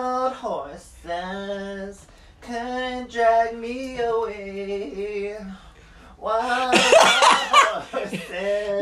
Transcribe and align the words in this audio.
Wild 0.00 0.32
horses 0.32 2.06
couldn't 2.40 3.10
drag 3.10 3.54
me 3.54 4.00
away. 4.00 5.36
Wild 6.18 6.74
horses. 6.74 8.22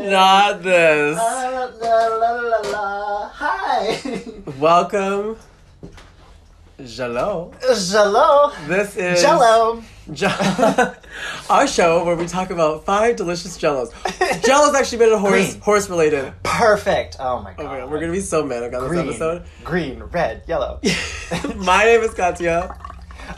Not 0.09 0.63
this. 0.63 1.17
La, 1.17 1.49
la, 1.49 2.07
la, 2.07 2.31
la, 2.51 2.59
la. 2.71 3.27
Hi. 3.33 3.99
Welcome. 4.57 5.35
Jello. 6.85 7.51
Jello. 7.75 8.53
This 8.65 8.95
is 8.95 9.21
Jello. 9.21 9.83
Je- 10.13 10.25
our 11.49 11.67
show 11.67 12.03
where 12.05 12.15
we 12.15 12.25
talk 12.25 12.49
about 12.49 12.85
five 12.85 13.15
delicious 13.15 13.57
jellos. 13.57 13.91
Jello's 14.45 14.73
actually 14.75 14.97
been 14.99 15.11
a 15.13 15.17
horse 15.19 15.51
Green. 15.51 15.61
horse 15.61 15.89
related. 15.89 16.33
Perfect. 16.43 17.17
Oh 17.19 17.41
my 17.41 17.53
god. 17.53 17.65
Oh 17.65 17.69
my 17.69 17.79
god, 17.79 17.91
we're 17.91 17.99
gonna 17.99 18.11
be 18.11 18.19
so 18.21 18.43
mad 18.43 18.63
about 18.63 18.89
this 18.89 18.97
episode. 18.99 19.43
green, 19.63 20.01
red, 20.03 20.43
yellow. 20.47 20.79
My 21.57 21.83
name 21.85 22.01
is 22.01 22.13
Katya, 22.13 22.75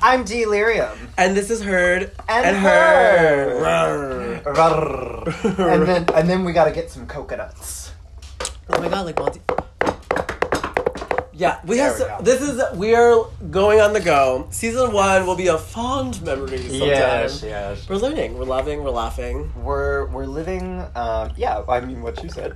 I'm 0.02 0.23
Delirium. 0.23 0.97
and 1.17 1.35
this 1.35 1.49
is 1.49 1.61
Heard 1.61 2.11
And 2.30 2.55
Her. 2.55 4.41
Rrrr. 4.45 5.73
and 5.73 5.83
then 5.88 6.05
and 6.16 6.30
then 6.30 6.45
we 6.45 6.53
gotta 6.53 6.72
get 6.72 6.89
some 6.89 7.05
coconuts. 7.08 7.91
Oh 8.69 8.80
my 8.81 8.88
god, 8.88 9.05
like 9.05 9.17
multi. 9.17 9.41
Yeah, 11.34 11.59
we 11.66 11.77
have. 11.77 11.98
There 11.98 12.08
So, 12.08 12.17
we 12.17 12.17
go. 12.17 12.23
this 12.23 12.41
is 12.41 12.77
we 12.77 12.94
are 12.95 13.26
going 13.49 13.80
on 13.80 13.94
the 13.94 14.02
go. 14.02 14.48
Season 14.52 14.91
one 14.91 15.26
will 15.26 15.35
be 15.38 15.48
a 15.48 15.58
fond 15.58 16.22
memory. 16.23 16.58
Sometime. 16.58 16.89
yes. 16.89 17.88
We're 17.89 17.95
learning. 17.98 18.38
We're 18.38 18.45
loving. 18.45 18.84
We're 18.84 18.89
laughing. 18.91 19.52
We're 19.55 20.08
we're 20.08 20.25
living. 20.25 20.86
Um, 20.95 21.31
yeah, 21.38 21.63
I 21.70 21.80
mean 21.81 22.02
what 22.02 22.22
you 22.23 22.30
said. 22.30 22.55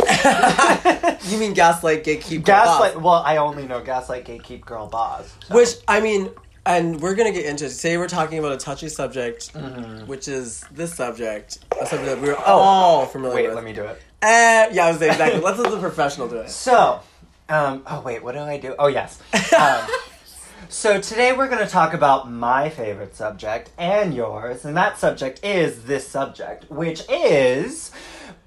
you 1.24 1.38
mean 1.38 1.52
gaslight, 1.54 2.04
gatekeep, 2.04 2.44
Gaslight. 2.44 2.94
boss. 2.94 3.02
Well, 3.02 3.22
I 3.24 3.36
only 3.38 3.66
know 3.66 3.80
Gaslight, 3.82 4.24
Gatekeep, 4.26 4.64
Girl, 4.64 4.86
Boss. 4.86 5.32
so- 5.46 5.54
Which 5.54 5.68
I 5.88 6.00
mean, 6.00 6.30
and 6.66 7.00
we're 7.00 7.14
gonna 7.14 7.32
get 7.32 7.44
into. 7.46 7.68
today. 7.68 7.96
we're 7.98 8.08
talking 8.08 8.38
about 8.38 8.52
a 8.52 8.56
touchy 8.56 8.88
subject, 8.88 9.52
Mm-hmm. 9.54 10.06
which 10.06 10.28
is 10.28 10.64
this 10.72 10.94
subject, 10.94 11.58
a 11.80 11.86
subject 11.86 12.06
that 12.08 12.20
we're 12.20 12.36
all 12.36 13.06
familiar 13.06 13.32
Oh, 13.32 13.34
Wait, 13.36 13.46
with. 13.48 13.54
let 13.54 13.64
me 13.64 13.72
do 13.72 13.82
it. 13.84 14.00
Uh, 14.22 14.68
yeah, 14.72 14.86
I 14.86 14.90
was 14.90 14.98
saying 14.98 15.12
exactly. 15.12 15.40
Let's 15.40 15.58
let 15.58 15.70
the 15.70 15.78
professional 15.80 16.28
do 16.28 16.36
it. 16.36 16.48
So, 16.50 17.00
um, 17.48 17.82
oh 17.86 18.00
wait, 18.00 18.22
what 18.22 18.32
do 18.32 18.40
I 18.40 18.58
do? 18.58 18.74
Oh 18.78 18.86
yes. 18.88 19.20
Um, 19.58 19.86
so 20.68 21.00
today 21.00 21.32
we're 21.32 21.48
going 21.48 21.64
to 21.64 21.70
talk 21.70 21.92
about 21.94 22.30
my 22.30 22.68
favorite 22.70 23.14
subject 23.14 23.70
and 23.78 24.14
yours, 24.14 24.64
and 24.64 24.76
that 24.76 24.98
subject 24.98 25.44
is 25.44 25.84
this 25.84 26.06
subject, 26.08 26.70
which 26.70 27.02
is 27.10 27.90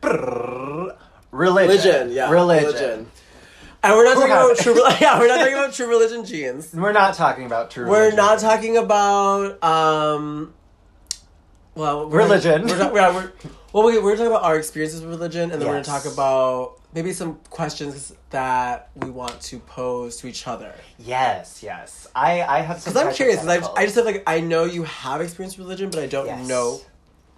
brrr, 0.01 0.95
religion. 1.31 1.69
Religion, 1.69 2.11
yeah, 2.11 2.29
religion. 2.31 3.11
And 3.83 3.95
we're 3.95 4.05
not 4.05 4.15
Who 4.15 4.21
talking 4.27 4.33
about 4.33 4.57
true. 4.57 4.73
rel- 4.75 4.97
Yeah, 5.01 5.19
we're 5.19 5.27
not 5.27 5.37
talking 5.37 5.53
about 5.53 5.73
true 5.73 5.87
religion 5.87 6.25
jeans. 6.25 6.73
We're 6.73 6.91
not 6.93 7.13
talking 7.13 7.45
about 7.45 7.69
true. 7.69 7.87
We're 7.87 7.99
religion. 8.09 8.17
not 8.17 8.39
talking 8.39 8.77
about 8.77 9.63
um. 9.63 10.53
Well, 11.75 12.09
we're, 12.09 12.17
Religion. 12.17 12.65
We're, 12.65 12.77
not- 12.79 12.91
we're, 12.91 13.13
we're, 13.13 13.31
well, 13.73 13.85
we, 13.85 13.99
we're 13.99 14.15
talking 14.15 14.27
about 14.27 14.43
our 14.43 14.57
experiences 14.57 15.01
with 15.01 15.09
religion, 15.09 15.51
and 15.51 15.61
then 15.61 15.67
we're 15.67 15.75
gonna 15.75 15.83
talk 15.83 16.05
about 16.05 16.79
maybe 16.93 17.13
some 17.13 17.35
questions 17.49 18.13
that 18.29 18.89
we 18.95 19.09
want 19.09 19.39
to 19.41 19.59
pose 19.59 20.17
to 20.17 20.27
each 20.27 20.47
other. 20.47 20.73
Yes, 20.97 21.61
yes. 21.63 22.07
I 22.15 22.41
I 22.41 22.61
have 22.61 22.79
some. 22.81 22.93
Because 22.93 23.07
I'm 23.07 23.13
curious. 23.13 23.45
I, 23.45 23.57
I 23.75 23.83
just 23.85 23.95
have 23.95 24.05
like 24.05 24.23
I 24.27 24.39
know 24.39 24.63
you 24.65 24.83
have 24.83 25.21
experience 25.21 25.57
with 25.57 25.65
religion, 25.67 25.89
but 25.89 25.99
I 26.03 26.07
don't 26.07 26.25
Yes. 26.27 26.47
know 26.47 26.79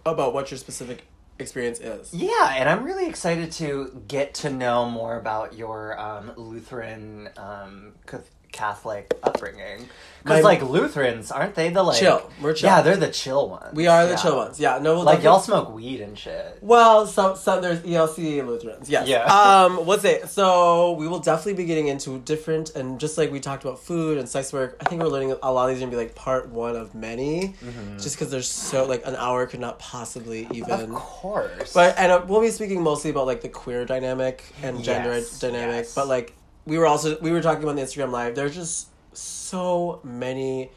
about 0.05 0.33
what 0.33 0.49
your 0.52 0.58
specific 0.58 1.05
experience 1.39 1.80
is. 1.80 2.13
Yeah, 2.13 2.53
and 2.55 2.67
I'm 2.69 2.83
really 2.83 3.08
excited 3.08 3.52
to 3.53 4.02
get 4.08 4.33
to 4.36 4.49
know 4.49 4.89
more 4.89 5.17
about 5.17 5.55
your 5.58 5.97
um, 5.99 6.31
Lutheran 6.36 7.30
um, 7.38 7.93
cath- 8.05 8.30
Catholic 8.52 9.14
upbringing. 9.23 9.88
Because, 10.22 10.44
like, 10.44 10.61
Lutherans, 10.61 11.31
aren't 11.31 11.55
they 11.55 11.69
the, 11.69 11.81
like... 11.81 11.97
Chill. 11.97 12.30
We're 12.42 12.53
chill. 12.53 12.69
Yeah, 12.69 12.81
they're 12.81 12.97
the 12.97 13.08
chill 13.08 13.47
ones. 13.50 13.73
We 13.73 13.88
are 13.88 14.03
the 14.05 14.11
Yeah. 14.11 14.17
chill 14.17 14.36
ones. 14.36 14.59
Yeah, 14.59 14.78
no, 14.80 14.95
we'll 14.95 15.03
Like, 15.05 15.23
y'all 15.23 15.39
smoke 15.39 15.73
weed 15.73 16.02
and 16.02 16.20
shit. 16.20 16.58
Well, 16.61 17.08
some 17.08 17.37
some 17.37 17.61
there's 17.61 17.80
ELC 17.80 18.42
Lutherans. 18.45 18.89
Yes. 18.89 19.08
Yeah. 19.08 19.26
Um, 19.49 19.86
what's 19.86 20.04
it? 20.04 20.27
So 20.30 20.92
we 20.93 21.08
will 21.08 21.20
definitely 21.20 21.54
be 21.54 21.65
getting 21.65 21.87
into 21.87 22.20
different 22.20 22.71
and 22.76 22.99
just 22.99 23.17
like 23.17 23.32
we 23.32 23.39
talked 23.39 23.64
about 23.64 23.80
food 23.80 24.17
and 24.17 24.27
sex 24.27 24.52
work. 24.52 24.76
I 24.81 24.89
think 24.89 25.02
we're 25.02 25.08
learning 25.08 25.36
a 25.42 25.52
lot 25.52 25.70
of 25.70 25.76
these 25.76 25.81
are 25.81 25.86
gonna 25.86 25.92
be 25.92 25.98
like 25.98 26.16
part 26.16 26.49
one 26.49 26.76
of 26.76 26.93
many, 26.93 27.55
just 27.98 28.16
because 28.17 28.30
there's 28.30 28.48
so 28.49 28.86
like 28.86 29.05
an 29.08 29.16
hour 29.16 29.45
could 29.48 29.61
not 29.61 29.80
possibly 29.80 30.48
even. 30.52 30.92
Of 30.92 30.95
course. 30.95 31.71
But 31.73 31.98
and 31.98 32.11
uh, 32.11 32.21
we'll 32.27 32.42
be 32.42 32.52
speaking 32.52 32.81
mostly 32.83 33.10
about 33.11 33.26
like 33.26 33.42
the 33.42 33.49
queer 33.49 33.86
dynamic 33.86 34.43
and 34.61 34.83
gender 34.83 35.14
Yes, 35.16 35.39
dynamic. 35.39 35.86
yes. 35.86 35.95
But 35.95 36.08
like 36.10 36.33
we 36.65 36.77
were 36.77 36.86
also 36.86 37.20
we 37.20 37.31
were 37.31 37.42
talking 37.42 37.64
about 37.64 37.75
the 37.75 37.81
Instagram 37.81 38.11
live. 38.11 38.36
There's 38.36 38.55
just 38.55 38.87
so 39.14 39.99
many 40.03 40.70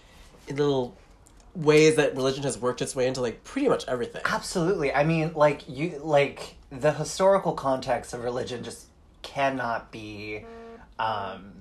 little 0.50 0.96
ways 1.54 1.96
that 1.96 2.16
religion 2.16 2.42
has 2.44 2.58
worked 2.58 2.80
its 2.80 2.96
way 2.96 3.06
into 3.06 3.20
like 3.20 3.44
pretty 3.44 3.68
much 3.68 3.86
everything. 3.88 4.22
Absolutely. 4.24 4.92
I 4.92 5.04
mean, 5.04 5.32
like, 5.34 5.68
you... 5.68 6.00
Like, 6.02 6.54
the 6.70 6.92
historical 6.92 7.52
context 7.52 8.14
of 8.14 8.24
religion 8.24 8.64
just 8.64 8.86
cannot 9.22 9.92
be... 9.92 10.44
Um, 10.98 11.52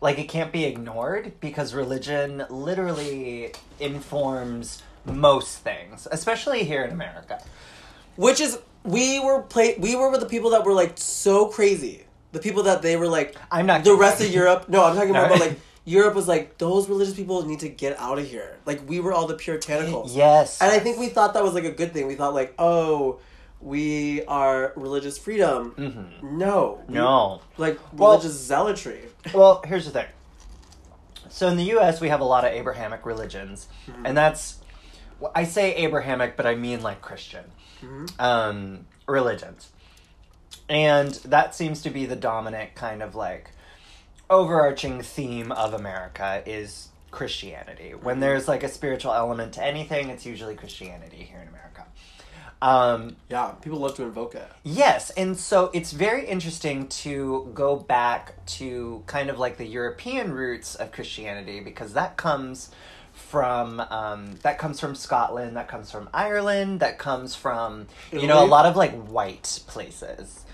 like, 0.00 0.18
it 0.18 0.28
can't 0.28 0.52
be 0.52 0.64
ignored 0.64 1.32
because 1.40 1.74
religion 1.74 2.44
literally 2.50 3.52
informs 3.78 4.82
most 5.04 5.58
things, 5.58 6.06
especially 6.10 6.64
here 6.64 6.82
in 6.82 6.90
America. 6.90 7.42
Which 8.16 8.40
is 8.40 8.58
we 8.84 9.20
were 9.20 9.42
play 9.42 9.76
we 9.78 9.94
were 9.96 10.10
with 10.10 10.20
the 10.20 10.26
people 10.26 10.50
that 10.50 10.64
were 10.64 10.72
like 10.72 10.92
so 10.96 11.46
crazy. 11.46 12.04
The 12.32 12.38
people 12.40 12.64
that 12.64 12.82
they 12.82 12.96
were 12.96 13.08
like 13.08 13.36
I'm 13.50 13.66
not 13.66 13.84
the 13.84 13.94
rest 13.94 14.20
of 14.20 14.30
Europe. 14.30 14.68
No, 14.68 14.84
I'm 14.84 14.94
talking 14.96 15.12
No. 15.18 15.24
about 15.24 15.40
like 15.40 15.58
Europe 15.84 16.14
was 16.14 16.28
like 16.28 16.58
those 16.58 16.88
religious 16.88 17.14
people 17.14 17.46
need 17.46 17.60
to 17.60 17.68
get 17.68 17.98
out 17.98 18.18
of 18.18 18.26
here. 18.28 18.58
Like 18.66 18.86
we 18.88 19.00
were 19.00 19.12
all 19.12 19.26
the 19.26 19.34
puritanicals. 19.36 20.14
Yes. 20.24 20.60
And 20.60 20.70
I 20.70 20.78
think 20.78 20.98
we 20.98 21.08
thought 21.08 21.34
that 21.34 21.42
was 21.42 21.54
like 21.54 21.64
a 21.64 21.72
good 21.72 21.92
thing. 21.94 22.06
We 22.06 22.14
thought 22.14 22.34
like, 22.34 22.54
oh, 22.58 23.18
we 23.60 24.22
are 24.26 24.72
religious 24.76 25.16
freedom. 25.18 25.72
Mhm. 25.76 26.22
No. 26.22 26.82
We- 26.86 26.94
No. 26.94 27.40
Like 27.56 27.78
Well- 27.92 28.12
religious 28.12 28.38
zealotry. 28.38 29.00
Well, 29.34 29.62
here's 29.66 29.84
the 29.86 29.90
thing. 29.92 30.06
So 31.30 31.48
in 31.48 31.56
the 31.56 31.64
U.S., 31.76 32.00
we 32.00 32.08
have 32.08 32.20
a 32.20 32.24
lot 32.24 32.44
of 32.44 32.52
Abrahamic 32.52 33.04
religions, 33.04 33.68
Mm-hmm. 33.86 34.06
and 34.06 34.16
that's 34.16 34.58
I 35.34 35.44
say 35.44 35.74
Abrahamic, 35.74 36.36
but 36.36 36.46
I 36.46 36.54
mean 36.54 36.82
like 36.82 37.00
Christian 37.00 37.44
Mhm. 37.82 38.20
um, 38.20 38.86
religions, 39.06 39.70
and 40.68 41.14
that 41.24 41.54
seems 41.54 41.82
to 41.82 41.90
be 41.90 42.06
the 42.06 42.16
dominant 42.16 42.74
kind 42.74 43.02
of 43.02 43.14
like 43.14 43.50
overarching 44.30 45.02
theme 45.02 45.52
of 45.52 45.72
America 45.72 46.42
is 46.46 46.88
Christianity. 47.10 47.92
Mm-hmm. 47.92 48.04
When 48.04 48.20
there's 48.20 48.48
like 48.48 48.62
a 48.62 48.68
spiritual 48.68 49.12
element 49.12 49.54
to 49.54 49.64
anything, 49.64 50.10
it's 50.10 50.26
usually 50.26 50.54
Christianity 50.54 51.28
here 51.30 51.40
in 51.40 51.48
America. 51.48 51.86
Um, 52.60 53.16
Yeah, 53.30 53.52
people 53.62 53.78
love 53.78 53.94
to 53.96 54.02
invoke 54.02 54.34
it. 54.34 54.50
Yes, 54.64 55.10
and 55.10 55.36
so 55.38 55.70
it's 55.72 55.92
very 55.92 56.26
interesting 56.26 56.88
to 56.88 57.50
go 57.54 57.76
back 57.76 58.44
to 58.46 59.02
kind 59.06 59.30
of 59.30 59.38
like 59.38 59.58
the 59.58 59.66
European 59.66 60.32
roots 60.32 60.74
of 60.74 60.90
Christianity 60.90 61.60
because 61.60 61.92
that 61.92 62.16
comes 62.16 62.70
from 63.12 63.80
um, 63.80 64.38
that 64.42 64.58
comes 64.58 64.80
from 64.80 64.94
Scotland, 64.94 65.56
that 65.56 65.68
comes 65.68 65.90
from 65.90 66.08
Ireland, 66.12 66.80
that 66.80 66.98
comes 66.98 67.34
from 67.34 67.86
you 68.12 68.26
know 68.26 68.44
a 68.44 68.46
lot 68.46 68.66
of 68.66 68.76
like 68.76 68.92
white 69.06 69.60
places, 69.66 70.44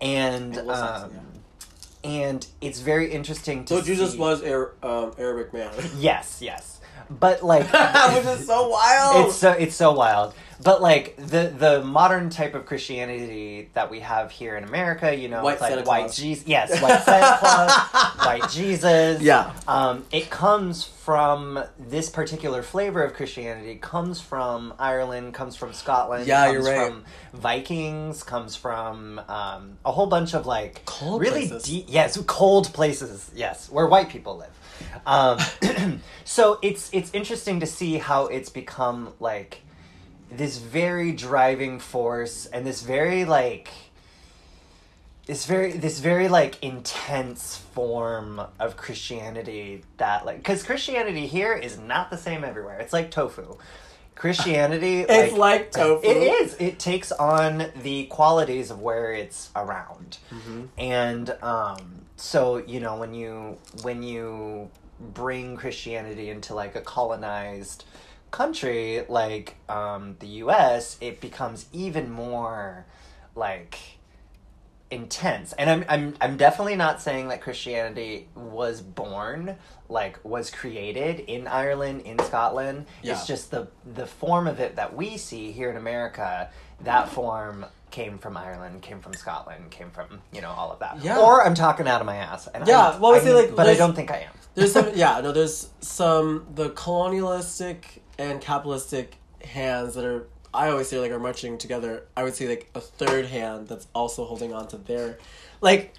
and 0.00 0.56
Anglo-Saxon, 0.56 1.18
um, 1.18 1.26
and 2.02 2.46
it's 2.60 2.80
very 2.80 3.10
interesting 3.12 3.64
to 3.66 3.76
So 3.76 3.82
Jesus 3.82 4.12
see- 4.12 4.18
was 4.18 4.42
Ar- 4.42 4.72
um, 4.82 5.12
Arabic 5.18 5.52
man. 5.54 5.70
yes, 5.98 6.38
yes, 6.40 6.80
but 7.10 7.42
like 7.42 7.62
Which 8.14 8.26
is 8.40 8.46
so 8.46 8.68
wild. 8.68 9.26
it's 9.26 9.36
so 9.36 9.50
it's 9.52 9.74
so 9.76 9.92
wild 9.92 10.34
but 10.62 10.80
like 10.82 11.16
the 11.16 11.52
the 11.56 11.82
modern 11.84 12.30
type 12.30 12.54
of 12.54 12.66
christianity 12.66 13.68
that 13.74 13.90
we 13.90 14.00
have 14.00 14.30
here 14.30 14.56
in 14.56 14.64
america 14.64 15.14
you 15.14 15.28
know 15.28 15.42
White 15.42 15.54
it's 15.54 15.60
like 15.62 15.72
Santa 15.74 15.84
white 15.88 16.12
jesus 16.12 16.46
yes 16.46 16.82
white 16.82 17.02
santa 17.02 17.36
claus 17.40 17.70
white 18.26 18.50
jesus 18.50 19.20
Yeah. 19.22 19.52
um 19.66 20.04
it 20.12 20.30
comes 20.30 20.84
from 20.84 21.62
this 21.78 22.08
particular 22.10 22.62
flavor 22.62 23.02
of 23.02 23.14
christianity 23.14 23.76
comes 23.76 24.20
from 24.20 24.74
ireland 24.78 25.34
comes 25.34 25.56
from 25.56 25.72
scotland 25.72 26.26
Yeah, 26.26 26.46
comes 26.46 26.52
you're 26.54 26.62
right. 26.78 26.88
from 26.92 27.04
vikings 27.32 28.22
comes 28.22 28.56
from 28.56 29.20
um 29.28 29.78
a 29.84 29.92
whole 29.92 30.06
bunch 30.06 30.34
of 30.34 30.46
like 30.46 30.84
Cold 30.84 31.20
really 31.20 31.48
places. 31.48 31.64
deep 31.64 31.86
yes 31.88 32.16
cold 32.26 32.72
places 32.72 33.30
yes 33.34 33.70
where 33.70 33.86
white 33.86 34.08
people 34.08 34.36
live 34.38 34.50
um, 35.06 35.38
so 36.24 36.58
it's 36.62 36.90
it's 36.92 37.12
interesting 37.14 37.60
to 37.60 37.66
see 37.66 37.98
how 37.98 38.26
it's 38.26 38.48
become 38.48 39.12
like 39.20 39.60
this 40.38 40.58
very 40.58 41.12
driving 41.12 41.78
force 41.78 42.46
and 42.46 42.66
this 42.66 42.82
very 42.82 43.24
like 43.24 43.70
this 45.26 45.46
very 45.46 45.72
this 45.72 46.00
very 46.00 46.28
like 46.28 46.62
intense 46.62 47.56
form 47.56 48.40
of 48.58 48.76
Christianity 48.76 49.82
that 49.96 50.26
like 50.26 50.36
because 50.38 50.62
Christianity 50.62 51.26
here 51.26 51.54
is 51.54 51.78
not 51.78 52.10
the 52.10 52.18
same 52.18 52.44
everywhere. 52.44 52.78
It's 52.78 52.92
like 52.92 53.10
tofu. 53.10 53.56
Christianity, 54.14 55.00
It's 55.08 55.36
like 55.36 55.72
tofu. 55.72 56.06
It 56.06 56.16
is. 56.16 56.56
It 56.60 56.78
takes 56.78 57.10
on 57.10 57.66
the 57.82 58.04
qualities 58.06 58.70
of 58.70 58.80
where 58.80 59.12
it's 59.12 59.50
around, 59.56 60.18
and 60.78 61.30
um, 61.42 62.02
so 62.16 62.58
you 62.58 62.80
know 62.80 62.96
when 62.96 63.14
you 63.14 63.58
when 63.82 64.02
you 64.02 64.70
bring 65.00 65.56
Christianity 65.56 66.30
into 66.30 66.54
like 66.54 66.76
a 66.76 66.80
colonized 66.80 67.84
country 68.34 69.04
like 69.08 69.54
um, 69.68 70.16
the 70.18 70.26
U.S., 70.44 70.98
it 71.00 71.20
becomes 71.20 71.66
even 71.72 72.10
more 72.10 72.84
like 73.36 73.78
intense 74.90 75.52
and 75.54 75.68
I'm, 75.70 75.84
I'm 75.88 76.14
i'm 76.20 76.36
definitely 76.36 76.76
not 76.76 77.00
saying 77.02 77.28
that 77.28 77.40
christianity 77.40 78.28
was 78.36 78.80
born 78.80 79.56
like 79.88 80.20
was 80.24 80.50
created 80.50 81.20
in 81.20 81.48
ireland 81.48 82.02
in 82.02 82.18
scotland 82.20 82.86
Yeah. 83.02 83.14
it's 83.14 83.26
just 83.26 83.50
the 83.50 83.66
the 83.94 84.06
form 84.06 84.46
of 84.46 84.60
it 84.60 84.76
that 84.76 84.94
we 84.94 85.16
see 85.16 85.50
here 85.50 85.70
in 85.70 85.76
america 85.76 86.50
that 86.82 87.08
form 87.08 87.64
came 87.90 88.18
from 88.18 88.36
ireland 88.36 88.82
came 88.82 89.00
from 89.00 89.14
scotland 89.14 89.70
came 89.70 89.90
from 89.90 90.20
you 90.32 90.42
know 90.42 90.50
all 90.50 90.70
of 90.70 90.78
that 90.80 91.02
Yeah. 91.02 91.18
or 91.18 91.44
i'm 91.44 91.54
talking 91.54 91.88
out 91.88 92.00
of 92.00 92.06
my 92.06 92.16
ass 92.16 92.46
and 92.54 92.64
Yeah, 92.68 92.90
I, 92.90 92.98
well, 92.98 93.14
I 93.14 93.16
I- 93.16 93.20
say, 93.20 93.32
like, 93.32 93.56
but 93.56 93.66
i 93.66 93.74
don't 93.74 93.96
think 93.96 94.10
i 94.12 94.18
am 94.18 94.32
There's 94.54 94.72
some, 94.72 94.90
yeah, 94.94 95.20
no, 95.22 95.32
there's 95.32 95.70
some 95.80 96.46
the 96.54 96.68
colonialistic 96.70 98.03
and 98.18 98.40
capitalistic 98.40 99.16
hands 99.42 99.94
that 99.94 100.04
are. 100.04 100.26
I 100.52 100.68
always 100.68 100.88
say 100.88 101.00
like 101.00 101.10
are 101.10 101.18
marching 101.18 101.58
together. 101.58 102.04
I 102.16 102.22
would 102.22 102.34
say 102.34 102.48
like 102.48 102.70
a 102.74 102.80
third 102.80 103.26
hand 103.26 103.66
that's 103.68 103.88
also 103.94 104.24
holding 104.24 104.52
on 104.54 104.68
to 104.68 104.76
their, 104.76 105.18
like, 105.60 105.92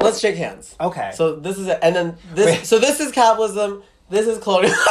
let's 0.00 0.18
shake 0.18 0.34
hands. 0.36 0.74
okay 0.80 1.12
So 1.14 1.36
this 1.36 1.58
is 1.58 1.68
it, 1.68 1.78
and 1.82 1.94
then 1.94 2.16
this. 2.34 2.46
Wait. 2.46 2.66
So 2.66 2.78
this 2.80 2.98
is 2.98 3.12
capitalism. 3.12 3.84
This 4.08 4.26
is 4.26 4.38
colonialism, 4.42 4.76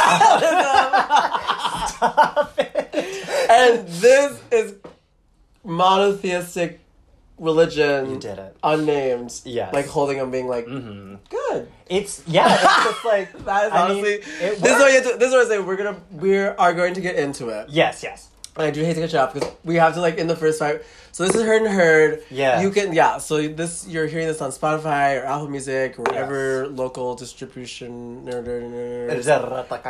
Stop 1.88 2.54
it. 2.58 2.94
and 3.50 3.86
this 3.86 4.40
is 4.50 4.76
monotheistic 5.62 6.80
religion. 7.38 8.10
you 8.10 8.18
did 8.18 8.38
it 8.38 8.56
Unnamed. 8.62 9.42
Yes. 9.44 9.74
Like 9.74 9.86
holding 9.86 10.16
them, 10.16 10.30
being 10.30 10.48
like, 10.48 10.64
mm-hmm. 10.64 11.16
good. 11.28 11.39
It's 11.88 12.22
yeah 12.26 12.54
it's 12.54 12.62
just 12.88 13.04
like 13.14 13.28
That 13.44 13.66
is 13.66 13.72
I 13.72 13.88
mean, 13.88 13.96
honestly. 13.98 14.12
it 14.46 14.58
this 14.62 14.72
is 14.74 14.78
what 14.82 14.88
you 14.92 14.98
have 15.00 15.10
to, 15.12 15.18
this 15.18 15.28
is 15.28 15.32
what 15.34 15.46
I 15.46 15.48
say. 15.48 15.58
We're 15.60 15.76
gonna 15.82 16.00
we 16.12 16.38
are 16.38 16.74
going 16.80 16.94
to 16.94 17.00
get 17.00 17.16
into 17.16 17.48
it. 17.56 17.68
yes 17.68 18.02
yes 18.02 18.28
And 18.56 18.66
I 18.66 18.70
do 18.70 18.80
hate 18.84 18.94
to 18.94 19.00
cut 19.04 19.12
you 19.12 19.18
off 19.22 19.32
because 19.34 19.50
we 19.64 19.76
have 19.76 19.94
to 19.94 20.00
like 20.06 20.16
in 20.22 20.26
the 20.26 20.36
first 20.36 20.58
five. 20.58 20.76
So 21.12 21.24
this 21.26 21.34
is 21.34 21.42
heard 21.42 21.62
and 21.62 21.72
heard. 21.82 22.22
Yeah. 22.30 22.62
You 22.62 22.70
can 22.70 22.92
yeah. 22.92 23.18
So 23.18 23.34
this 23.60 23.72
you're 23.92 24.06
hearing 24.06 24.28
this 24.32 24.40
on 24.46 24.50
Spotify 24.60 25.18
or 25.18 25.24
Apple 25.26 25.48
Music 25.56 25.98
or 25.98 26.02
whatever 26.02 26.68
local 26.68 27.14
distribution 27.16 28.28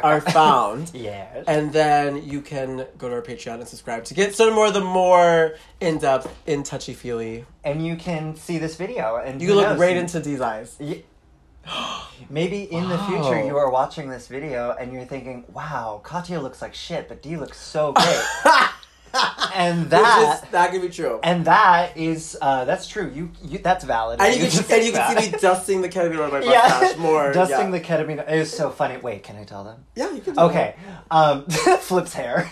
are 0.03 0.21
found. 0.21 0.91
yes 0.95 1.45
And 1.47 1.73
then 1.73 2.23
you 2.33 2.41
can 2.41 2.87
go 2.99 3.09
to 3.09 3.15
our 3.17 3.23
Patreon 3.23 3.57
and 3.61 3.69
subscribe 3.69 4.05
to 4.05 4.15
get 4.15 4.35
some 4.35 4.55
more 4.55 4.69
of 4.69 4.75
the 4.75 4.81
more 4.81 5.55
in 5.81 5.99
depth, 5.99 6.29
in 6.47 6.63
touchy 6.63 6.95
feely. 6.95 7.45
and 7.65 7.85
you 7.87 7.97
can 7.97 8.37
see 8.37 8.59
this 8.59 8.77
video 8.77 9.17
and 9.17 9.41
You 9.41 9.49
can 9.49 9.57
look 9.57 9.67
knows, 9.71 9.79
right 9.81 9.97
into 9.97 10.21
these 10.21 10.41
eyes. 10.41 10.77
Ye- 10.81 11.05
Maybe 12.31 12.63
in 12.65 12.89
the 12.89 12.99
future 13.05 13.45
you 13.45 13.57
are 13.57 13.71
watching 13.71 14.09
this 14.09 14.29
video 14.29 14.77
and 14.79 14.93
you're 14.93 15.05
thinking, 15.05 15.45
"Wow, 15.53 16.01
Katya 16.03 16.41
looks 16.41 16.63
like 16.63 16.75
shit, 16.75 17.09
but 17.09 17.23
D 17.23 17.37
looks 17.37 17.59
so 17.59 17.93
great." 17.93 18.25
and 19.55 19.91
That 19.91 20.41
that 20.43 20.53
that 20.53 20.71
could 20.71 20.83
be 20.83 20.89
true. 20.89 21.19
and 21.23 21.45
that 21.47 21.97
is 21.97 22.39
uh, 22.41 22.65
that's 22.65 22.87
true. 22.87 23.11
You, 23.13 23.31
you 23.43 23.59
that's 23.59 23.85
valid. 23.85 24.21
And 24.21 24.37
you 24.37 24.49
can 24.49 24.63
can 24.63 24.77
and 24.77 24.87
you 24.87 24.93
can 24.93 25.23
see 25.23 25.31
me 25.33 25.39
dusting 25.41 25.81
the 25.83 25.89
ketamine 25.89 26.25
on 26.25 26.31
my 26.31 26.41
yeah, 26.45 26.69
mustache 26.81 26.99
more. 26.99 27.33
dusting 27.33 27.73
yeah. 27.73 27.79
the 27.79 27.81
ketamine. 27.81 28.31
It 28.31 28.39
was 28.39 28.53
so 28.57 28.71
funny. 28.71 28.97
Wait, 28.99 29.23
can 29.23 29.37
I 29.37 29.45
tell 29.45 29.65
them? 29.65 29.85
Yeah, 29.97 30.13
you 30.13 30.21
can. 30.21 30.39
Okay, 30.39 30.77
um, 31.11 31.45
Flip's 31.81 32.15
hair. 32.15 32.49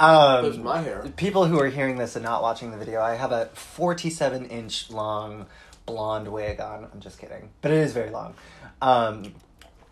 um, 0.00 0.44
Flips 0.44 0.56
my 0.58 0.80
hair. 0.80 1.04
People 1.16 1.46
who 1.46 1.60
are 1.60 1.68
hearing 1.68 1.98
this 1.98 2.16
and 2.16 2.24
not 2.24 2.42
watching 2.42 2.70
the 2.70 2.78
video, 2.78 3.02
I 3.02 3.14
have 3.14 3.32
a 3.32 3.46
47 3.52 4.46
inch 4.46 4.90
long 4.90 5.46
blonde 5.86 6.28
wig 6.28 6.60
on. 6.60 6.86
I'm 6.92 7.00
just 7.00 7.18
kidding, 7.18 7.48
but 7.62 7.70
it 7.70 7.78
is 7.78 7.92
very 7.92 8.10
long. 8.10 8.34
Um, 8.82 9.34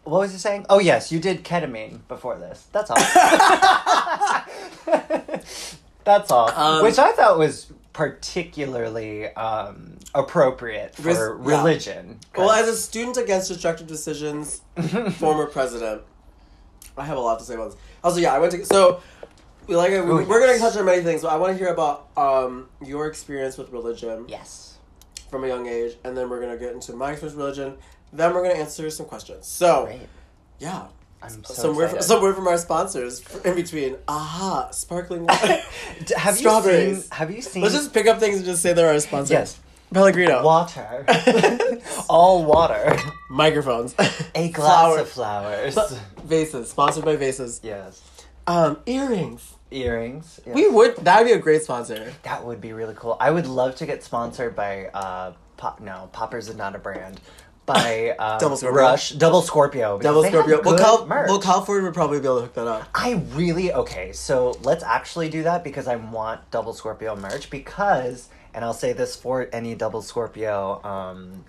what 0.04 0.20
was 0.20 0.32
he 0.32 0.38
saying? 0.38 0.66
Oh 0.68 0.80
yes, 0.80 1.10
you 1.10 1.18
did 1.18 1.44
ketamine 1.44 2.00
before 2.08 2.36
this. 2.36 2.66
That's 2.72 2.90
all. 2.90 2.96
That's 6.04 6.30
all. 6.30 6.50
Um, 6.50 6.82
Which 6.82 6.98
I 6.98 7.12
thought 7.12 7.38
was 7.38 7.72
particularly 7.94 9.34
um, 9.34 9.96
appropriate 10.14 10.94
Res- 11.00 11.16
for 11.16 11.40
yeah. 11.42 11.56
religion. 11.56 12.18
Well, 12.36 12.50
as 12.50 12.68
a 12.68 12.76
student 12.76 13.16
against 13.16 13.48
destructive 13.48 13.86
decisions, 13.86 14.60
former 15.16 15.46
president, 15.46 16.02
I 16.98 17.06
have 17.06 17.16
a 17.16 17.20
lot 17.20 17.38
to 17.38 17.44
say 17.44 17.54
about 17.54 17.70
this. 17.70 17.80
Also, 18.02 18.20
yeah, 18.20 18.34
I 18.34 18.38
went 18.38 18.52
to 18.52 18.64
so. 18.66 19.00
We 19.66 19.76
like 19.76 19.92
we, 19.92 19.96
Ooh, 19.96 20.26
we're 20.26 20.46
gonna 20.46 20.58
touch 20.58 20.76
on 20.76 20.84
many 20.84 21.02
things, 21.02 21.22
but 21.22 21.28
I 21.28 21.36
want 21.36 21.54
to 21.54 21.58
hear 21.58 21.72
about 21.72 22.08
um, 22.18 22.68
your 22.84 23.06
experience 23.06 23.56
with 23.56 23.72
religion 23.72 24.26
yes. 24.28 24.73
From 25.34 25.42
a 25.42 25.48
young 25.48 25.66
age, 25.66 25.96
and 26.04 26.16
then 26.16 26.28
we're 26.30 26.40
gonna 26.40 26.56
get 26.56 26.72
into 26.72 26.92
my 26.92 27.10
with 27.10 27.34
religion. 27.34 27.74
Then 28.12 28.32
we're 28.32 28.42
gonna 28.42 28.54
answer 28.60 28.88
some 28.90 29.06
questions. 29.06 29.46
So, 29.48 29.86
Great. 29.86 30.00
yeah, 30.60 30.86
I'm 31.20 31.42
so 31.44 31.54
some 31.54 31.74
word 31.74 31.88
from, 31.88 31.96
excited. 31.98 32.02
some 32.04 32.22
word 32.22 32.36
from 32.36 32.46
our 32.46 32.56
sponsors 32.56 33.24
in 33.44 33.56
between. 33.56 33.96
Aha, 34.06 34.70
sparkling 34.70 35.26
water. 35.26 35.46
Have 36.16 36.34
you 36.34 36.38
Strawberries. 36.40 37.02
seen? 37.02 37.10
Have 37.10 37.30
you 37.32 37.42
seen? 37.42 37.62
Let's 37.62 37.74
just 37.74 37.92
pick 37.92 38.06
up 38.06 38.20
things 38.20 38.36
and 38.36 38.44
just 38.44 38.62
say 38.62 38.72
they're 38.74 38.88
our 38.88 39.00
sponsors. 39.00 39.30
Yes. 39.32 39.60
Pellegrino. 39.92 40.44
water. 40.44 41.04
All 42.08 42.44
water. 42.44 42.96
Microphones. 43.28 43.94
A 44.34 44.50
glass 44.50 44.54
Flower- 44.54 44.98
of 45.00 45.08
flowers. 45.08 45.76
Vases. 46.24 46.70
Sponsored 46.70 47.04
by 47.04 47.16
Vases. 47.16 47.60
yes. 47.64 48.00
Um, 48.46 48.78
earrings. 48.86 49.53
Earrings. 49.74 50.40
yes. 50.46 50.54
We 50.54 50.68
would. 50.68 50.96
That 50.96 51.18
would 51.18 51.26
be 51.26 51.32
a 51.32 51.38
great 51.38 51.62
sponsor. 51.62 52.12
That 52.22 52.44
would 52.44 52.60
be 52.60 52.72
really 52.72 52.94
cool. 52.96 53.16
I 53.20 53.30
would 53.30 53.46
love 53.46 53.76
to 53.76 53.86
get 53.86 54.02
sponsored 54.02 54.54
by 54.54 54.86
uh 54.86 55.32
pop 55.56 55.80
no, 55.80 56.08
Poppers 56.12 56.48
is 56.48 56.56
not 56.56 56.74
a 56.74 56.78
brand. 56.78 57.20
By 57.66 58.10
um, 58.18 58.38
Double 58.40 58.56
Scorpio. 58.56 58.78
Rush, 58.80 59.10
Double 59.10 59.40
Scorpio. 59.40 59.98
Double 59.98 60.22
Scorpio. 60.22 60.60
Well, 60.62 60.76
Cal, 60.78 61.06
merch. 61.06 61.28
well, 61.28 61.40
Cal 61.40 61.64
Ford 61.64 61.82
would 61.82 61.94
probably 61.94 62.20
be 62.20 62.26
able 62.26 62.36
to 62.36 62.42
hook 62.42 62.54
that 62.54 62.66
up. 62.66 62.88
I 62.94 63.22
really 63.32 63.72
okay. 63.72 64.12
So 64.12 64.58
let's 64.62 64.84
actually 64.84 65.30
do 65.30 65.42
that 65.44 65.64
because 65.64 65.88
I 65.88 65.96
want 65.96 66.50
Double 66.50 66.74
Scorpio 66.74 67.16
merch 67.16 67.48
because, 67.48 68.28
and 68.52 68.64
I'll 68.64 68.74
say 68.74 68.92
this 68.92 69.16
for 69.16 69.48
any 69.52 69.74
Double 69.74 70.02
Scorpio 70.02 70.82
um, 70.84 71.44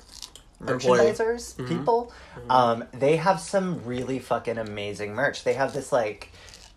merchandisers 0.62 1.68
people, 1.68 2.14
um, 2.50 2.86
they 2.94 3.18
have 3.18 3.42
some 3.42 3.84
really 3.84 4.20
fucking 4.20 4.58
amazing 4.58 5.14
merch. 5.14 5.44
They 5.44 5.54
have 5.54 5.74
this 5.74 5.92
like, 5.92 6.32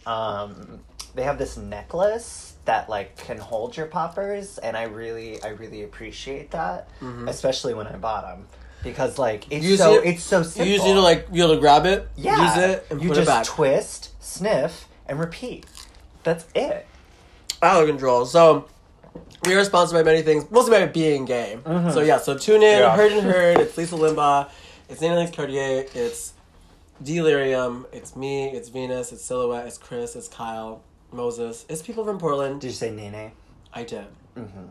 um, 0.04 0.80
they 1.14 1.22
have 1.24 1.38
this 1.38 1.56
necklace 1.56 2.54
that 2.64 2.88
like 2.88 3.16
can 3.16 3.38
hold 3.38 3.76
your 3.76 3.86
poppers, 3.86 4.58
and 4.58 4.76
I 4.76 4.84
really, 4.84 5.42
I 5.42 5.48
really 5.48 5.82
appreciate 5.84 6.50
that, 6.52 6.88
mm-hmm. 7.00 7.28
especially 7.28 7.74
when 7.74 7.86
I 7.86 7.96
bought 7.96 8.24
them. 8.24 8.46
Because 8.84 9.18
like 9.18 9.46
it's 9.50 9.64
You 9.64 9.76
so 9.76 9.94
it- 9.94 10.04
it's 10.06 10.22
so 10.22 10.42
simple. 10.42 10.66
You 10.68 10.74
just 10.76 10.86
need 10.86 10.94
to 10.94 11.00
like 11.00 11.32
be 11.32 11.40
able 11.40 11.54
to 11.54 11.60
grab 11.60 11.84
it, 11.86 12.08
Yeah. 12.16 12.44
use 12.56 12.64
it, 12.70 12.86
and 12.90 13.02
you 13.02 13.08
put 13.08 13.16
just 13.16 13.28
it 13.28 13.32
back. 13.32 13.44
twist, 13.46 14.10
sniff, 14.22 14.86
and 15.06 15.18
repeat. 15.18 15.66
That's 16.24 16.44
it. 16.54 16.86
out 17.60 17.82
of 17.82 17.88
control. 17.88 18.24
So 18.24 18.56
um, 18.56 18.64
we 19.44 19.54
are 19.54 19.64
sponsored 19.64 19.96
by 19.98 20.04
many 20.04 20.22
things, 20.22 20.48
mostly 20.50 20.70
by 20.78 20.86
being 20.86 21.24
gay. 21.24 21.58
Mm-hmm. 21.64 21.90
So 21.90 22.02
yeah, 22.02 22.18
so 22.18 22.38
tune 22.38 22.62
in, 22.62 22.78
Yeah. 22.80 22.94
heard 22.94 23.10
and 23.12 23.22
heard. 23.22 23.58
It's 23.60 23.76
Lisa 23.76 23.96
Limbaugh, 23.96 24.48
it's 24.88 25.00
Lex 25.02 25.34
Cartier, 25.34 25.84
it's 25.94 26.34
Delirium, 27.02 27.86
it's 27.92 28.14
me, 28.16 28.48
it's 28.50 28.68
Venus, 28.68 29.10
it's 29.12 29.24
Silhouette, 29.24 29.66
it's 29.66 29.78
Chris, 29.78 30.14
it's 30.16 30.28
Kyle, 30.28 30.82
Moses, 31.12 31.64
it's 31.68 31.82
people 31.82 32.04
from 32.04 32.18
Portland. 32.18 32.60
Did 32.60 32.68
you 32.68 32.72
say 32.74 32.90
Nene? 32.90 33.32
I 33.72 33.84
did. 33.84 34.06
Mm-hmm. 34.36 34.64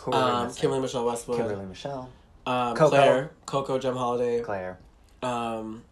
Who 0.00 0.12
Um? 0.12 0.52
Kimberly 0.54 0.80
Michelle 0.82 1.04
Westwood, 1.06 1.38
Kimberly 1.38 1.66
Michelle. 1.66 2.08
um, 2.46 2.74
Coco. 2.76 2.90
Claire, 2.90 3.30
Coco 3.46 3.78
Gem 3.78 3.94
Holiday. 3.96 4.40
Claire. 4.40 4.78
Um, 5.22 5.84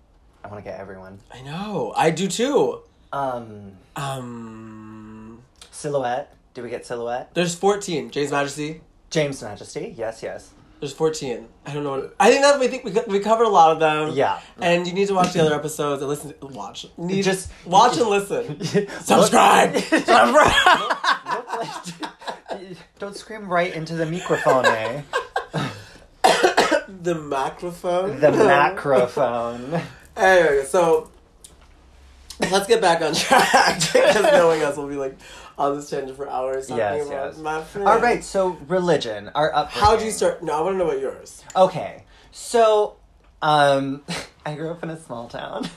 I 0.42 0.48
want 0.48 0.64
to 0.64 0.68
get 0.68 0.80
everyone. 0.80 1.18
I 1.32 1.42
know, 1.42 1.92
I 1.96 2.10
do 2.10 2.26
too. 2.28 2.80
Um, 3.12 3.72
Um, 3.96 5.42
Silhouette. 5.70 6.34
Do 6.54 6.62
we 6.62 6.70
get 6.70 6.84
Silhouette? 6.86 7.30
there's 7.34 7.54
14. 7.54 8.10
James 8.10 8.30
Majesty. 8.30 8.80
James 9.10 9.42
Majesty. 9.42 9.94
Yes, 9.96 10.22
yes. 10.22 10.50
There's 10.80 10.94
14. 10.94 11.46
I 11.66 11.74
don't 11.74 11.84
know. 11.84 11.90
What, 11.90 12.16
I 12.18 12.30
think 12.30 12.42
that 12.42 12.58
we 12.58 12.68
think 12.68 12.84
we, 12.84 12.92
we 13.06 13.20
covered 13.20 13.44
a 13.44 13.50
lot 13.50 13.72
of 13.72 13.80
them. 13.80 14.16
Yeah. 14.16 14.40
And 14.62 14.86
you 14.86 14.94
need 14.94 15.08
to 15.08 15.14
watch 15.14 15.34
the 15.34 15.40
other 15.40 15.54
episodes 15.54 16.00
and 16.00 16.08
listen. 16.08 16.34
Watch. 16.40 16.86
Need, 16.96 17.22
Just- 17.22 17.50
watch 17.66 17.98
and 17.98 18.08
listen. 18.08 18.58
Subscribe. 19.02 19.76
Subscribe. 19.78 20.46
Don't 22.98 23.14
scream 23.14 23.46
right 23.46 23.74
into 23.74 23.94
the 23.94 24.06
microphone, 24.06 24.64
eh? 24.64 25.02
the 27.02 27.14
microphone. 27.14 28.18
The 28.18 28.30
microphone. 28.32 29.82
Anyway, 30.16 30.64
so 30.64 31.10
let's 32.50 32.66
get 32.66 32.80
back 32.80 33.02
on 33.02 33.14
track 33.14 33.80
because 33.92 34.22
knowing 34.22 34.62
us, 34.62 34.78
we'll 34.78 34.88
be 34.88 34.96
like 34.96 35.18
on 35.60 35.76
this 35.76 35.90
tangent 35.90 36.16
for 36.16 36.28
hours 36.28 36.66
talking 36.68 36.78
Yes, 36.78 37.06
about 37.06 37.26
yes. 37.34 37.38
my 37.38 37.62
friend. 37.62 37.86
All 37.86 38.00
right, 38.00 38.24
so 38.24 38.56
religion, 38.66 39.30
our 39.34 39.54
upbringing. 39.54 39.84
How'd 39.88 40.02
you 40.02 40.10
start? 40.10 40.42
No, 40.42 40.54
I 40.54 40.60
want 40.62 40.74
to 40.74 40.78
know 40.78 40.88
about 40.88 41.00
yours. 41.00 41.44
Okay, 41.54 42.04
so 42.32 42.96
um, 43.42 44.02
I 44.46 44.54
grew 44.54 44.70
up 44.70 44.82
in 44.82 44.88
a 44.90 44.98
small 44.98 45.28
town. 45.28 45.68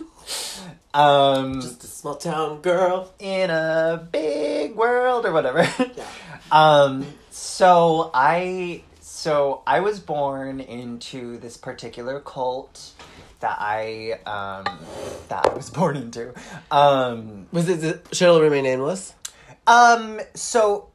um, 0.93 1.61
Just 1.61 1.83
a 1.83 1.87
small 1.87 2.15
town 2.15 2.61
girl. 2.61 3.13
in 3.19 3.49
a 3.49 4.07
big 4.11 4.75
world 4.75 5.25
or 5.25 5.31
whatever. 5.33 5.67
Yeah. 5.95 6.07
Um, 6.51 7.05
so 7.31 8.11
I 8.13 8.83
so 8.99 9.63
I 9.65 9.79
was 9.79 9.99
born 9.99 10.59
into 10.59 11.37
this 11.37 11.57
particular 11.57 12.19
cult 12.19 12.91
that 13.39 13.57
I 13.59 14.19
um 14.27 14.65
that 15.29 15.49
I 15.49 15.53
was 15.55 15.71
born 15.71 15.95
into. 15.95 16.31
Um 16.69 17.47
Was 17.51 17.69
it? 17.69 17.83
it 17.83 18.07
shall 18.11 18.39
remain 18.39 18.65
nameless? 18.65 19.15
Um 19.67 20.19
so 20.33 20.89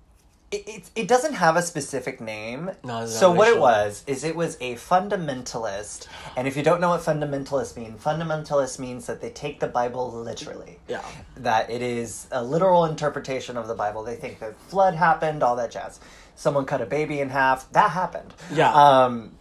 it, 0.51 0.67
it, 0.67 0.91
it 0.97 1.09
doesn't 1.09 1.35
have 1.35 1.57
a 1.57 1.63
specific 1.63 2.23
name. 2.23 2.71
No, 2.83 3.05
so 3.05 3.31
what 3.31 3.49
it 3.49 3.61
was 3.61 4.03
is 4.07 4.25
it 4.25 4.35
was 4.35 4.57
a 4.63 4.77
fundamentalist, 4.77 6.07
and 6.37 6.49
if 6.49 6.57
you 6.57 6.63
don't 6.63 6.81
know 6.81 6.89
what 6.89 7.03
fundamentalist 7.03 7.77
mean, 7.77 7.99
fundamentalist 7.99 8.79
means 8.79 9.07
that 9.07 9.21
they 9.21 9.29
take 9.29 9.61
the 9.61 9.67
Bible 9.67 10.11
literally. 10.11 10.79
Yeah. 10.89 11.05
that 11.37 11.71
it 11.71 11.83
is 11.83 12.29
a 12.33 12.43
literal 12.43 12.87
interpretation 12.87 13.59
of 13.59 13.69
the 13.69 13.75
Bible. 13.75 14.03
They 14.05 14.17
think 14.17 14.39
that 14.39 14.59
flood 14.59 14.95
happened, 14.95 15.43
all 15.43 15.57
that 15.57 15.71
jazz. 15.71 16.01
Someone 16.35 16.65
cut 16.65 16.81
a 16.81 16.87
baby 16.87 17.21
in 17.21 17.29
half. 17.29 17.71
That 17.73 17.91
happened. 17.91 18.33
Yeah. 18.51 18.73
Um, 18.73 19.33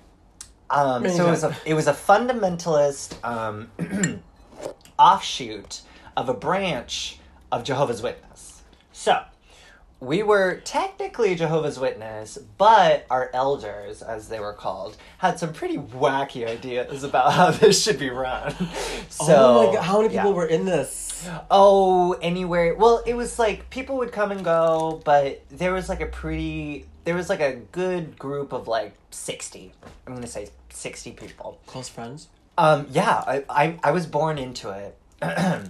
um, 0.69 1.03
Many 1.03 1.15
so 1.15 1.27
it 1.27 1.31
was 1.31 1.43
a 1.46 1.55
it 1.65 1.74
was 1.74 1.88
a 1.88 1.93
fundamentalist 1.93 3.24
um, 3.24 3.69
offshoot 5.00 5.81
of 6.17 6.27
a 6.27 6.34
branch 6.34 7.19
of 7.50 7.63
Jehovah's 7.63 8.01
Witness. 8.01 8.26
So 8.97 9.21
we 9.99 10.23
were 10.23 10.55
technically 10.65 11.35
Jehovah's 11.35 11.79
Witness, 11.79 12.39
but 12.57 13.05
our 13.11 13.29
elders, 13.31 14.01
as 14.01 14.27
they 14.27 14.39
were 14.39 14.53
called, 14.53 14.97
had 15.19 15.37
some 15.37 15.53
pretty 15.53 15.77
wacky 15.77 16.47
ideas 16.47 17.03
about 17.03 17.31
how 17.33 17.51
this 17.51 17.83
should 17.83 17.99
be 17.99 18.09
run. 18.09 18.55
So, 19.09 19.35
oh 19.35 19.67
my 19.67 19.75
god! 19.75 19.83
How 19.83 19.97
many 20.01 20.09
people 20.09 20.31
yeah. 20.31 20.35
were 20.35 20.47
in 20.47 20.65
this? 20.65 21.29
Oh, 21.51 22.13
anywhere. 22.23 22.73
Well, 22.73 23.03
it 23.05 23.13
was 23.13 23.37
like 23.37 23.69
people 23.69 23.97
would 23.97 24.11
come 24.11 24.31
and 24.31 24.43
go, 24.43 24.99
but 25.05 25.43
there 25.49 25.73
was 25.73 25.89
like 25.89 26.01
a 26.01 26.07
pretty, 26.07 26.87
there 27.03 27.15
was 27.15 27.29
like 27.29 27.39
a 27.39 27.53
good 27.71 28.17
group 28.17 28.51
of 28.51 28.67
like 28.67 28.95
60. 29.11 29.73
I'm 30.07 30.13
going 30.13 30.25
to 30.25 30.27
say 30.27 30.49
60 30.69 31.11
people. 31.11 31.59
Close 31.67 31.87
friends. 31.87 32.29
Um, 32.57 32.87
yeah, 32.89 33.23
I, 33.27 33.43
I, 33.47 33.79
I 33.83 33.91
was 33.91 34.07
born 34.07 34.39
into 34.39 34.71
it. 34.71 34.97
and 35.21 35.69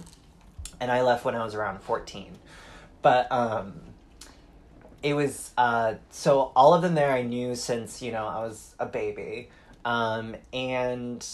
I 0.80 1.02
left 1.02 1.26
when 1.26 1.34
I 1.34 1.44
was 1.44 1.54
around 1.54 1.82
14. 1.82 2.32
But, 3.02 3.30
um, 3.30 3.80
it 5.02 5.14
was, 5.14 5.52
uh, 5.56 5.94
so 6.10 6.52
all 6.56 6.74
of 6.74 6.82
them 6.82 6.94
there 6.94 7.12
I 7.12 7.22
knew 7.22 7.54
since, 7.54 8.02
you 8.02 8.12
know, 8.12 8.26
I 8.26 8.40
was 8.40 8.74
a 8.78 8.86
baby. 8.86 9.50
Um, 9.84 10.34
and, 10.52 11.26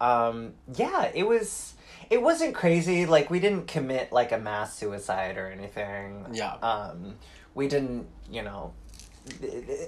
um, 0.00 0.54
yeah, 0.74 1.10
it 1.14 1.26
was, 1.26 1.74
it 2.08 2.22
wasn't 2.22 2.54
crazy. 2.54 3.06
Like, 3.06 3.30
we 3.30 3.40
didn't 3.40 3.66
commit, 3.66 4.12
like, 4.12 4.32
a 4.32 4.38
mass 4.38 4.76
suicide 4.76 5.36
or 5.36 5.48
anything. 5.48 6.26
Yeah. 6.32 6.54
Um, 6.54 7.16
we 7.54 7.66
didn't, 7.68 8.06
you 8.30 8.42
know, 8.42 8.72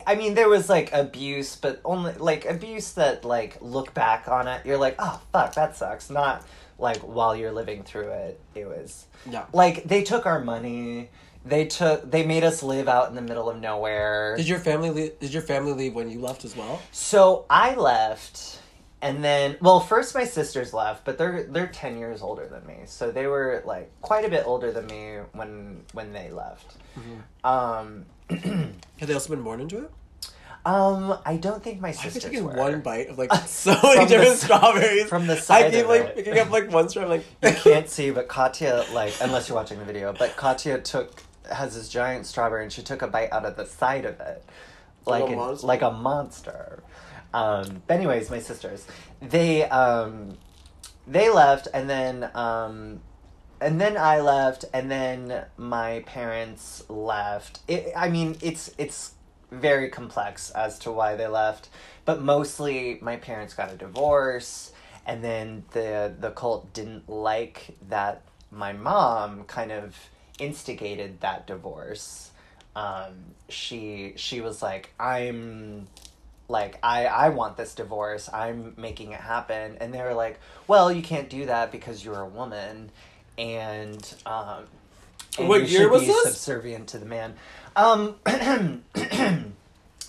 I 0.07 0.15
mean, 0.15 0.35
there 0.35 0.49
was 0.49 0.69
like 0.69 0.93
abuse, 0.93 1.57
but 1.57 1.81
only 1.85 2.13
like 2.15 2.45
abuse 2.45 2.93
that 2.93 3.25
like 3.25 3.57
look 3.61 3.95
back 3.95 4.29
on 4.29 4.47
it, 4.47 4.65
you're 4.67 4.79
like, 4.79 4.97
oh 4.99 5.21
fuck, 5.33 5.55
that 5.55 5.77
sucks. 5.77 6.11
Not 6.11 6.45
like 6.79 6.99
while 6.99 7.35
you're 7.37 7.53
living 7.53 7.83
through 7.83 8.09
it. 8.11 8.41
It 8.55 8.67
was 8.67 9.07
Yeah. 9.31 9.45
like 9.53 9.85
they 9.85 10.03
took 10.03 10.27
our 10.27 10.41
money. 10.41 11.11
They 11.45 11.67
took. 11.67 12.09
They 12.09 12.25
made 12.25 12.45
us 12.45 12.63
live 12.63 12.89
out 12.89 13.09
in 13.09 13.15
the 13.17 13.21
middle 13.23 13.51
of 13.51 13.61
nowhere. 13.61 14.37
Did 14.37 14.47
your 14.49 14.61
family 14.61 14.91
leave? 14.91 15.19
Did 15.19 15.33
your 15.33 15.43
family 15.43 15.73
leave 15.73 15.95
when 15.95 16.09
you 16.11 16.21
left 16.21 16.45
as 16.45 16.57
well? 16.57 16.81
So 16.93 17.47
I 17.51 17.75
left, 17.75 18.61
and 19.01 19.25
then 19.25 19.57
well, 19.61 19.81
first 19.81 20.15
my 20.15 20.23
sisters 20.23 20.73
left, 20.73 21.05
but 21.05 21.19
they're 21.19 21.43
they're 21.51 21.67
ten 21.67 21.99
years 21.99 22.23
older 22.23 22.47
than 22.47 22.65
me, 22.65 22.83
so 22.87 23.11
they 23.11 23.27
were 23.27 23.61
like 23.67 23.91
quite 24.03 24.25
a 24.25 24.29
bit 24.29 24.45
older 24.47 24.71
than 24.71 24.87
me 24.87 25.17
when 25.33 25.83
when 25.95 26.13
they 26.13 26.31
left. 26.31 26.75
Um, 27.43 28.07
Have 28.31 29.09
they 29.09 29.15
also 29.15 29.31
been 29.31 29.43
born 29.43 29.61
into 29.61 29.79
it? 29.79 29.91
Um, 30.65 31.19
I 31.27 31.37
don't 31.39 31.63
think 31.63 31.81
my 31.81 31.89
I've 31.89 31.97
sisters 31.97 32.25
taking 32.25 32.45
were. 32.45 32.53
one 32.55 32.81
bite 32.83 33.09
of 33.09 33.19
like 33.19 33.33
so 33.47 33.73
many 33.83 34.01
the 34.05 34.07
different 34.07 34.39
si- 34.39 34.47
strawberries 34.47 35.09
from 35.09 35.27
the 35.27 35.37
side. 35.37 35.67
I 35.67 35.71
keep 35.71 35.81
of 35.85 35.89
like 35.89 36.01
it. 36.03 36.17
picking 36.17 36.39
up 36.39 36.51
like 36.51 36.71
one 36.71 36.89
straw. 36.89 37.03
I'm 37.05 37.09
like, 37.09 37.25
you 37.43 37.51
can't 37.65 37.89
see, 37.89 38.11
but 38.11 38.29
Katya, 38.29 38.85
like, 38.93 39.15
unless 39.21 39.49
you're 39.49 39.57
watching 39.57 39.79
the 39.81 39.85
video, 39.85 40.13
but 40.13 40.37
Katya 40.37 40.81
took 40.81 41.23
has 41.51 41.75
this 41.75 41.89
giant 41.89 42.25
strawberry 42.27 42.63
and 42.63 42.73
she 42.73 42.83
took 42.83 43.03
a 43.03 43.09
bite 43.09 43.33
out 43.33 43.45
of 43.45 43.57
the 43.57 43.67
side 43.67 44.05
of 44.05 44.21
it, 44.21 44.45
Like 45.05 45.23
like 45.25 45.33
a 45.33 45.37
monster? 45.37 45.67
like 45.67 45.83
a 45.83 45.91
monster. 45.91 46.83
Um, 47.35 47.83
but 47.87 47.95
anyways, 47.95 48.31
my 48.31 48.39
sisters, 48.39 48.87
they 49.21 49.65
um, 49.65 50.37
they 51.09 51.29
left, 51.31 51.67
and 51.75 51.91
then 51.91 52.31
um, 52.35 53.01
and 53.61 53.81
then 53.81 53.97
I 53.97 54.21
left, 54.21 54.65
and 54.73 54.91
then 54.91 55.45
my 55.57 56.05
parents 56.07 56.85
left. 56.89 57.61
It, 57.67 57.93
I 57.97 58.09
mean, 58.11 58.37
it's 58.43 58.71
it's 58.79 59.15
very 59.53 59.89
complex 59.91 60.51
as 60.51 60.79
to 60.81 60.91
why 60.91 61.15
they 61.15 61.27
left, 61.27 61.69
but 62.05 62.23
mostly 62.23 62.99
my 63.01 63.17
parents 63.17 63.55
got 63.55 63.73
a 63.73 63.77
divorce, 63.77 64.73
and 65.07 65.23
then 65.23 65.65
the 65.73 66.13
the 66.19 66.31
cult 66.31 66.73
didn't 66.73 67.09
like 67.09 67.77
that 67.89 68.23
my 68.51 68.73
mom 68.73 69.45
kind 69.45 69.73
of 69.73 69.97
instigated 70.39 71.21
that 71.21 71.47
divorce. 71.47 72.31
Um, 72.75 73.13
she 73.49 74.15
she 74.17 74.41
was 74.41 74.63
like, 74.63 74.91
I'm 74.99 75.89
like 76.49 76.79
I 76.83 77.07
I 77.07 77.29
want 77.31 77.57
this 77.57 77.75
divorce. 77.75 78.29
I'm 78.33 78.75
making 78.77 79.13
it 79.13 79.21
happen. 79.21 79.77
And 79.81 79.93
they 79.93 80.03
were 80.03 80.15
like, 80.15 80.39
"Well, 80.67 80.93
you 80.93 81.03
can't 81.03 81.29
do 81.29 81.47
that 81.47 81.73
because 81.73 82.05
you're 82.05 82.21
a 82.21 82.29
woman." 82.29 82.91
And 83.39 84.15
um 84.27 84.67
and 85.39 85.49
What 85.49 85.69
year 85.69 85.89
was 85.89 86.03
be 86.03 86.09
this? 86.09 86.23
subservient 86.25 86.89
to 86.89 86.99
the 86.99 87.07
man. 87.07 87.35
Um 87.77 88.17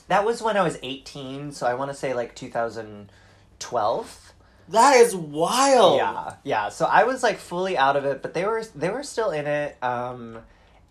that 0.07 0.25
was 0.25 0.41
when 0.41 0.57
I 0.57 0.63
was 0.63 0.77
18, 0.83 1.51
so 1.53 1.65
I 1.65 1.73
want 1.75 1.91
to 1.91 1.95
say 1.95 2.13
like 2.13 2.35
2012. 2.35 4.33
that 4.69 4.95
is 4.97 5.15
wild. 5.15 5.97
Yeah, 5.97 6.33
yeah. 6.43 6.69
So 6.69 6.85
I 6.85 7.03
was 7.03 7.23
like 7.23 7.37
fully 7.37 7.77
out 7.77 7.95
of 7.95 8.05
it, 8.05 8.21
but 8.21 8.33
they 8.33 8.45
were 8.45 8.63
they 8.75 8.89
were 8.89 9.03
still 9.03 9.31
in 9.31 9.45
it. 9.47 9.77
Um, 9.83 10.39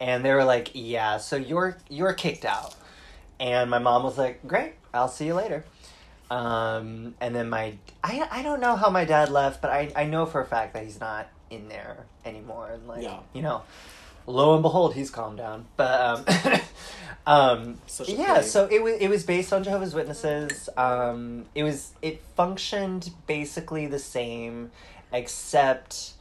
and 0.01 0.25
they 0.25 0.33
were 0.35 0.45
like, 0.45 0.71
"Yeah, 0.75 1.19
so 1.19 1.37
you're 1.37 1.77
you're 1.89 2.13
kicked 2.15 2.45
out." 2.45 2.75
And 3.39 3.71
my 3.71 3.79
mom 3.79 4.03
was 4.03 4.19
like, 4.19 4.47
"Great, 4.47 4.75
I'll 4.93 5.09
see 5.09 5.27
you 5.27 5.35
later." 5.35 5.65
Um, 6.31 7.15
and 7.21 7.35
then 7.35 7.49
my 7.51 7.75
I 8.03 8.27
I 8.31 8.43
don't 8.43 8.61
know 8.61 8.77
how 8.77 8.89
my 8.91 9.05
dad 9.05 9.29
left, 9.29 9.61
but 9.63 9.71
I 9.71 9.93
I 9.95 10.05
know 10.07 10.27
for 10.27 10.41
a 10.41 10.47
fact 10.47 10.75
that 10.75 10.85
he's 10.85 10.99
not 11.01 11.29
in 11.51 11.69
there 11.69 12.07
anymore. 12.25 12.71
And 12.73 12.89
like 12.89 13.03
Yeah. 13.03 13.21
you 13.33 13.43
know, 13.43 13.63
lo 14.27 14.55
and 14.55 14.63
behold, 14.63 14.95
he's 14.95 15.11
calmed 15.11 15.39
down. 15.39 15.67
But 15.77 16.01
um, 16.01 16.61
um, 17.27 17.79
yeah. 18.07 18.41
So 18.41 18.67
it 18.71 18.83
was 18.83 18.95
it 19.01 19.09
was 19.09 19.25
based 19.25 19.53
on 19.53 19.65
Jehovah's 19.65 19.95
Witnesses. 19.95 20.69
Um, 20.77 21.47
it 21.55 21.63
was 21.63 21.93
it 22.03 22.23
functioned 22.37 23.11
basically 23.27 23.87
the 23.87 23.99
same, 23.99 24.71
except 25.13 26.13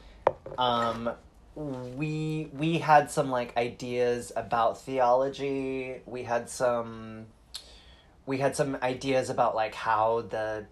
um, 0.57 1.11
we 1.55 2.49
we 2.53 2.77
had 2.79 3.11
some 3.11 3.29
like 3.29 3.55
ideas 3.57 4.31
about 4.35 4.81
theology. 4.81 6.01
We 6.05 6.23
had 6.23 6.49
some 6.49 7.27
we 8.25 8.37
had 8.37 8.55
some 8.55 8.77
ideas 8.81 9.29
about 9.29 9.55
like 9.55 9.75
how 9.75 10.21
the 10.29 10.65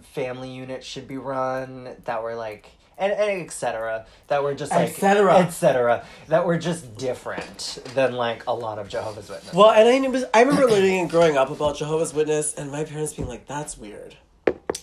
family 0.00 0.50
unit 0.50 0.82
should 0.82 1.06
be 1.06 1.18
run 1.18 1.96
that 2.04 2.22
were 2.22 2.34
like 2.34 2.70
and, 2.98 3.12
and 3.12 3.42
etc 3.42 4.06
that 4.28 4.42
were 4.42 4.54
just 4.54 4.70
like 4.72 4.90
Et 4.90 4.94
cetera. 4.94 5.38
etc 5.38 6.04
that 6.28 6.44
were 6.46 6.58
just 6.58 6.96
different 6.96 7.78
than 7.94 8.12
like 8.14 8.46
a 8.46 8.54
lot 8.54 8.78
of 8.78 8.88
jehovah's 8.88 9.28
witnesses 9.28 9.54
Well, 9.54 9.70
and 9.70 9.88
I, 9.88 9.98
knew- 9.98 10.24
I 10.34 10.40
remember 10.42 10.66
learning 10.68 11.00
and 11.00 11.10
growing 11.10 11.36
up 11.36 11.50
about 11.50 11.76
Jehovah's 11.76 12.12
Witness, 12.14 12.54
and 12.54 12.70
my 12.70 12.84
parents 12.84 13.12
being 13.14 13.28
like, 13.28 13.46
"That's 13.46 13.76
weird." 13.78 14.16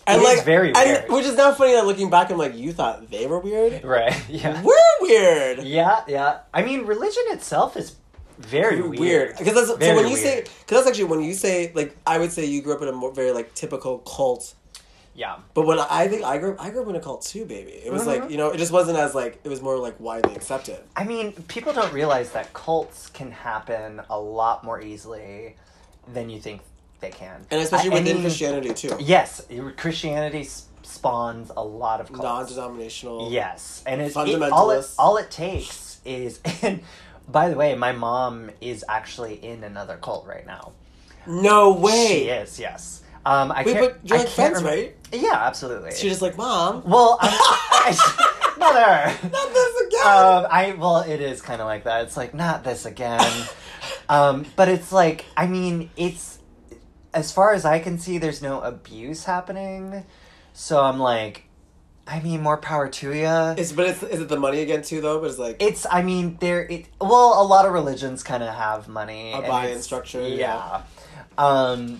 And 0.07 0.21
It 0.21 0.25
is 0.27 0.35
like, 0.37 0.45
very 0.45 0.73
and- 0.73 0.75
weird. 0.89 1.09
which 1.11 1.25
is 1.25 1.35
now 1.35 1.53
funny 1.53 1.73
that 1.73 1.85
looking 1.85 2.09
back, 2.09 2.31
I'm 2.31 2.37
like, 2.37 2.55
"You 2.55 2.73
thought 2.73 3.09
they 3.11 3.27
were 3.27 3.39
weird? 3.39 3.83
right 3.83 4.15
yeah 4.29 4.61
We're 4.63 4.75
weird." 5.01 5.59
yeah 5.63 6.03
yeah 6.07 6.39
i 6.53 6.61
mean 6.63 6.85
religion 6.85 7.23
itself 7.27 7.77
is 7.77 7.95
very 8.39 8.81
weird, 8.81 9.35
because 9.37 9.53
that's 9.53 9.67
so 9.67 9.95
when 9.95 10.07
you 10.07 10.15
say 10.15 10.41
because 10.41 10.77
that's 10.77 10.87
actually 10.87 11.03
when 11.05 11.21
you 11.21 11.33
say 11.33 11.73
like 11.75 11.95
I 12.07 12.17
would 12.19 12.31
say 12.31 12.45
you 12.45 12.61
grew 12.61 12.73
up 12.73 12.81
in 12.81 12.87
a 12.87 12.93
more, 12.93 13.11
very 13.11 13.33
like 13.33 13.53
typical 13.53 13.97
cult, 13.99 14.53
yeah 15.15 15.37
but 15.53 15.65
when 15.65 15.79
I 15.79 16.07
think 16.07 16.23
I 16.23 16.37
grew 16.37 16.51
up, 16.53 16.61
I 16.63 16.69
grew 16.69 16.83
up 16.83 16.89
in 16.89 16.95
a 16.95 16.99
cult 17.01 17.21
too, 17.23 17.45
baby. 17.45 17.71
It 17.71 17.91
was 17.91 18.03
Mm-hmm. 18.03 18.21
like 18.21 18.31
you 18.31 18.37
know 18.37 18.49
it 18.51 18.57
just 18.57 18.71
wasn't 18.71 18.97
as 18.97 19.13
like 19.15 19.39
it 19.43 19.49
was 19.49 19.61
more 19.61 19.77
like 19.77 19.99
widely 19.99 20.35
accepted. 20.35 20.79
I 20.95 21.03
mean, 21.03 21.33
people 21.47 21.73
don't 21.73 21.91
realize 21.93 22.31
that 22.31 22.53
cults 22.53 23.09
can 23.09 23.31
happen 23.31 24.01
a 24.09 24.19
lot 24.19 24.63
more 24.63 24.81
easily 24.81 25.55
than 26.13 26.29
you 26.29 26.39
think 26.39 26.61
they 27.01 27.11
can. 27.11 27.45
And 27.51 27.61
especially 27.61 27.91
I- 27.91 27.93
within 27.99 28.15
mean, 28.17 28.23
Christianity 28.23 28.73
too, 28.73 28.95
Yes, 28.99 29.45
Christianity 29.77 30.47
spawns 30.83 31.51
a 31.55 31.63
lot 31.63 32.01
of 32.01 32.07
cults. 32.07 32.23
non-denominational. 32.23 33.31
Yes, 33.31 33.83
and 33.85 34.01
it's 34.01 34.15
it, 34.15 34.41
all 34.51 34.71
it 34.71 34.85
all 34.97 35.17
it 35.17 35.31
takes 35.31 35.99
is. 36.05 36.39
And 36.61 36.81
by 37.27 37.49
the 37.49 37.55
way, 37.55 37.75
my 37.75 37.91
mom 37.91 38.49
is 38.59 38.83
actually 38.89 39.35
in 39.35 39.63
another 39.63 39.97
cult 39.97 40.25
right 40.25 40.45
now. 40.47 40.71
No 41.27 41.73
way. 41.73 42.07
She 42.23 42.29
is. 42.29 42.59
Yes. 42.59 42.98
Um, 43.25 43.51
I 43.51 43.63
Wait, 43.63 43.73
can't. 43.73 43.79
but 43.93 43.99
you're 44.09 44.17
I 44.17 44.21
like 44.23 44.29
can't 44.31 44.53
friends, 44.57 44.63
right? 44.63 44.95
Yeah, 45.11 45.33
absolutely. 45.33 45.91
She's 45.91 46.11
just 46.11 46.21
like, 46.21 46.37
mom. 46.37 46.83
Well, 46.85 47.17
I'm, 47.21 47.29
I, 47.33 47.95
no, 48.57 48.65
father. 48.67 49.29
Not 49.31 49.53
this 49.53 49.87
again. 49.87 50.07
um, 50.07 50.47
I 50.49 50.75
well, 50.77 50.99
it 51.01 51.21
is 51.21 51.41
kind 51.41 51.61
of 51.61 51.67
like 51.67 51.83
that. 51.83 52.03
It's 52.05 52.15
like 52.17 52.33
not 52.33 52.63
this 52.63 52.85
again. 52.85 53.45
um, 54.09 54.45
but 54.55 54.69
it's 54.69 54.91
like 54.91 55.25
I 55.35 55.47
mean, 55.47 55.89
it's 55.97 56.39
as 57.13 57.31
far 57.31 57.53
as 57.53 57.65
I 57.65 57.79
can 57.79 57.97
see, 57.97 58.17
there's 58.17 58.41
no 58.41 58.61
abuse 58.61 59.25
happening. 59.25 60.05
So 60.53 60.81
I'm 60.83 60.99
like, 60.99 61.45
I 62.07 62.19
mean, 62.21 62.41
more 62.41 62.57
power 62.57 62.87
to 62.87 63.13
you. 63.13 63.25
It's 63.57 63.71
but 63.71 63.87
it's 63.87 64.03
is 64.03 64.21
it 64.21 64.29
the 64.29 64.39
money 64.39 64.61
again 64.61 64.81
too 64.83 65.01
though? 65.01 65.19
But 65.19 65.29
it's 65.31 65.39
like 65.39 65.57
It's 65.61 65.85
I 65.89 66.01
mean 66.03 66.37
there 66.39 66.61
it 66.63 66.87
well 67.01 67.41
a 67.41 67.45
lot 67.45 67.65
of 67.65 67.73
religions 67.73 68.23
kind 68.23 68.43
of 68.43 68.53
have 68.53 68.87
money 68.87 69.31
A 69.33 69.37
and 69.37 69.47
buy-in 69.47 69.69
it's- 69.69 69.85
structure, 69.85 70.25
Yeah. 70.27 70.81
Um 71.37 71.99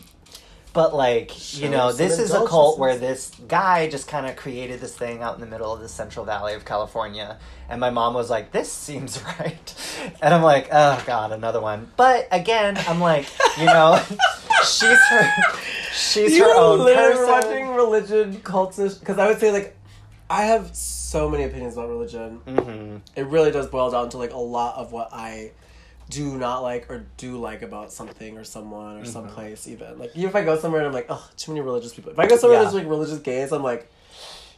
but 0.74 0.94
like, 0.96 1.32
Show 1.32 1.64
you 1.66 1.70
know, 1.70 1.92
this 1.92 2.20
is 2.20 2.32
a 2.34 2.46
cult 2.46 2.78
where 2.80 2.98
this 2.98 3.32
guy 3.48 3.90
just 3.90 4.08
kind 4.08 4.26
of 4.26 4.36
created 4.36 4.80
this 4.80 4.96
thing 4.96 5.22
out 5.22 5.36
in 5.36 5.42
the 5.42 5.48
middle 5.48 5.74
of 5.74 5.80
the 5.80 5.90
Central 5.90 6.26
Valley 6.26 6.54
of 6.54 6.66
California. 6.66 7.38
And 7.70 7.80
my 7.80 7.90
mom 7.90 8.14
was 8.14 8.30
like, 8.30 8.52
"This 8.52 8.72
seems 8.72 9.22
right." 9.40 9.76
And 10.22 10.34
I'm 10.34 10.42
like, 10.44 10.70
"Oh 10.72 11.02
god, 11.06 11.32
another 11.32 11.62
one." 11.62 11.92
But 11.98 12.28
again, 12.32 12.78
I'm 12.88 13.00
like, 13.00 13.28
you 13.60 13.66
know, 13.66 14.02
she's 14.64 14.82
her 15.10 15.32
she's 15.94 16.36
you 16.38 16.44
her 16.44 16.56
own 16.56 16.80
literally 16.80 17.14
person. 17.16 17.30
watching 17.30 17.68
religion 17.70 18.34
cultish 18.38 19.00
because 19.00 19.18
I 19.20 19.28
would 19.28 19.40
say 19.40 19.52
like 19.52 19.76
I 20.30 20.44
have 20.44 20.76
so 20.76 21.30
many 21.30 21.44
opinions 21.44 21.74
about 21.74 21.90
religion. 21.90 22.42
Mhm. 22.48 23.02
It 23.16 23.26
really 23.28 23.52
does 23.52 23.68
boil 23.68 23.90
down 23.92 24.10
to 24.10 24.18
like 24.18 24.34
a 24.34 24.38
lot 24.38 24.76
of 24.76 24.92
what 24.92 25.10
I 25.12 25.52
do 26.10 26.38
not 26.38 26.60
like 26.64 26.90
or 26.90 27.06
do 27.18 27.38
like 27.38 27.62
about 27.62 27.92
something 27.94 28.38
or 28.38 28.44
someone 28.44 28.98
or 29.02 29.06
some 29.06 29.28
Mhm. 29.28 29.34
place 29.34 29.68
even. 29.68 30.00
Like 30.00 30.12
even 30.16 30.30
if 30.30 30.36
I 30.36 30.44
go 30.44 30.58
somewhere 30.60 30.82
and 30.82 30.88
I'm 30.88 30.94
like, 30.94 31.06
oh, 31.10 31.24
too 31.38 31.52
many 31.52 31.62
religious 31.62 31.94
people. 31.94 32.12
If 32.12 32.20
I 32.20 32.28
go 32.28 32.36
somewhere 32.38 32.58
Yeah. 32.60 32.64
there's 32.64 32.74
like 32.76 32.88
religious 32.88 33.20
gays, 33.20 33.52
I'm 33.52 33.64
like, 33.64 33.90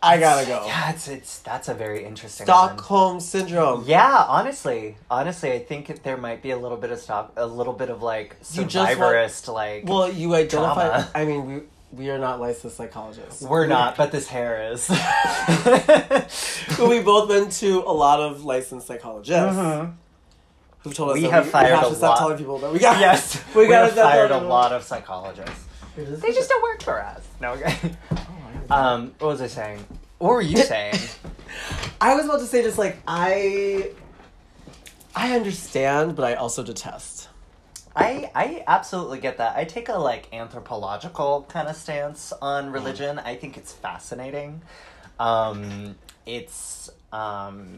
I 0.03 0.17
gotta 0.17 0.48
go. 0.48 0.63
Yeah, 0.65 0.89
it's 0.91 1.08
it's 1.08 1.39
that's 1.39 1.67
a 1.67 1.74
very 1.75 2.03
interesting 2.05 2.48
one. 2.48 2.55
Stockholm 2.70 3.20
syndrome. 3.20 3.84
Yeah, 3.86 4.25
honestly, 4.27 4.98
honestly, 5.12 5.51
I 5.51 5.60
think 5.60 6.01
there 6.03 6.17
might 6.17 6.41
be 6.41 6.51
a 6.51 6.58
little 6.58 6.77
bit 6.77 6.89
of 6.91 7.00
stock, 7.00 7.34
a 7.38 7.46
little 7.46 7.74
bit 7.74 7.89
of 7.89 8.01
like 8.01 8.36
You 8.53 8.63
just 8.63 8.98
want- 8.98 9.13
survivorist, 9.15 9.53
like 9.53 9.84
Well, 9.88 10.12
you 10.12 10.34
identify. 10.34 10.88
Drama. 10.88 11.12
I 11.13 11.25
mean, 11.25 11.46
we 11.48 11.62
we 12.05 12.10
are 12.10 12.17
not 12.17 12.39
licensed 12.39 12.77
psychologists. 12.77 13.41
we're 13.43 13.67
not, 13.67 13.98
but 13.98 14.12
this 14.13 14.27
hair 14.27 14.72
is. 14.72 14.89
We 16.79 17.00
both 17.01 17.27
been 17.29 17.50
to 17.50 17.79
a 17.86 17.91
lot 17.93 18.20
of 18.22 18.43
licensed 18.46 18.88
psychologists 18.88 19.58
Mhm. 19.58 19.93
Who've 20.83 20.93
told 20.93 21.11
us 21.11 21.15
We 21.15 21.21
that 21.23 21.31
have 21.31 21.45
we, 21.45 21.51
fired 21.51 21.65
we 21.71 21.75
have 21.75 21.85
a 21.85 21.89
to 21.89 21.95
stop 21.95 22.09
lot. 22.09 22.17
telling 22.19 22.38
people 22.38 22.57
that 22.59 22.71
we 22.71 22.79
got. 22.79 23.00
Yes, 23.00 23.43
we 23.55 23.61
we, 23.63 23.67
got 23.69 23.85
have 23.85 23.93
fired 23.95 24.31
a 24.31 24.38
lot 24.38 24.71
of 24.71 24.83
psychologists. 24.83 25.65
They 25.95 26.31
just 26.31 26.50
don't 26.50 26.63
work 26.63 26.81
for 26.81 27.01
us. 27.01 27.25
No, 27.39 27.53
okay. 27.53 27.75
Um, 28.69 29.13
what 29.19 29.27
was 29.27 29.41
I 29.41 29.47
saying? 29.47 29.83
What 30.17 30.29
were 30.29 30.41
you 30.41 30.55
saying? 30.63 30.95
I 32.00 32.15
was 32.15 32.23
about 32.23 32.39
to 32.39 32.45
say 32.45 32.63
just 32.63 32.77
like 32.77 32.97
I, 33.05 33.91
I 35.13 35.35
understand, 35.35 36.15
but 36.15 36.23
I 36.23 36.35
also 36.35 36.63
detest. 36.63 37.27
I 37.97 38.31
I 38.33 38.63
absolutely 38.67 39.19
get 39.19 39.39
that. 39.39 39.57
I 39.57 39.65
take 39.65 39.89
a 39.89 39.97
like 39.97 40.33
anthropological 40.33 41.45
kind 41.50 41.67
of 41.67 41.75
stance 41.75 42.31
on 42.41 42.71
religion. 42.71 43.19
I 43.19 43.35
think 43.35 43.57
it's 43.57 43.73
fascinating. 43.73 44.61
Um, 45.19 45.95
it's 46.25 46.89
um, 47.11 47.77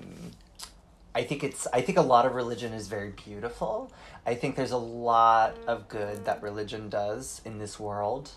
I 1.15 1.23
think 1.23 1.43
it's 1.43 1.67
I 1.73 1.81
think 1.81 1.97
a 1.97 2.01
lot 2.01 2.25
of 2.25 2.33
religion 2.33 2.73
is 2.73 2.87
very 2.87 3.11
beautiful. 3.11 3.91
I 4.25 4.35
think 4.35 4.55
there's 4.55 4.71
a 4.71 4.77
lot 4.77 5.55
of 5.67 5.87
good 5.87 6.25
that 6.25 6.41
religion 6.41 6.89
does 6.89 7.41
in 7.45 7.59
this 7.59 7.79
world. 7.79 8.31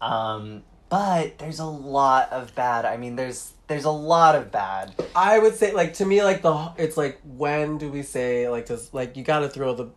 Um, 0.00 0.62
but 0.88 1.38
there's 1.38 1.58
a 1.58 1.64
lot 1.64 2.30
of 2.32 2.54
bad. 2.54 2.84
I 2.84 2.96
mean, 2.96 3.16
there's 3.16 3.52
there's 3.66 3.84
a 3.84 3.90
lot 3.90 4.36
of 4.36 4.52
bad. 4.52 4.94
I 5.14 5.38
would 5.38 5.54
say 5.54 5.72
like 5.72 5.94
to 5.94 6.06
me 6.06 6.22
like 6.22 6.42
the 6.42 6.72
it's 6.76 6.96
like 6.96 7.20
when 7.24 7.78
do 7.78 7.90
we 7.90 8.02
say 8.02 8.48
like 8.48 8.66
does 8.66 8.92
like 8.94 9.16
you 9.16 9.24
got 9.24 9.40
to 9.40 9.48
throw 9.48 9.74
the 9.74 9.90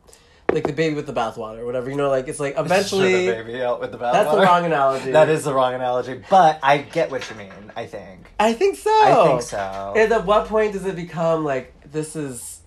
like 0.51 0.63
the 0.65 0.73
baby 0.73 0.95
with 0.95 1.05
the 1.05 1.13
bathwater 1.13 1.59
or 1.59 1.65
whatever 1.65 1.89
you 1.89 1.95
know 1.95 2.09
like 2.09 2.27
it's 2.27 2.39
like 2.39 2.55
eventually 2.57 3.25
the 3.27 3.31
baby 3.33 3.61
out 3.61 3.81
with 3.81 3.91
the 3.91 3.97
bathwater. 3.97 4.13
that's 4.13 4.31
the 4.31 4.41
wrong 4.41 4.65
analogy. 4.65 5.11
That 5.11 5.29
is 5.29 5.43
the 5.43 5.53
wrong 5.53 5.73
analogy, 5.73 6.21
but 6.29 6.59
I 6.63 6.77
get 6.79 7.11
what 7.11 7.29
you 7.29 7.35
mean. 7.35 7.51
I 7.75 7.85
think. 7.85 8.27
I 8.39 8.53
think 8.53 8.77
so. 8.77 8.89
I 8.89 9.27
think 9.27 9.41
so. 9.41 9.93
And 9.95 10.11
at 10.11 10.25
what 10.25 10.47
point 10.47 10.73
does 10.73 10.85
it 10.85 10.95
become 10.95 11.43
like 11.43 11.73
this 11.91 12.15
is 12.15 12.61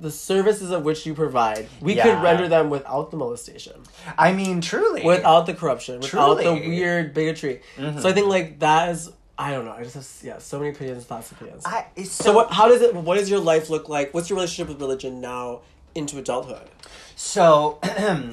the 0.00 0.10
services 0.12 0.70
of 0.70 0.84
which 0.84 1.04
you 1.04 1.12
provide? 1.14 1.66
We 1.80 1.94
Yeah. 1.94 2.04
could 2.04 2.22
render 2.22 2.48
them 2.48 2.70
without 2.70 3.10
the 3.10 3.16
molestation, 3.16 3.82
I 4.16 4.32
mean, 4.32 4.60
truly. 4.60 5.02
without 5.02 5.46
the 5.46 5.54
corruption, 5.54 6.00
without 6.00 6.38
the 6.38 6.52
weird 6.52 7.14
bigotry. 7.14 7.62
Mhm. 7.76 8.00
So 8.00 8.08
I 8.08 8.12
think 8.12 8.28
like 8.28 8.60
that 8.60 8.90
is 8.90 9.10
I 9.38 9.50
don't 9.50 9.64
know. 9.64 9.72
I 9.72 9.82
just 9.82 9.94
have 9.94 10.06
yeah 10.22 10.38
so 10.38 10.58
many 10.58 10.70
opinions, 10.70 11.04
thoughts, 11.04 11.32
opinions. 11.32 11.64
I, 11.66 11.86
it's 11.96 12.12
so, 12.12 12.32
what? 12.32 12.52
How 12.52 12.68
does 12.68 12.80
it? 12.80 12.94
What 12.94 13.16
does 13.18 13.28
your 13.28 13.40
life 13.40 13.70
look 13.70 13.88
like? 13.88 14.14
What's 14.14 14.30
your 14.30 14.36
relationship 14.36 14.68
with 14.68 14.80
religion 14.80 15.20
now 15.20 15.62
into 15.94 16.18
adulthood? 16.18 16.68
So, 17.16 17.78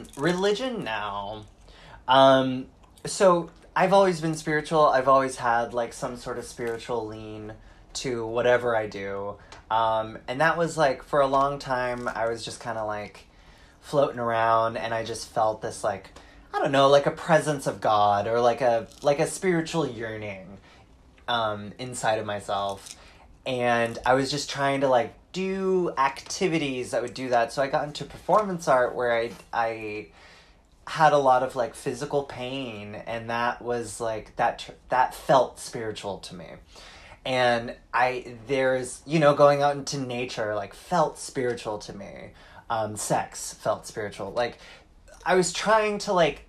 religion 0.17 0.83
now. 0.83 1.45
Um, 2.07 2.67
so 3.05 3.49
I've 3.75 3.93
always 3.93 4.19
been 4.19 4.35
spiritual. 4.35 4.87
I've 4.87 5.07
always 5.07 5.37
had 5.37 5.73
like 5.73 5.93
some 5.93 6.17
sort 6.17 6.37
of 6.37 6.45
spiritual 6.45 7.05
lean 7.07 7.53
to 7.93 8.25
whatever 8.25 8.75
I 8.75 8.87
do. 8.87 9.35
Um, 9.71 10.17
and 10.27 10.41
that 10.41 10.57
was 10.57 10.77
like 10.77 11.03
for 11.03 11.21
a 11.21 11.27
long 11.27 11.59
time, 11.59 12.07
I 12.07 12.27
was 12.27 12.43
just 12.43 12.59
kind 12.59 12.77
of 12.77 12.87
like 12.87 13.27
floating 13.81 14.19
around 14.19 14.77
and 14.77 14.93
I 14.93 15.03
just 15.03 15.29
felt 15.29 15.61
this 15.61 15.83
like, 15.83 16.09
I 16.53 16.59
don't 16.59 16.71
know, 16.71 16.89
like 16.89 17.05
a 17.05 17.11
presence 17.11 17.67
of 17.67 17.79
God 17.79 18.27
or 18.27 18.41
like 18.41 18.61
a, 18.61 18.87
like 19.01 19.19
a 19.19 19.27
spiritual 19.27 19.87
yearning, 19.87 20.57
um, 21.27 21.73
inside 21.77 22.19
of 22.19 22.25
myself. 22.25 22.95
And 23.49 23.97
I 24.05 24.13
was 24.13 24.29
just 24.29 24.47
trying 24.47 24.81
to 24.81 24.87
like 24.87 25.15
do 25.31 25.91
activities 25.97 26.91
that 26.91 27.01
would 27.01 27.15
do 27.15 27.29
that. 27.29 27.51
So 27.51 27.63
I 27.63 27.67
got 27.67 27.87
into 27.87 28.05
performance 28.05 28.67
art 28.67 28.93
where 28.93 29.11
I, 29.11 29.31
I, 29.51 30.07
had 30.85 31.13
a 31.13 31.17
lot 31.17 31.43
of 31.43 31.55
like 31.55 31.75
physical 31.75 32.23
pain 32.23 32.95
and 32.95 33.29
that 33.29 33.61
was 33.61 34.01
like 34.01 34.35
that 34.37 34.57
tr- 34.57 34.71
that 34.89 35.13
felt 35.13 35.59
spiritual 35.59 36.17
to 36.17 36.33
me. 36.33 36.47
And 37.23 37.75
i 37.93 38.35
there's 38.47 39.03
you 39.05 39.19
know 39.19 39.35
going 39.35 39.61
out 39.61 39.75
into 39.75 39.99
nature 39.99 40.55
like 40.55 40.73
felt 40.73 41.19
spiritual 41.19 41.77
to 41.77 41.95
me. 41.95 42.31
Um 42.71 42.95
sex 42.95 43.53
felt 43.53 43.85
spiritual. 43.85 44.31
Like 44.31 44.57
i 45.23 45.35
was 45.35 45.53
trying 45.53 45.99
to 45.99 46.13
like 46.13 46.45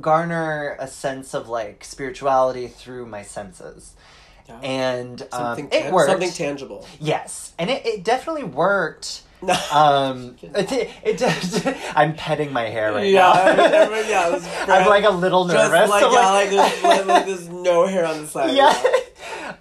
garner 0.00 0.76
a 0.78 0.86
sense 0.86 1.34
of 1.34 1.48
like 1.48 1.82
spirituality 1.82 2.68
through 2.68 3.06
my 3.06 3.22
senses 3.22 3.94
Yeah. 4.48 4.60
and 4.60 5.22
um, 5.22 5.28
Something, 5.30 5.68
it 5.72 5.92
worked 5.92 6.10
something 6.10 6.30
tangible. 6.30 6.86
yes 7.00 7.54
and 7.58 7.70
it, 7.70 7.86
it 7.86 8.04
definitely 8.04 8.44
worked 8.44 9.22
um, 9.72 10.36
it, 10.42 10.90
it, 11.04 11.18
does. 11.18 11.66
I'm 11.94 12.14
petting 12.14 12.50
my 12.52 12.62
hair 12.62 12.92
right 12.92 13.10
yeah, 13.10 13.20
now. 13.20 13.32
I 13.32 13.88
mean, 13.90 14.08
yeah, 14.08 14.28
it 14.28 14.32
was 14.32 14.48
I'm 14.68 14.88
like 14.88 15.04
a 15.04 15.10
little 15.10 15.44
nervous. 15.44 15.68
just 15.68 15.72
nervous. 15.72 15.90
like, 15.90 16.04
I'm 16.06 16.12
yeah, 16.12 16.30
like, 16.30 16.50
there's, 16.50 16.82
like, 16.82 17.06
like 17.06 17.26
there's 17.26 17.48
no 17.50 17.86
hair 17.86 18.06
on 18.06 18.22
the 18.22 18.26
side. 18.26 18.54
yeah. 18.54 18.72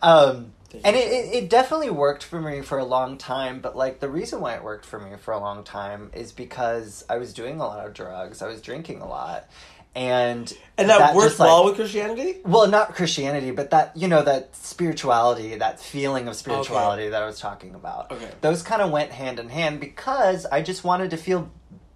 um, 0.02 0.36
Thank 0.36 0.48
and 0.84 0.96
it, 0.96 1.12
it, 1.12 1.44
it 1.44 1.50
definitely 1.50 1.90
worked 1.90 2.24
for 2.24 2.42
me 2.42 2.62
for 2.62 2.78
a 2.78 2.84
long 2.86 3.18
time, 3.18 3.60
but 3.62 3.76
like 3.76 4.00
the 4.00 4.10
reason 4.10 4.42
why 4.42 4.56
it 4.56 4.64
worked 4.64 4.86
for 4.86 5.00
me 5.00 5.16
for 5.18 5.34
a 5.34 5.40
long 5.40 5.64
time 5.64 6.10
is 6.14 6.32
because 6.32 7.06
I 7.10 7.18
was 7.18 7.34
doing 7.34 7.60
a 7.60 7.66
lot 7.66 7.86
of 7.86 7.94
drugs, 7.94 8.42
I 8.42 8.48
was 8.48 8.62
drinking 8.62 9.02
a 9.02 9.08
lot, 9.08 9.48
and 9.96 10.52
And 10.78 10.90
that, 10.90 11.14
worked 11.14 11.28
just, 11.30 11.40
like- 11.40 11.48
well 11.48 11.66
with 11.66 11.76
Christianity. 11.76 12.40
well, 12.44 12.68
not 12.68 12.96
Christianity, 12.96 13.52
but 13.52 13.70
that 13.72 13.96
you 13.96 14.08
know 14.08 14.24
that 14.24 14.56
spirituality, 14.56 15.56
that 15.58 15.80
feeling 15.80 16.28
of 16.28 16.36
spirituality 16.36 17.10
that 17.10 17.22
I 17.22 17.26
was 17.28 17.40
talking 17.40 17.76
about. 17.76 18.12
Okay. 18.12 18.30
Those 18.42 18.64
kind 18.64 18.82
of 18.82 18.90
went 18.92 19.12
hand 19.12 19.40
in 19.40 19.50
hand 19.50 19.80
because 19.80 20.46
I 20.48 20.62
just 20.64 20.84
wanted 20.84 21.12
to 21.12 21.18
feel 21.18 21.52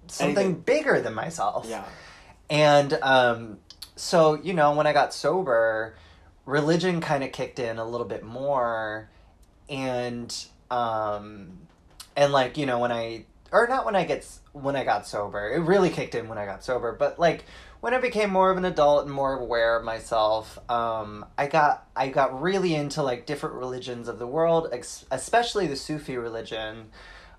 something 0.08 0.38
Anything. 0.38 0.62
bigger 0.62 1.02
than 1.02 1.14
myself. 1.16 1.66
Yeah. 1.68 1.84
And 2.50 2.94
um, 3.02 3.58
so, 3.96 4.36
you 4.36 4.54
know, 4.54 4.74
when 4.74 4.88
I 4.88 4.94
got 4.94 5.14
sober, 5.14 5.96
religion 6.48 7.00
kind 7.02 7.24
of 7.24 7.32
kicked 7.32 7.60
in 7.60 7.78
a 7.78 7.86
little 7.86 8.08
bit 8.08 8.24
more. 8.24 9.08
And, 9.70 10.36
um, 10.72 11.60
and 12.16 12.34
like, 12.34 12.58
you 12.58 12.66
know, 12.66 12.80
when 12.80 12.92
I, 12.92 13.26
or 13.52 13.68
not 13.68 13.86
when 13.86 13.96
I 13.96 14.06
get, 14.06 14.26
when 14.54 14.76
I 14.76 14.84
got 14.84 15.06
sober, 15.06 15.48
it 15.50 15.60
really 15.60 15.92
kicked 15.92 16.16
in 16.16 16.28
when 16.28 16.40
I 16.40 16.46
got 16.46 16.64
sober, 16.64 16.94
but 16.94 17.20
like, 17.20 17.46
when 17.80 17.94
I 17.94 18.00
became 18.00 18.32
more 18.32 18.50
of 18.50 18.58
an 18.58 18.66
adult 18.66 19.06
and 19.06 19.14
more 19.14 19.38
aware 19.40 19.78
of 19.78 19.84
myself, 19.86 20.58
um, 20.68 21.24
I 21.38 21.46
got 21.46 21.88
I 21.96 22.08
got 22.08 22.42
really 22.42 22.74
into 22.74 23.04
like 23.04 23.28
different 23.28 23.56
religions 23.56 24.08
of 24.08 24.18
the 24.18 24.26
world, 24.26 24.70
ex- 24.72 25.06
especially 25.12 25.68
the 25.68 25.76
Sufi 25.76 26.18
religion, 26.18 26.88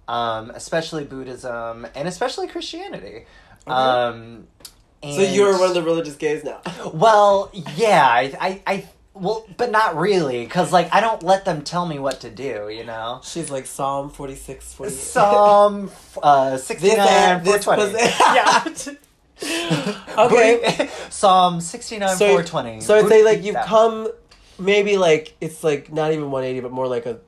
um, 0.06 0.50
especially 0.50 1.04
Buddhism, 1.04 1.88
and 1.94 2.06
especially 2.06 2.46
Christianity. 2.46 3.26
Um, 3.66 4.46
So 5.02 5.22
you're 5.22 5.58
one 5.58 5.68
of 5.68 5.74
the 5.74 5.82
religious 5.82 6.14
gays 6.16 6.44
now. 6.44 6.60
well, 6.94 7.50
yeah, 7.76 8.06
I, 8.06 8.32
I, 8.40 8.62
I 8.66 8.88
well, 9.20 9.46
but 9.56 9.70
not 9.70 9.96
really, 9.96 10.44
because 10.44 10.72
like 10.72 10.92
I 10.92 11.00
don't 11.00 11.22
let 11.22 11.44
them 11.44 11.62
tell 11.62 11.86
me 11.86 11.98
what 11.98 12.20
to 12.20 12.30
do, 12.30 12.68
you 12.68 12.84
know. 12.84 13.20
She's 13.22 13.50
like 13.50 13.66
Psalm 13.66 14.10
46, 14.10 14.74
48. 14.74 14.96
Psalm 14.98 15.90
uh, 16.22 16.56
sixty 16.56 16.94
nine 16.96 17.42
This- 17.44 17.64
four 17.64 17.76
this 17.76 17.92
twenty. 17.92 17.92
was- 17.92 18.84
Yeah. 18.90 18.94
Okay. 20.18 20.88
Psalm 21.10 21.60
sixty 21.60 21.98
nine 21.98 22.16
so, 22.16 22.28
four 22.28 22.42
twenty. 22.42 22.80
So 22.80 22.96
I'd 22.96 23.08
say 23.08 23.22
like 23.24 23.44
you've 23.44 23.56
come, 23.64 24.08
maybe 24.58 24.96
like 24.96 25.36
it's 25.40 25.62
like 25.62 25.92
not 25.92 26.12
even 26.12 26.30
180, 26.30 26.60
but 26.60 26.72
more 26.72 26.88
like 26.88 27.06
a 27.06 27.18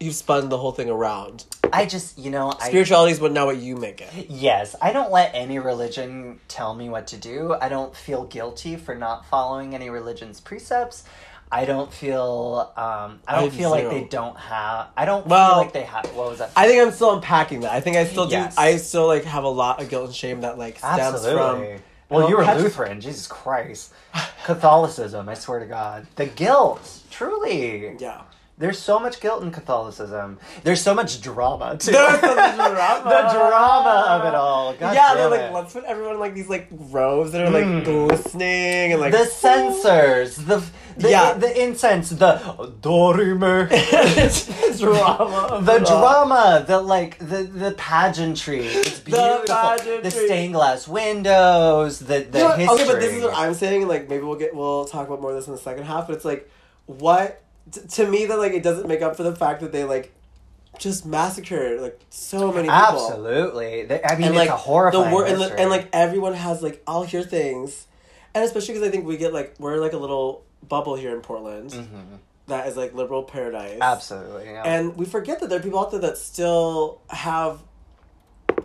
you've 0.00 0.14
spun 0.14 0.48
the 0.48 0.56
whole 0.58 0.72
thing 0.72 0.88
around. 0.90 1.44
I 1.72 1.86
just, 1.86 2.18
you 2.18 2.30
know, 2.30 2.52
I 2.60 2.68
Spirituality 2.68 3.12
is 3.12 3.20
what 3.20 3.32
now 3.32 3.46
what 3.46 3.56
you 3.58 3.76
make 3.76 4.00
it. 4.00 4.26
Yes, 4.28 4.76
I 4.80 4.92
don't 4.92 5.10
let 5.10 5.30
any 5.34 5.58
religion 5.58 6.40
tell 6.48 6.74
me 6.74 6.88
what 6.88 7.06
to 7.08 7.16
do. 7.16 7.54
I 7.60 7.68
don't 7.68 7.94
feel 7.96 8.24
guilty 8.24 8.76
for 8.76 8.94
not 8.94 9.26
following 9.26 9.74
any 9.74 9.88
religion's 9.90 10.40
precepts. 10.40 11.04
I 11.50 11.66
don't 11.66 11.92
feel 11.92 12.72
um 12.78 13.20
I 13.28 13.34
don't 13.34 13.44
have 13.44 13.54
feel 13.54 13.70
like 13.70 13.90
they 13.90 14.04
don't 14.04 14.38
have 14.38 14.88
I 14.96 15.04
don't 15.04 15.26
Well, 15.26 15.50
feel 15.50 15.58
like 15.58 15.72
they 15.74 15.82
have 15.82 16.06
what 16.14 16.30
was 16.30 16.38
that? 16.38 16.50
I 16.56 16.66
think 16.66 16.80
I'm 16.80 16.92
still 16.92 17.12
unpacking 17.12 17.60
that. 17.60 17.72
I 17.72 17.80
think 17.80 17.96
I 17.96 18.06
still 18.06 18.26
do. 18.26 18.32
Yes. 18.36 18.56
I 18.56 18.76
still 18.78 19.06
like 19.06 19.24
have 19.24 19.44
a 19.44 19.48
lot 19.48 19.80
of 19.82 19.90
guilt 19.90 20.06
and 20.06 20.14
shame 20.14 20.40
that 20.42 20.56
like 20.56 20.78
stems 20.78 20.98
Absolutely. 21.00 21.74
from. 21.76 21.82
well, 22.08 22.28
you 22.30 22.36
were 22.38 22.44
Petro- 22.44 22.62
Lutheran, 22.62 23.00
Jesus 23.02 23.26
Christ. 23.26 23.92
Catholicism, 24.44 25.28
I 25.28 25.34
swear 25.34 25.60
to 25.60 25.66
God. 25.66 26.06
The 26.16 26.26
guilt, 26.26 27.00
truly. 27.10 27.96
Yeah. 27.98 28.22
There's 28.62 28.78
so 28.78 29.00
much 29.00 29.20
guilt 29.20 29.42
in 29.42 29.50
Catholicism. 29.50 30.38
There's 30.62 30.80
so 30.80 30.94
much 30.94 31.20
drama 31.20 31.76
too. 31.76 31.90
There's 31.90 32.20
so 32.20 32.34
much 32.36 32.54
drama. 32.56 33.10
the 33.10 33.22
drama 33.34 34.06
of 34.14 34.24
it 34.24 34.34
all. 34.36 34.72
God 34.74 34.94
yeah, 34.94 35.14
they're 35.14 35.28
like, 35.28 35.40
it. 35.40 35.52
let's 35.52 35.72
put 35.72 35.82
everyone 35.82 36.14
in 36.14 36.20
like 36.20 36.34
these 36.34 36.48
like 36.48 36.68
robes 36.70 37.32
that 37.32 37.42
are 37.42 37.50
like 37.50 37.64
Mm. 37.64 37.84
glistening 37.84 38.92
and 38.92 39.00
like 39.00 39.10
the 39.12 39.24
censers, 39.24 40.36
the 40.36 40.62
the, 40.96 41.10
Yeah. 41.10 41.32
the 41.34 41.50
incense, 41.64 42.10
the 42.10 42.32
Dorime, 42.80 43.68
drama. 44.78 45.60
the 45.64 45.78
drama, 45.80 46.64
the 46.66 46.80
like 46.80 47.18
the 47.18 47.42
the 47.42 47.72
pageantry. 47.72 48.66
It's 48.66 49.00
beautiful. 49.00 49.42
The, 49.46 49.52
pageantry. 49.52 50.10
stained 50.26 50.54
glass 50.54 50.86
windows, 50.86 51.98
the 51.98 52.20
the 52.30 52.38
You 52.38 52.44
know 52.44 52.50
history. 52.56 52.74
Okay, 52.82 52.86
but 52.92 53.00
this 53.00 53.12
is 53.14 53.22
what 53.24 53.34
I'm 53.36 53.54
saying, 53.54 53.88
like 53.88 54.08
maybe 54.08 54.22
we'll 54.24 54.36
get 54.38 54.54
we'll 54.54 54.84
talk 54.84 55.06
about 55.08 55.20
more 55.20 55.30
of 55.30 55.36
this 55.36 55.46
in 55.46 55.52
the 55.52 55.58
second 55.58 55.84
half. 55.84 56.06
But 56.06 56.16
it's 56.16 56.24
like, 56.24 56.48
what 56.86 57.42
t- 57.72 57.80
to 57.80 58.06
me 58.06 58.26
that 58.26 58.38
like 58.38 58.52
it 58.52 58.62
doesn't 58.62 58.86
make 58.86 59.02
up 59.02 59.16
for 59.16 59.22
the 59.24 59.34
fact 59.34 59.60
that 59.62 59.72
they 59.72 59.84
like 59.84 60.12
just 60.78 61.04
massacred 61.04 61.80
like 61.80 61.98
so 62.10 62.48
many 62.52 62.68
people. 62.68 62.70
Absolutely. 62.74 63.84
They- 63.84 64.02
I 64.02 64.14
mean, 64.14 64.28
and 64.28 64.34
it's 64.34 64.36
like 64.36 64.48
a 64.48 64.56
horrifying 64.56 65.04
the 65.08 65.10
wor- 65.14 65.26
and, 65.26 65.40
the, 65.40 65.58
and 65.58 65.70
like 65.70 65.88
everyone 65.92 66.34
has 66.34 66.62
like 66.62 66.82
I'll 66.86 67.02
hear 67.02 67.22
things, 67.22 67.86
and 68.34 68.44
especially 68.44 68.74
because 68.74 68.88
I 68.88 68.90
think 68.90 69.04
we 69.06 69.16
get 69.16 69.32
like 69.32 69.54
we're 69.58 69.76
like 69.78 69.92
a 69.92 69.98
little 69.98 70.44
bubble 70.68 70.94
here 70.94 71.14
in 71.14 71.20
Portland 71.22 71.70
Mhm. 71.70 72.18
that 72.46 72.68
is 72.68 72.76
like 72.76 72.94
liberal 72.94 73.22
paradise. 73.24 73.78
Absolutely. 73.80 74.44
Yeah. 74.46 74.62
And 74.64 74.96
we 74.96 75.04
forget 75.04 75.40
that 75.40 75.48
there 75.50 75.58
are 75.58 75.62
people 75.62 75.80
out 75.80 75.90
there 75.90 76.00
that 76.00 76.18
still 76.18 77.00
have. 77.10 77.60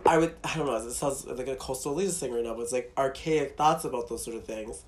I 0.06 0.16
would 0.18 0.34
I 0.44 0.56
don't 0.56 0.66
know. 0.66 0.76
It 0.76 0.90
sounds 0.92 1.26
like 1.26 1.48
a 1.48 1.56
coastal 1.56 1.94
elitist 1.94 2.18
thing 2.20 2.32
right 2.32 2.42
now, 2.44 2.54
but 2.54 2.62
it's 2.62 2.72
like 2.72 2.92
archaic 2.96 3.56
thoughts 3.56 3.84
about 3.84 4.08
those 4.08 4.24
sort 4.24 4.36
of 4.36 4.44
things. 4.44 4.82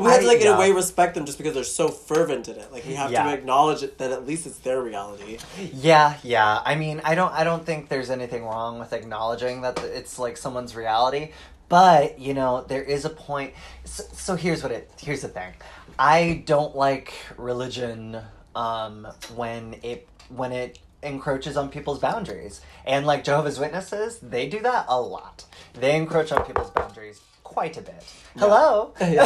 But 0.00 0.04
we 0.06 0.10
have 0.10 0.20
to 0.20 0.26
I- 0.26 0.28
like 0.28 0.40
in 0.40 0.46
yeah. 0.46 0.56
a 0.56 0.58
way 0.58 0.72
respect 0.72 1.14
them 1.14 1.24
just 1.26 1.38
because 1.38 1.54
they're 1.54 1.64
so 1.64 1.88
fervent 1.88 2.48
in 2.48 2.56
it. 2.56 2.70
Like 2.72 2.86
we 2.86 2.94
have 2.94 3.10
Yeah. 3.10 3.24
to 3.24 3.32
acknowledge 3.34 3.82
it 3.82 3.98
that 3.98 4.12
at 4.12 4.26
least 4.26 4.46
it's 4.46 4.58
their 4.58 4.80
reality. 4.80 5.38
Yeah, 5.72 6.14
yeah. 6.22 6.60
I 6.64 6.74
mean, 6.74 7.00
I 7.04 7.14
don't 7.14 7.32
I 7.32 7.44
don't 7.44 7.64
think 7.64 7.88
there's 7.88 8.10
anything 8.10 8.44
wrong 8.44 8.78
with 8.78 8.92
acknowledging 8.92 9.62
that 9.62 9.78
it's 9.82 10.18
like 10.18 10.36
someone's 10.36 10.74
reality, 10.76 11.32
but, 11.68 12.18
you 12.18 12.32
know, 12.34 12.64
there 12.68 12.82
is 12.82 13.04
a 13.04 13.10
point 13.10 13.54
so, 13.84 14.02
so 14.12 14.36
here's 14.36 14.62
what 14.62 14.72
it 14.72 14.90
here's 15.00 15.22
the 15.22 15.28
thing. 15.28 15.52
I 15.98 16.42
don't 16.46 16.76
like 16.76 17.12
religion 17.36 18.18
um 18.54 19.06
when 19.34 19.76
it 19.82 20.08
when 20.28 20.52
it 20.52 20.78
encroaches 21.02 21.56
on 21.56 21.68
people's 21.68 21.98
boundaries. 22.00 22.60
And 22.84 23.06
like 23.06 23.22
Jehovah's 23.24 23.58
Witnesses, 23.58 24.18
they 24.20 24.48
do 24.48 24.60
that 24.60 24.86
a 24.88 25.00
lot. 25.00 25.44
They 25.74 25.94
encroach 25.96 26.32
on 26.32 26.44
people's 26.44 26.70
boundaries 26.70 27.20
quite 27.48 27.76
a 27.78 27.80
bit. 27.82 28.04
Hello. 28.36 28.92
Yeah. 29.00 29.24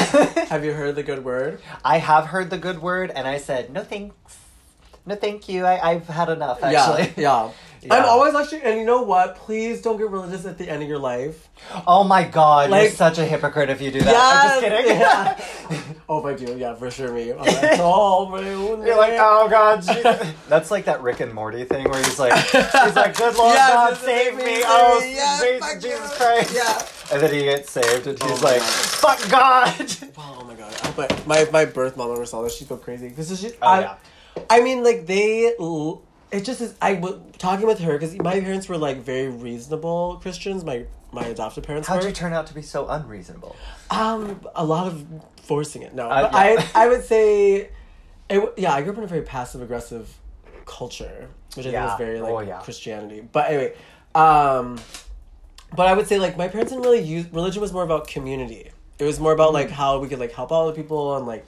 have 0.49 0.65
you 0.65 0.73
heard 0.73 0.95
the 0.95 1.03
good 1.03 1.25
word? 1.25 1.61
I 1.85 1.99
have 1.99 2.27
heard 2.27 2.51
the 2.51 2.59
good 2.59 2.81
word 2.81 3.11
and 3.11 3.27
I 3.27 3.39
said, 3.39 3.71
"No 3.73 3.83
thanks." 3.83 4.39
No, 5.05 5.17
thank 5.17 5.49
you. 5.49 5.67
I, 5.67 5.91
I've 5.91 6.07
had 6.07 6.29
enough, 6.29 6.63
actually. 6.63 7.13
Yeah, 7.21 7.47
yeah. 7.47 7.51
Yeah. 7.83 7.95
I'm 7.95 8.05
always 8.05 8.33
actually, 8.35 8.63
and 8.63 8.79
you 8.79 8.85
know 8.87 9.03
what? 9.03 9.35
Please 9.37 9.83
don't 9.83 9.97
get 9.97 10.09
religious 10.09 10.47
at 10.47 10.57
the 10.57 10.69
end 10.69 10.83
of 10.85 10.89
your 10.89 11.01
life. 11.01 11.49
Oh 11.87 12.05
my 12.05 12.23
god, 12.23 12.71
you're 12.71 12.91
such 12.91 13.19
a 13.19 13.25
hypocrite 13.25 13.71
if 13.71 13.81
you 13.81 13.91
do 13.91 14.01
that. 14.03 14.15
I'm 14.17 14.61
just 14.61 14.61
kidding. 14.61 15.01
Yeah. 15.01 15.95
oh, 16.09 16.19
if 16.21 16.25
I 16.25 16.45
do, 16.45 16.57
yeah, 16.57 16.75
for 16.75 16.91
sure. 16.91 17.13
Me. 17.13 17.33
Like, 17.43 17.79
oh, 17.81 18.29
my 18.29 18.49
own 18.55 18.87
You're 18.87 18.97
like, 18.97 19.15
oh 19.19 19.49
god, 19.49 19.83
Jesus. 19.83 20.33
That's 20.49 20.71
like 20.71 20.85
that 20.85 21.03
Rick 21.03 21.21
and 21.21 21.35
Morty 21.35 21.65
thing 21.65 21.85
where 21.91 22.03
he's 22.05 22.19
like, 22.21 22.33
he's 22.35 22.95
like, 22.97 23.17
good 23.17 23.37
Lord 23.37 23.55
Yeah, 23.55 23.69
God, 23.69 23.97
save 23.97 24.37
me, 24.37 24.63
Oh. 24.65 25.01
Yeah, 25.05 25.79
Jesus. 25.81 26.17
Christ. 26.17 26.55
Yeah. 26.55 26.87
And 27.13 27.21
then 27.23 27.35
he 27.35 27.43
gets 27.43 27.71
saved 27.71 28.07
and 28.07 28.23
he's 28.23 28.31
Oh 28.31 28.45
like, 28.45 28.61
God. 28.61 28.69
fuck 28.71 29.31
God. 29.31 29.97
Oh 30.19 30.45
my 30.47 30.55
god! 30.55 30.73
But 30.97 31.27
my 31.27 31.47
my 31.53 31.65
birth 31.65 31.97
mom 31.97 32.11
never 32.11 32.25
saw 32.27 32.43
this. 32.43 32.57
She'd 32.57 32.69
go 32.69 32.77
crazy 32.77 33.09
because 33.09 33.39
she. 33.41 33.49
Oh, 33.61 33.67
I, 33.67 33.81
yeah. 33.81 33.95
I 34.49 34.63
mean, 34.63 34.83
like 34.85 35.07
they. 35.07 35.53
l- 35.59 36.03
It 36.33 36.45
just 36.45 36.61
is. 36.63 36.75
I 36.81 36.95
was 36.95 37.19
talking 37.39 37.67
with 37.67 37.79
her 37.81 37.93
because 37.93 38.17
my 38.19 38.41
parents 38.41 38.69
were 38.69 38.79
like 38.79 38.99
very 39.03 39.29
reasonable 39.29 40.19
Christians. 40.23 40.65
My 40.65 40.87
my 41.13 41.27
adopted 41.27 41.65
parents 41.65 41.87
How'd 41.89 42.03
were. 42.03 42.09
you 42.09 42.15
turn 42.15 42.33
out 42.33 42.47
to 42.47 42.55
be 42.55 42.63
so 42.63 42.89
unreasonable? 42.89 43.55
Um, 43.91 44.41
a 44.55 44.65
lot 44.65 44.87
of 44.87 45.05
forcing 45.43 45.83
it. 45.83 45.95
No, 45.95 46.09
Uh, 46.09 46.23
but 46.23 46.33
yeah. 46.33 46.39
I 46.39 46.71
I 46.85 46.89
would 46.89 47.05
say, 47.05 47.69
it, 48.31 48.55
yeah, 48.57 48.73
I 48.73 48.81
grew 48.83 48.93
up 48.93 48.99
in 48.99 49.05
a 49.05 49.07
very 49.07 49.23
passive 49.23 49.61
aggressive 49.61 50.09
culture, 50.65 51.29
which 51.55 51.67
I 51.67 51.71
Yeah. 51.71 51.89
think 51.97 52.01
is 52.01 52.07
very 52.07 52.21
like 52.23 52.33
Oh, 52.33 52.41
yeah. 52.41 52.61
Christianity. 52.61 53.21
But 53.31 53.51
anyway, 53.51 53.75
um, 54.15 54.81
but 55.77 55.87
I 55.87 55.93
would 55.93 56.07
say 56.07 56.19
like 56.19 56.39
my 56.39 56.49
parents 56.49 56.73
didn't 56.73 56.85
really 56.85 57.03
use 57.03 57.27
religion 57.33 57.61
was 57.61 57.73
more 57.75 57.83
about 57.85 58.07
community. 58.09 58.71
It 58.99 59.05
was 59.05 59.21
more 59.21 59.33
about 59.33 59.53
like 59.53 59.69
Mm. 59.69 59.73
how 59.73 59.99
we 59.99 60.09
could 60.09 60.19
like 60.19 60.33
help 60.33 60.51
out 60.53 60.63
other 60.63 60.73
people 60.73 61.17
and 61.17 61.27
like 61.27 61.45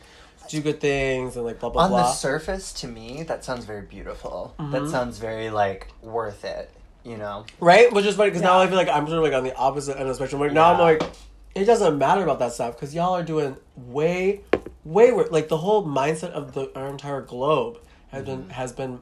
do 0.48 0.60
good 0.60 0.80
things 0.80 1.36
and 1.36 1.44
like 1.44 1.60
blah 1.60 1.70
blah 1.70 1.84
On 1.84 1.90
blah. 1.90 2.02
the 2.02 2.12
surface, 2.12 2.72
to 2.74 2.88
me, 2.88 3.22
that 3.24 3.44
sounds 3.44 3.64
very 3.64 3.82
beautiful. 3.82 4.54
Mm-hmm. 4.58 4.70
That 4.72 4.88
sounds 4.90 5.18
very, 5.18 5.50
like, 5.50 5.88
worth 6.02 6.44
it, 6.44 6.70
you 7.04 7.16
know? 7.16 7.44
Right? 7.60 7.92
Which 7.92 8.06
is 8.06 8.16
funny 8.16 8.30
because 8.30 8.42
now 8.42 8.58
I 8.60 8.66
feel 8.66 8.76
like 8.76 8.88
I'm 8.88 9.06
sort 9.06 9.18
of 9.18 9.24
like 9.24 9.32
on 9.34 9.44
the 9.44 9.54
opposite 9.56 9.92
end 9.92 10.02
of 10.02 10.08
the 10.08 10.14
spectrum. 10.14 10.40
Like 10.40 10.52
now 10.52 10.72
I'm 10.72 10.80
like, 10.80 11.02
it 11.54 11.64
doesn't 11.64 11.98
matter 11.98 12.22
about 12.22 12.38
that 12.40 12.52
stuff 12.52 12.74
because 12.74 12.94
y'all 12.94 13.14
are 13.14 13.22
doing 13.22 13.56
way, 13.76 14.40
way 14.84 15.12
worse. 15.12 15.30
Like 15.30 15.48
the 15.48 15.58
whole 15.58 15.86
mindset 15.86 16.30
of 16.30 16.52
the 16.52 16.70
our 16.76 16.88
entire 16.88 17.20
globe 17.22 17.78
has 18.10 18.22
Mm-hmm. 18.24 18.42
been 18.42 18.50
has 18.50 18.72
been 18.72 19.00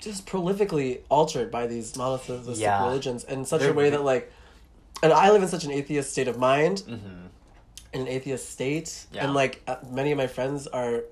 just 0.00 0.26
prolifically 0.26 1.00
altered 1.08 1.50
by 1.50 1.66
these 1.66 1.96
monotheistic 1.96 2.56
Yeah. 2.56 2.86
religions 2.86 3.24
in 3.24 3.44
such 3.44 3.60
They're 3.62 3.70
a 3.70 3.74
way 3.74 3.90
that 3.90 4.04
like, 4.04 4.32
and 5.02 5.12
I 5.12 5.30
live 5.30 5.42
in 5.42 5.48
such 5.48 5.64
an 5.64 5.70
atheist 5.72 6.10
state 6.12 6.28
of 6.28 6.38
mind, 6.38 6.78
Mm-hmm. 6.88 7.26
In 7.92 8.02
an 8.02 8.08
atheist 8.08 8.50
state, 8.50 9.06
Yeah. 9.12 9.24
and 9.24 9.34
like 9.34 9.62
uh, 9.66 9.76
many 9.90 10.12
of 10.12 10.18
my 10.18 10.26
friends 10.26 10.66
are 10.66 11.04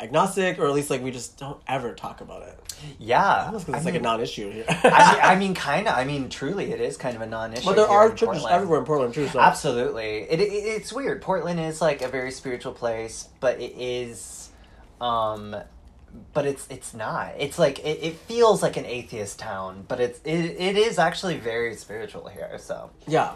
agnostic 0.00 0.58
or 0.58 0.66
at 0.66 0.72
least 0.72 0.88
like 0.88 1.02
we 1.02 1.10
just 1.10 1.38
don't 1.38 1.60
ever 1.68 1.92
talk 1.92 2.20
about 2.22 2.42
it. 2.42 2.58
Yeah. 2.98 3.44
Almost 3.46 3.66
because 3.66 3.80
it's 3.80 3.92
like 3.92 4.00
a 4.00 4.02
non-issue 4.02 4.50
here. 4.50 4.64
I 4.68 4.72
mean, 4.74 4.84
I 5.22 5.36
mean, 5.36 5.54
kind 5.54 5.86
of. 5.86 5.94
I 5.98 6.04
mean, 6.04 6.30
truly, 6.30 6.72
it 6.72 6.80
is 6.80 6.96
kind 6.96 7.14
of 7.14 7.20
a 7.22 7.26
non-issue. 7.26 7.66
But 7.66 7.76
there 7.76 7.86
here 7.86 7.94
are 7.94 8.08
churches 8.08 8.24
Portland. 8.26 8.54
everywhere 8.54 8.78
in 8.78 8.84
Portland 8.86 9.14
too. 9.14 9.28
So 9.28 9.38
Absolutely, 9.38 10.22
it, 10.22 10.40
it 10.40 10.44
it's 10.52 10.92
weird. 10.92 11.20
Portland 11.20 11.60
is 11.60 11.80
like 11.82 12.00
a 12.00 12.08
very 12.08 12.30
spiritual 12.30 12.72
place, 12.72 13.28
but 13.40 13.60
it 13.60 13.74
is, 13.76 14.48
um, 15.02 15.54
but 16.32 16.46
it's 16.46 16.66
it's 16.70 16.94
not. 16.94 17.34
It's 17.36 17.58
like 17.58 17.80
it, 17.80 17.98
it 18.02 18.14
feels 18.16 18.62
like 18.62 18.78
an 18.78 18.86
atheist 18.86 19.38
town, 19.38 19.84
but 19.86 20.00
it's 20.00 20.18
it, 20.24 20.38
it 20.58 20.76
is 20.78 20.98
actually 20.98 21.36
very 21.36 21.74
spiritual 21.74 22.28
here. 22.28 22.56
So, 22.58 22.88
yeah, 23.06 23.32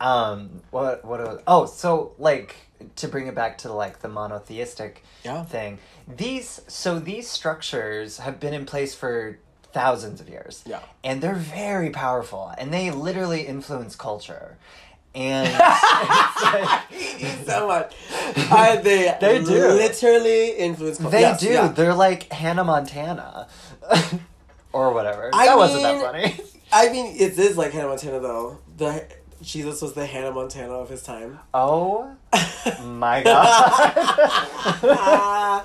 um, 0.00 0.62
what 0.70 1.04
what? 1.04 1.20
was- 1.20 1.42
Oh, 1.46 1.66
so 1.66 2.12
like 2.18 2.56
to 2.96 3.08
bring 3.08 3.26
it 3.26 3.34
back 3.34 3.58
to 3.58 3.72
like 3.72 4.00
the 4.00 4.08
monotheistic 4.08 5.04
Yeah. 5.24 5.44
thing. 5.44 5.78
These 6.08 6.62
so 6.66 6.98
these 6.98 7.28
structures 7.28 8.18
have 8.18 8.40
been 8.40 8.54
in 8.54 8.64
place 8.64 8.94
for 8.94 9.38
thousands 9.72 10.20
of 10.20 10.28
years. 10.28 10.62
Yeah. 10.66 10.80
And 11.04 11.20
they're 11.22 11.34
very 11.34 11.90
powerful 11.90 12.52
and 12.58 12.72
they 12.72 12.90
literally 12.90 13.42
influence 13.46 13.94
culture. 13.96 14.56
And 15.14 15.52
like- 15.52 16.80
so 17.44 17.66
much. 17.68 17.94
I, 18.50 18.76
they 18.82 19.14
They 19.20 19.38
do. 19.38 19.44
literally 19.68 20.50
influence. 20.52 20.98
culture. 20.98 21.10
they 21.10 21.20
Yes, 21.20 21.40
do. 21.40 21.48
yeah. 21.52 21.68
They're 21.68 21.94
like 21.94 22.32
Hannah 22.32 22.64
Montana. 22.64 23.46
or 24.72 24.92
whatever. 24.94 25.30
I 25.34 25.46
that 25.46 25.56
wasn't 25.56 25.82
that 25.82 26.00
funny. 26.00 26.40
I 26.72 26.88
mean, 26.90 27.16
it 27.16 27.38
is 27.38 27.56
like 27.56 27.72
Hannah 27.72 27.88
Montana 27.88 28.20
though. 28.20 28.58
The 28.76 29.04
Jesus 29.42 29.80
was 29.80 29.94
the 29.94 30.04
Hannah 30.06 30.32
Montana 30.32 30.74
of 30.74 30.90
his 30.90 31.02
time. 31.02 31.38
Oh 31.54 32.10
my 32.84 33.22
god. 33.22 33.90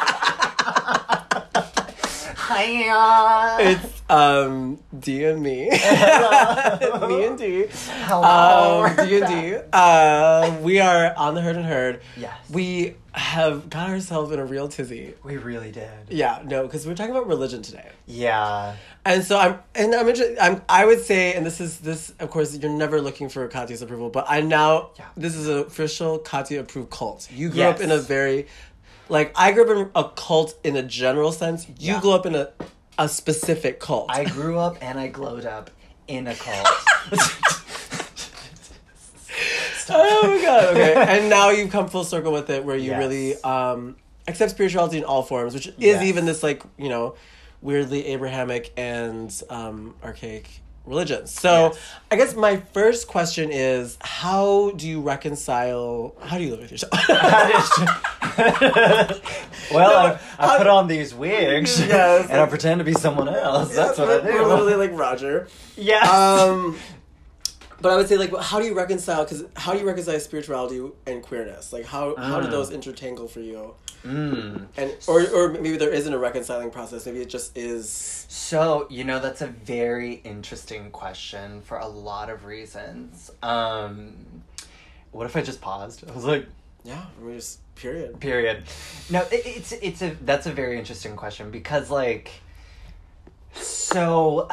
Hiya. 2.49 3.57
it's 3.61 4.02
um 4.13 4.79
D 4.99 5.25
and 5.25 5.43
me. 5.43 5.71
Me 5.71 5.77
and 7.27 7.39
D. 7.39 7.67
Hello. 8.05 8.85
Um, 8.85 8.97
D 9.07 9.21
and 9.21 9.27
D. 9.27 9.59
Uh, 9.73 10.59
we 10.61 10.81
are 10.81 11.15
on 11.17 11.35
the 11.35 11.41
herd 11.41 11.57
and 11.57 11.65
herd. 11.65 12.01
Yes. 12.17 12.35
We 12.51 12.97
have 13.13 13.71
got 13.71 13.89
ourselves 13.91 14.31
in 14.33 14.39
a 14.39 14.45
real 14.45 14.69
tizzy. 14.69 15.15
We 15.23 15.37
really 15.39 15.71
did. 15.73 15.91
Yeah, 16.11 16.41
no, 16.45 16.63
because 16.63 16.87
we're 16.87 16.95
talking 16.95 17.11
about 17.15 17.27
religion 17.27 17.63
today. 17.63 17.89
Yeah. 18.07 18.77
And 19.05 19.25
so 19.25 19.39
I'm, 19.39 19.59
and 19.75 19.95
I'm, 19.95 20.09
interested, 20.09 20.39
I'm, 20.39 20.63
I 20.69 20.85
would 20.85 21.01
say, 21.01 21.35
and 21.35 21.45
this 21.45 21.61
is 21.61 21.79
this. 21.81 22.11
Of 22.21 22.31
course, 22.31 22.57
you're 22.57 22.71
never 22.71 23.01
looking 23.01 23.29
for 23.29 23.47
Katya's 23.49 23.83
approval, 23.83 24.11
but 24.11 24.27
I 24.29 24.41
now, 24.43 24.91
Yeah. 24.99 25.07
this 25.17 25.35
is 25.35 25.49
an 25.49 25.59
official 25.59 26.19
Katya 26.19 26.61
approved 26.61 26.91
cult. 26.91 27.31
You 27.33 27.49
grew 27.49 27.59
Yes. 27.61 27.77
up 27.77 27.81
in 27.83 27.91
a 27.91 27.99
very, 27.99 28.47
like 29.09 29.33
I 29.37 29.53
grew 29.53 29.65
up 29.65 29.77
in 29.77 29.91
a 29.95 30.09
cult 30.17 30.55
in 30.65 30.77
a 30.77 30.83
general 30.83 31.33
sense. 31.33 31.67
You 31.69 31.95
Yeah. 31.95 32.01
grew 32.01 32.13
up 32.13 32.25
in 32.27 32.35
a, 32.35 32.51
a 33.03 33.09
specific 33.09 33.81
cult. 33.81 34.07
I 34.09 34.25
grew 34.25 34.57
up 34.59 34.79
and 34.81 34.99
I 34.99 35.09
glowed 35.09 35.45
up 35.45 35.71
in 36.09 36.27
a 36.29 36.35
cult. 36.35 36.67
oh 39.91 40.37
my 40.37 40.43
god! 40.43 40.65
Okay, 40.77 40.95
and 41.19 41.29
now 41.29 41.51
you've 41.51 41.71
come 41.71 41.89
full 41.89 42.05
circle 42.05 42.33
with 42.33 42.49
it, 42.51 42.65
where 42.65 42.77
you 42.77 42.91
Yes. 42.91 42.99
really 42.99 43.43
um, 43.43 43.97
accept 44.29 44.53
spirituality 44.53 44.99
in 44.99 45.05
all 45.05 45.23
forms, 45.23 45.55
which 45.55 45.67
is 45.67 45.75
Yes. 45.79 46.03
even 46.05 46.27
this 46.27 46.43
like 46.43 46.63
you 46.79 46.89
know 46.89 47.15
weirdly 47.61 48.07
Abrahamic 48.07 48.73
and 48.77 49.33
um, 49.51 49.95
archaic 50.03 50.62
religions. 50.87 51.31
So 51.31 51.69
Yes. 51.73 51.79
I 52.11 52.17
guess 52.17 52.35
my 52.35 52.57
first 52.73 53.07
question 53.09 53.51
is, 53.53 53.97
how 54.01 54.71
do 54.77 54.87
you 54.89 55.01
reconcile? 55.01 56.15
How 56.21 56.39
do 56.39 56.45
you 56.45 56.51
live 56.51 56.61
with 56.61 56.71
yourself? 56.73 56.93
well, 59.73 59.97
I, 59.97 60.09
No, 60.11 60.19
I 60.39 60.47
how- 60.47 60.59
put 60.59 60.67
on 60.67 60.89
these 60.89 61.15
wigs 61.15 61.81
Yes. 61.87 62.29
and 62.31 62.41
I 62.41 62.47
pretend 62.47 62.79
to 62.81 62.85
be 62.85 62.93
someone 62.95 63.29
else. 63.29 63.75
That's 63.75 63.99
what 63.99 64.09
I 64.11 64.27
do. 64.27 64.33
We're 64.35 64.47
literally 64.49 64.75
like 64.89 64.99
Roger. 64.99 65.49
yes. 65.77 66.09
Um, 66.09 66.77
but 67.81 67.91
I 67.93 67.97
would 67.97 68.09
say 68.09 68.17
like, 68.17 68.35
how 68.37 68.61
do 68.61 68.67
you 68.67 68.75
reconcile? 68.75 69.25
Because 69.25 69.45
how 69.57 69.73
do 69.73 69.81
you 69.81 69.87
reconcile 69.87 70.19
spirituality 70.21 70.81
and 71.07 71.23
queerness? 71.23 71.73
Like, 71.73 71.85
how 71.85 72.15
how 72.17 72.41
do 72.41 72.47
Mm. 72.47 72.51
those 72.53 72.71
intertangle 72.71 73.29
for 73.29 73.41
you? 73.41 73.75
Mm. 74.05 74.67
And 74.77 74.93
or 75.07 75.25
or 75.31 75.49
maybe 75.51 75.77
there 75.77 75.91
isn't 75.91 76.13
a 76.13 76.19
reconciling 76.19 76.71
process. 76.71 77.07
Maybe 77.07 77.21
it 77.21 77.29
just 77.29 77.57
is. 77.57 78.27
So, 78.29 78.87
you 78.91 79.05
know, 79.05 79.21
that's 79.21 79.43
a 79.43 79.47
very 79.47 80.15
interesting 80.25 80.91
question 80.91 81.61
for 81.63 81.79
a 81.79 81.87
lot 81.87 82.29
of 82.29 82.45
reasons. 82.45 83.31
Um, 83.43 84.15
what 85.13 85.27
if 85.27 85.37
I 85.37 85.43
just 85.43 85.61
paused? 85.61 86.09
I 86.09 86.13
was 86.13 86.25
like, 86.25 86.47
Yeah, 86.85 87.05
we 87.23 87.35
just 87.35 87.61
period. 87.77 88.19
period. 88.19 88.65
No, 89.11 89.21
it, 89.31 89.43
it's 89.47 89.73
it's 89.73 90.03
a 90.03 90.17
that's 90.23 90.47
a 90.47 90.53
very 90.53 90.79
interesting 90.79 91.15
question 91.15 91.51
because 91.51 91.91
like, 91.91 92.31
so, 93.55 94.49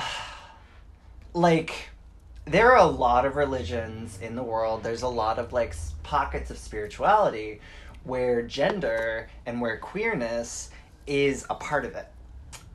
like, 1.34 1.90
there 2.46 2.72
are 2.72 2.78
a 2.78 2.86
lot 2.86 3.26
of 3.26 3.36
religions 3.36 4.20
in 4.22 4.36
the 4.36 4.44
world. 4.44 4.84
There's 4.84 5.02
a 5.02 5.08
lot 5.08 5.40
of 5.40 5.54
like 5.54 5.76
pockets 6.04 6.52
of 6.52 6.58
spirituality 6.58 7.62
where 8.10 8.42
gender 8.42 9.30
and 9.46 9.62
where 9.62 9.78
queerness 9.78 10.72
is 11.08 11.46
a 11.50 11.56
part 11.56 11.86
of 11.86 11.96
it 11.96 12.08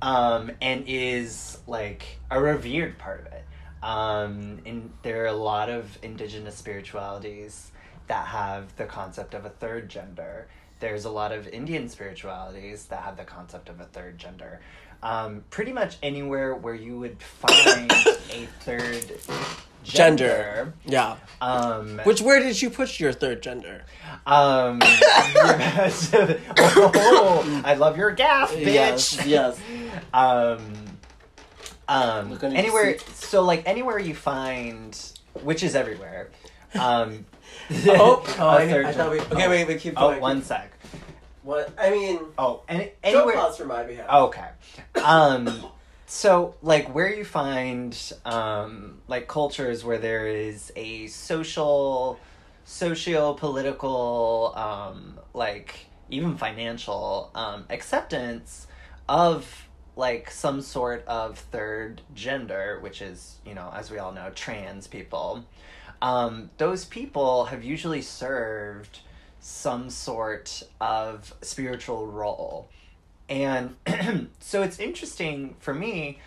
um, 0.00 0.50
and 0.62 0.84
is 0.86 1.58
like 1.66 2.20
a 2.30 2.40
revered 2.40 2.98
part 2.98 3.20
of 3.20 3.26
it. 3.26 3.44
Um, 3.82 4.60
and 4.64 4.92
there 5.02 5.24
are 5.24 5.26
a 5.26 5.32
lot 5.32 5.68
of 5.68 5.98
indigenous 6.02 6.54
spiritualities 6.54 7.72
that 8.06 8.26
have 8.26 8.74
the 8.76 8.84
concept 8.84 9.34
of 9.34 9.44
a 9.44 9.50
third 9.50 9.88
gender. 9.88 10.46
There's 10.80 11.04
a 11.04 11.10
lot 11.10 11.32
of 11.32 11.48
Indian 11.48 11.88
spiritualities 11.88 12.86
that 12.86 13.02
have 13.02 13.16
the 13.16 13.24
concept 13.24 13.68
of 13.68 13.80
a 13.80 13.84
third 13.84 14.18
gender. 14.18 14.60
Um, 15.02 15.44
pretty 15.50 15.72
much 15.72 15.96
anywhere 16.02 16.54
where 16.54 16.74
you 16.74 16.98
would 16.98 17.22
find 17.22 17.90
a 17.92 18.46
third 18.60 19.04
gender. 19.84 20.74
Yeah. 20.84 21.16
Um, 21.40 22.00
Which 22.04 22.20
where 22.20 22.40
did 22.40 22.60
you 22.60 22.70
put 22.70 22.98
your 22.98 23.12
third 23.12 23.42
gender? 23.42 23.84
um, 24.26 24.80
oh, 26.56 27.62
I 27.64 27.74
love 27.74 27.96
your 27.98 28.10
gaff, 28.12 28.52
bitch. 28.52 29.26
Yes. 29.26 29.60
um 30.12 30.60
um 31.86 32.38
anywhere 32.42 32.90
your 32.92 32.98
so 33.14 33.42
like 33.42 33.62
anywhere 33.66 33.98
you 33.98 34.14
find 34.14 34.98
which 35.42 35.62
is 35.62 35.74
everywhere 35.76 36.30
um 36.80 37.26
oh, 37.88 38.24
oh 38.38 38.48
a 38.48 38.54
I, 38.54 38.68
third 38.68 38.86
I 38.86 38.92
thought 38.92 39.10
we. 39.10 39.20
Okay, 39.20 39.44
oh. 39.44 39.50
wait, 39.50 39.68
wait, 39.68 39.80
keep 39.80 39.94
oh 39.96 40.08
going. 40.08 40.20
one 40.20 40.42
sec 40.42 40.72
What 41.42 41.72
I 41.78 41.90
mean. 41.90 42.20
oh 42.38 42.62
any, 42.68 42.84
Don't 43.02 43.16
anywhere 43.16 43.34
pause 43.34 43.58
for 43.58 43.66
my 43.66 43.82
behalf. 43.82 44.08
okay 44.10 44.48
um 45.04 45.66
so 46.06 46.54
like 46.62 46.94
where 46.94 47.12
you 47.12 47.24
find 47.24 48.12
um 48.24 49.00
like 49.08 49.26
cultures 49.26 49.84
where 49.84 49.98
there 49.98 50.26
is 50.26 50.72
a 50.76 51.06
social 51.06 52.18
socio-political 52.64 54.52
um 54.56 55.18
like 55.32 55.86
even 56.10 56.36
financial 56.36 57.30
um 57.34 57.64
acceptance 57.70 58.66
of 59.08 59.66
like 59.96 60.30
some 60.30 60.60
sort 60.60 61.04
of 61.06 61.38
third 61.38 62.02
gender 62.14 62.78
which 62.80 63.00
is 63.00 63.38
you 63.46 63.54
know 63.54 63.72
as 63.74 63.90
we 63.90 63.98
all 63.98 64.12
know 64.12 64.30
trans 64.34 64.86
people 64.86 65.44
um 66.02 66.50
those 66.58 66.84
people 66.84 67.46
have 67.46 67.64
usually 67.64 68.02
served 68.02 69.00
some 69.40 69.88
sort 69.88 70.62
of 70.80 71.34
spiritual 71.42 72.06
role 72.06 72.68
and 73.28 73.76
so 74.40 74.62
it's 74.62 74.78
interesting 74.78 75.56
for 75.60 75.74
me 75.74 76.18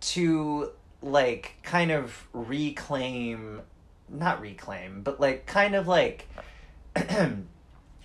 to 0.00 0.70
like 1.02 1.54
kind 1.62 1.90
of 1.90 2.26
reclaim 2.32 3.60
not 4.08 4.40
reclaim 4.40 5.02
but 5.02 5.20
like 5.20 5.46
kind 5.46 5.74
of 5.74 5.86
like 5.86 6.28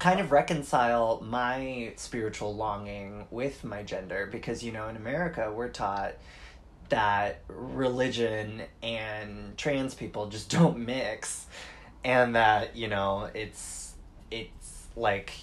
kind 0.02 0.20
of 0.20 0.32
reconcile 0.32 1.22
my 1.22 1.94
spiritual 1.96 2.56
longing 2.56 3.28
with 3.30 3.64
my 3.64 3.84
gender. 3.84 4.28
Because 4.32 4.64
you 4.64 4.72
know 4.72 4.88
in 4.88 4.96
America 4.96 5.54
we're 5.56 5.70
taught 5.70 6.14
that 6.90 7.42
religion 7.48 8.64
and 8.82 9.56
trans 9.58 9.94
people 9.94 10.28
just 10.28 10.50
don't 10.58 10.80
mix. 10.80 11.46
And 12.04 12.36
that 12.36 12.76
you 12.76 12.88
know 12.88 13.30
it's 13.36 13.94
it's 14.32 14.88
like 14.96 15.34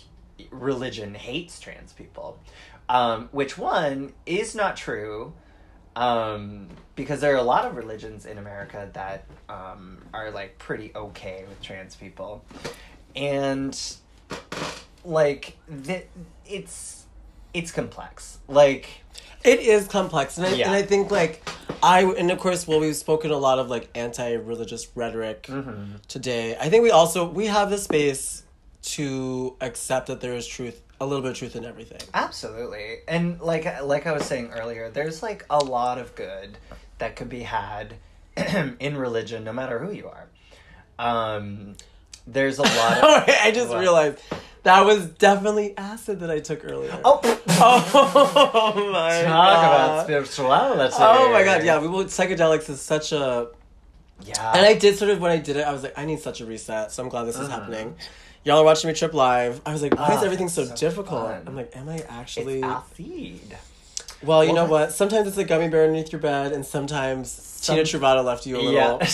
religion 0.50 1.14
hates 1.14 1.60
trans 1.60 1.92
people 1.92 2.38
um, 2.88 3.28
which 3.32 3.56
one 3.58 4.12
is 4.26 4.54
not 4.54 4.76
true 4.76 5.32
um, 5.96 6.68
because 6.94 7.20
there 7.20 7.32
are 7.34 7.38
a 7.38 7.42
lot 7.42 7.64
of 7.64 7.76
religions 7.76 8.24
in 8.26 8.38
America 8.38 8.88
that 8.92 9.24
um, 9.48 9.98
are 10.14 10.30
like 10.30 10.58
pretty 10.58 10.92
okay 10.94 11.44
with 11.48 11.60
trans 11.62 11.96
people, 11.96 12.44
and 13.16 13.78
like 15.04 15.56
the, 15.68 16.02
it's 16.46 17.04
it's 17.54 17.72
complex. 17.72 18.38
Like 18.48 18.88
It 19.44 19.60
is 19.60 19.88
complex, 19.88 20.38
and 20.38 20.46
I, 20.46 20.50
Yeah. 20.54 20.66
and 20.66 20.74
I 20.74 20.82
think 20.82 21.10
like 21.10 21.48
I 21.82 22.02
and 22.04 22.30
of 22.30 22.38
course, 22.38 22.66
well, 22.66 22.80
we've 22.80 22.96
spoken 22.96 23.30
a 23.30 23.36
lot 23.38 23.58
of 23.58 23.68
like 23.68 23.88
anti-religious 23.94 24.88
rhetoric 24.94 25.44
Mm-hmm. 25.44 25.96
today. 26.08 26.56
I 26.60 26.68
think 26.68 26.82
we 26.82 26.90
also 26.90 27.28
we 27.28 27.46
have 27.46 27.70
the 27.70 27.78
space 27.78 28.44
to 28.82 29.56
accept 29.60 30.06
that 30.06 30.20
there 30.20 30.34
is 30.34 30.46
truth, 30.46 30.80
a 31.00 31.06
little 31.06 31.22
bit 31.22 31.32
of 31.32 31.36
truth 31.38 31.56
in 31.56 31.64
everything. 31.64 32.00
Absolutely. 32.14 32.98
And 33.06 33.40
like 33.40 33.64
like 33.82 34.06
I 34.06 34.12
was 34.12 34.24
saying 34.24 34.50
earlier, 34.52 34.90
there's 34.90 35.22
like 35.22 35.44
a 35.50 35.58
lot 35.58 35.98
of 35.98 36.14
good 36.14 36.58
that 36.98 37.14
could 37.16 37.28
be 37.28 37.40
had 37.42 37.94
in 38.80 38.96
religion 38.96 39.44
no 39.44 39.52
matter 39.52 39.78
who 39.78 39.92
you 39.92 40.08
are. 40.08 40.26
Um 40.98 41.74
there's 42.26 42.58
a 42.58 42.62
lot 42.62 42.98
of 42.98 43.04
I 43.28 43.50
just 43.54 43.68
What? 43.70 43.78
realized 43.80 44.18
that 44.64 44.84
was 44.84 45.06
definitely 45.06 45.76
acid 45.78 46.20
that 46.20 46.30
I 46.30 46.40
took 46.40 46.64
earlier. 46.64 47.00
Oh, 47.04 47.20
Oh 47.60 48.90
my 48.92 49.22
god. 49.22 49.24
talk 49.24 49.58
about 49.64 50.04
spirituality. 50.04 50.94
Oh 50.98 51.32
my 51.32 51.44
god, 51.44 51.64
yeah, 51.64 51.80
we 51.80 51.88
will 51.88 52.04
psychedelics 52.04 52.68
is 52.68 52.80
such 52.80 53.12
a 53.12 53.48
Yeah. 54.24 54.52
and 54.52 54.66
I 54.66 54.74
did 54.74 54.96
sort 54.98 55.10
of 55.10 55.20
when 55.20 55.30
I 55.30 55.38
did 55.38 55.56
it, 55.56 55.62
I 55.66 55.72
was 55.72 55.82
like, 55.84 55.96
I 55.98 56.04
need 56.04 56.20
such 56.20 56.40
a 56.40 56.46
reset, 56.46 56.90
so 56.92 57.02
I'm 57.02 57.08
glad 57.08 57.24
this 57.24 57.38
is 57.38 57.48
Mhm. 57.48 57.50
happening. 57.52 57.96
Y'all 58.48 58.60
are 58.60 58.64
watching 58.64 58.88
me 58.88 58.94
trip 58.94 59.12
live. 59.12 59.60
I 59.66 59.74
was 59.74 59.82
like, 59.82 59.94
why 59.94 60.14
is 60.14 60.22
Oh, 60.22 60.24
everything 60.24 60.48
so, 60.48 60.64
so 60.64 60.74
difficult? 60.74 61.26
fun. 61.28 61.42
I'm 61.46 61.54
like, 61.54 61.76
am 61.76 61.86
I 61.86 61.98
actually? 62.08 62.60
it's 62.60 62.64
acid. 62.66 63.58
Well, 64.22 64.42
you 64.42 64.54
Well, 64.54 64.64
know 64.64 64.72
what? 64.72 64.92
Sometimes 64.92 65.28
it's 65.28 65.36
a 65.36 65.44
gummy 65.44 65.68
bear 65.68 65.82
underneath 65.84 66.10
your 66.12 66.20
bed, 66.22 66.52
and 66.52 66.64
sometimes 66.64 67.30
Some- 67.30 67.76
Tina 67.76 67.86
Travato 67.86 68.24
left 68.24 68.46
you 68.46 68.56
a 68.56 68.62
little. 68.62 68.72
Yeah. 68.72 69.06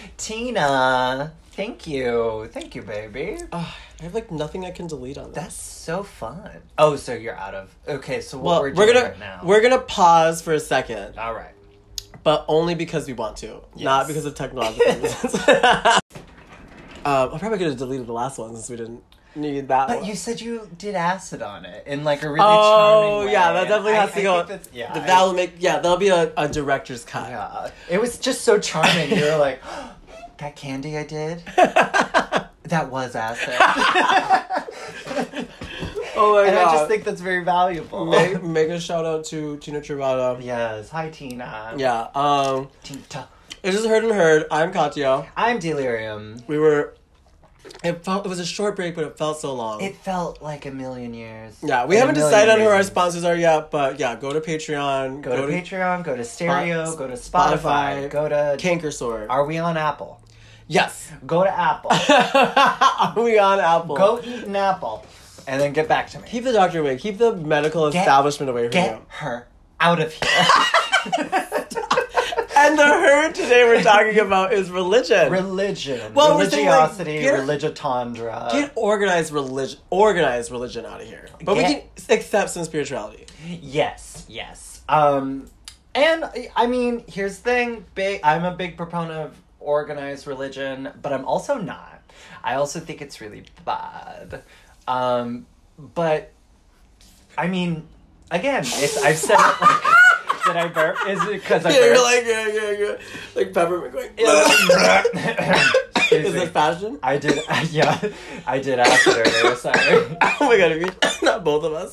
Tina, 0.18 1.32
thank 1.52 1.86
you. 1.86 2.50
Thank 2.52 2.74
you, 2.74 2.82
baby. 2.82 3.38
Ugh, 3.50 3.66
I 4.00 4.02
have 4.02 4.12
like 4.12 4.30
nothing 4.30 4.66
I 4.66 4.70
can 4.72 4.88
delete 4.88 5.16
on 5.16 5.32
this. 5.32 5.42
That's 5.42 5.54
so 5.56 6.02
fun. 6.02 6.50
Oh, 6.76 6.96
so 6.96 7.14
you're 7.14 7.34
out 7.34 7.54
of 7.54 7.74
Okay, 7.88 8.20
so 8.20 8.36
what 8.36 8.44
well, 8.44 8.60
we're 8.60 8.74
we're, 8.74 8.84
doing 8.84 8.96
gonna 8.98 9.08
right 9.08 9.18
now. 9.18 9.40
we're 9.42 9.62
gonna 9.62 9.78
pause 9.80 10.42
for 10.42 10.52
a 10.52 10.60
second 10.60 11.16
All 11.18 11.32
right. 11.32 11.54
but 12.22 12.44
only 12.46 12.74
because 12.74 13.06
we 13.06 13.14
want 13.14 13.38
to, 13.38 13.62
not 13.74 14.06
because 14.06 14.26
of 14.26 14.34
technological 14.34 14.84
reasons. 15.00 15.34
um, 17.04 17.30
I 17.34 17.38
probably 17.38 17.58
could 17.58 17.68
have 17.68 17.76
deleted 17.78 18.06
the 18.06 18.12
last 18.12 18.38
one 18.38 18.54
since 18.54 18.68
we 18.70 18.76
didn't 18.76 19.02
need 19.34 19.68
that 19.68 19.88
But 19.88 20.00
one. 20.00 20.06
you 20.08 20.14
said 20.14 20.40
you 20.42 20.68
did 20.76 20.94
acid 20.94 21.40
on 21.40 21.64
it 21.64 21.86
in 21.86 22.04
like 22.04 22.22
a 22.22 22.28
really 22.28 22.40
oh 22.40 22.44
charming 22.44 23.26
way. 23.26 23.30
Oh, 23.30 23.32
yeah, 23.32 23.52
that 23.54 23.68
definitely 23.68 23.92
I- 23.92 24.00
has 24.00 24.12
to 24.12 24.20
I 24.20 24.22
go. 24.22 24.58
yeah, 24.72 24.92
that'll 25.06 25.32
make 25.32 25.54
yeah, 25.58 25.76
that'll 25.78 25.96
be 25.96 26.08
a, 26.08 26.32
a 26.36 26.48
director's 26.48 27.04
cut. 27.04 27.30
yeah. 27.30 27.70
It 27.88 28.00
was 28.00 28.18
just 28.18 28.42
so 28.42 28.58
charming. 28.58 29.10
You 29.10 29.24
were 29.24 29.36
like, 29.38 29.62
that 30.38 30.54
candy 30.56 30.98
I 30.98 31.04
did, 31.06 31.42
that 31.56 32.90
was 32.90 33.14
acid. 33.16 33.54
Oh 36.14 36.34
my 36.34 36.42
and 36.46 36.54
god! 36.54 36.68
I 36.68 36.72
just 36.76 36.88
think 36.88 37.04
that's 37.04 37.22
very 37.22 37.42
valuable. 37.42 38.04
make, 38.04 38.42
make 38.42 38.68
a 38.68 38.78
shout 38.78 39.06
out 39.06 39.24
to 39.26 39.56
Tina 39.56 39.80
Travada. 39.80 40.44
yes. 40.44 40.90
Hi, 40.90 41.08
Tina. 41.08 41.72
Yeah. 41.78 42.08
Um, 42.14 42.68
Tina. 42.84 43.00
It's 43.62 43.76
just 43.76 43.86
heard 43.88 44.04
and 44.04 44.12
heard. 44.12 44.46
I'm 44.50 44.72
Katya. 44.72 45.26
I'm 45.36 45.58
Delirium. 45.58 46.42
We 46.46 46.58
were. 46.58 46.94
It 47.84 48.04
felt 48.04 48.26
it 48.26 48.28
was 48.28 48.40
a 48.40 48.46
short 48.46 48.74
break, 48.76 48.94
but 48.94 49.04
it 49.04 49.16
felt 49.16 49.38
so 49.38 49.54
long. 49.54 49.80
It 49.80 49.96
felt 49.96 50.42
like 50.42 50.66
a 50.66 50.70
million 50.70 51.14
years. 51.14 51.56
yeah, 51.62 51.86
we 51.86 51.96
haven't 51.96 52.16
decided 52.16 52.52
on 52.52 52.60
who 52.60 52.66
our 52.66 52.82
sponsors 52.82 53.24
are 53.24 53.36
yet, 53.36 53.70
but 53.70 53.98
yeah, 54.00 54.16
go 54.16 54.32
to 54.32 54.40
Patreon. 54.40 55.22
Go, 55.22 55.46
to, 55.46 55.52
Patreon, 55.52 56.02
go 56.04 56.16
to 56.16 56.24
Stereo, 56.24 56.94
go 56.96 57.06
to 57.06 57.14
Spotify, 57.14 58.08
Spotify, 58.08 58.10
go 58.10 58.28
to. 58.28 58.56
Canker 58.58 58.90
Sword. 58.90 59.28
Are 59.30 59.44
we 59.46 59.58
on 59.58 59.76
Apple? 59.76 60.20
yes. 60.68 61.10
Go 61.26 61.44
to 61.44 61.50
Apple. 61.50 61.90
are 63.14 63.14
we 63.22 63.38
on 63.38 63.60
Apple? 63.60 63.96
go 63.96 64.20
eat 64.24 64.44
an 64.44 64.56
apple, 64.56 65.04
and 65.46 65.60
then 65.60 65.72
get 65.72 65.86
back 65.88 66.08
to 66.10 66.18
me. 66.20 66.26
Keep 66.28 66.44
the 66.44 66.52
doctor 66.52 66.80
away. 66.80 66.96
Keep 66.98 67.18
the 67.18 67.34
medical 67.36 67.90
Get- 67.90 68.00
establishment 68.00 68.50
away 68.50 68.64
from 68.64 68.70
Get 68.72 68.96
you. 68.96 69.06
her 69.08 69.46
out 69.80 70.00
of 70.00 70.12
here. 70.12 70.28
And 72.64 72.78
the 72.78 72.84
her 72.86 73.32
today 73.32 73.64
we're 73.64 73.82
talking 73.82 74.18
about 74.20 74.52
is 74.52 74.70
religion. 74.70 75.32
religion, 75.32 76.14
Well, 76.14 76.36
we're 76.38 76.44
like, 76.44 76.52
religiosity, 76.52 77.20
get- 77.20 77.40
religitandra. 77.40 78.52
Get 78.52 78.72
organized 78.76 79.32
religion, 79.32 79.80
organized 79.90 80.50
religion 80.52 80.86
out 80.86 81.00
of 81.00 81.06
here. 81.08 81.28
But 81.44 81.56
we 81.56 81.64
can 81.64 81.82
accept 82.08 82.50
some 82.50 82.64
spirituality. 82.64 83.26
Yes, 83.46 84.24
yes. 84.28 84.82
Um, 84.88 85.50
and 85.94 86.24
I 86.54 86.66
mean, 86.68 87.04
here's 87.08 87.38
the 87.38 87.42
thing: 87.42 87.84
big. 87.94 88.20
I'm 88.22 88.44
a 88.44 88.52
big 88.54 88.76
proponent 88.76 89.18
of 89.26 89.36
organized 89.58 90.26
religion, 90.26 90.90
but 91.02 91.12
I'm 91.12 91.24
also 91.24 91.58
not. 91.58 92.00
I 92.44 92.54
also 92.54 92.78
think 92.80 93.02
it's 93.02 93.20
really 93.20 93.44
bad. 93.64 94.42
Um, 94.86 95.46
but 95.78 96.32
I 97.36 97.48
mean, 97.48 97.86
again, 98.30 98.62
it's 98.64 99.02
I've 99.02 99.18
said 99.18 99.34
it. 99.38 99.60
Like, 99.60 99.82
did 100.46 100.56
I 100.56 100.68
burp? 100.68 100.96
Is 101.08 101.22
it 101.22 101.32
because 101.32 101.64
I 101.66 101.70
Yeah, 101.70 101.76
you're 101.78 101.94
burped? 101.94 102.04
like 102.04 102.24
yeah, 102.26 102.46
yeah, 102.48 102.70
yeah, 102.70 102.96
like 103.34 103.52
peppermint 103.54 103.92
going. 103.92 104.10
Is 106.10 106.34
it 106.34 106.48
fashion? 106.52 106.98
I 107.02 107.16
did, 107.18 107.40
yeah, 107.70 107.98
I 108.46 108.58
did 108.58 108.78
acid 108.78 109.16
earlier. 109.26 109.56
Sorry. 109.56 109.78
oh 110.20 110.36
my 110.40 110.58
god, 110.58 110.72
you, 110.72 110.90
not 111.22 111.42
both 111.44 111.64
of 111.64 111.72
us. 111.72 111.92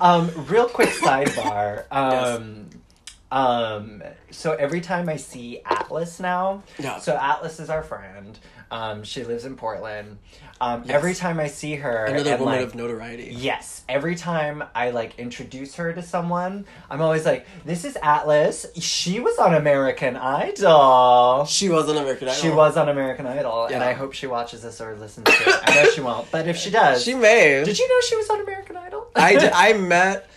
um, 0.00 0.30
real 0.46 0.68
quick 0.68 0.88
sidebar. 0.90 1.84
Um, 1.92 2.70
um, 3.30 4.02
so 4.30 4.52
every 4.54 4.80
time 4.80 5.08
I 5.08 5.16
see 5.16 5.60
Atlas 5.64 6.18
now, 6.18 6.62
Yeah. 6.78 6.98
so 6.98 7.14
Atlas 7.16 7.60
is 7.60 7.70
our 7.70 7.82
friend. 7.82 8.36
Um, 8.70 9.02
she 9.02 9.24
lives 9.24 9.44
in 9.44 9.56
Portland. 9.56 10.18
Um, 10.60 10.82
Yes. 10.84 10.94
every 10.94 11.14
time 11.14 11.40
I 11.40 11.46
see 11.48 11.74
her, 11.76 12.04
Another 12.04 12.30
and, 12.32 12.40
woman 12.40 12.58
like, 12.58 12.66
of 12.66 12.74
notoriety. 12.74 13.30
Yes, 13.34 13.82
every 13.88 14.14
time 14.14 14.62
I 14.74 14.90
like 14.90 15.18
introduce 15.18 15.74
her 15.76 15.92
to 15.92 16.02
someone, 16.02 16.66
I'm 16.90 17.00
always 17.00 17.24
like, 17.24 17.46
"This 17.64 17.84
is 17.84 17.96
Atlas. 18.02 18.66
She 18.78 19.18
was 19.20 19.38
on 19.38 19.54
American 19.54 20.16
Idol. 20.16 21.44
She 21.46 21.68
was 21.68 21.88
an 21.88 21.96
American 21.96 22.28
Idol. 22.28 22.40
She 22.40 22.50
was 22.50 22.76
on 22.76 22.88
American 22.88 23.26
Idol, 23.26 23.66
and 23.66 23.82
I 23.82 23.92
hope 23.92 24.12
she 24.12 24.26
watches 24.26 24.62
this 24.62 24.80
or 24.80 24.94
listens 24.96 25.26
to 25.26 25.32
it. 25.50 25.56
I 25.64 25.74
know 25.82 25.90
she 25.90 26.00
won't, 26.00 26.30
but 26.30 26.46
if 26.46 26.56
she 26.56 26.70
does, 26.70 27.02
She 27.02 27.14
may. 27.14 27.64
did 27.64 27.78
you 27.78 27.88
know 27.88 28.00
she 28.02 28.16
was 28.16 28.30
on 28.30 28.40
American 28.40 28.76
Idol? 28.76 29.08
I 29.16 29.36
did, 29.36 29.50
I 29.54 29.72
met. 29.74 30.28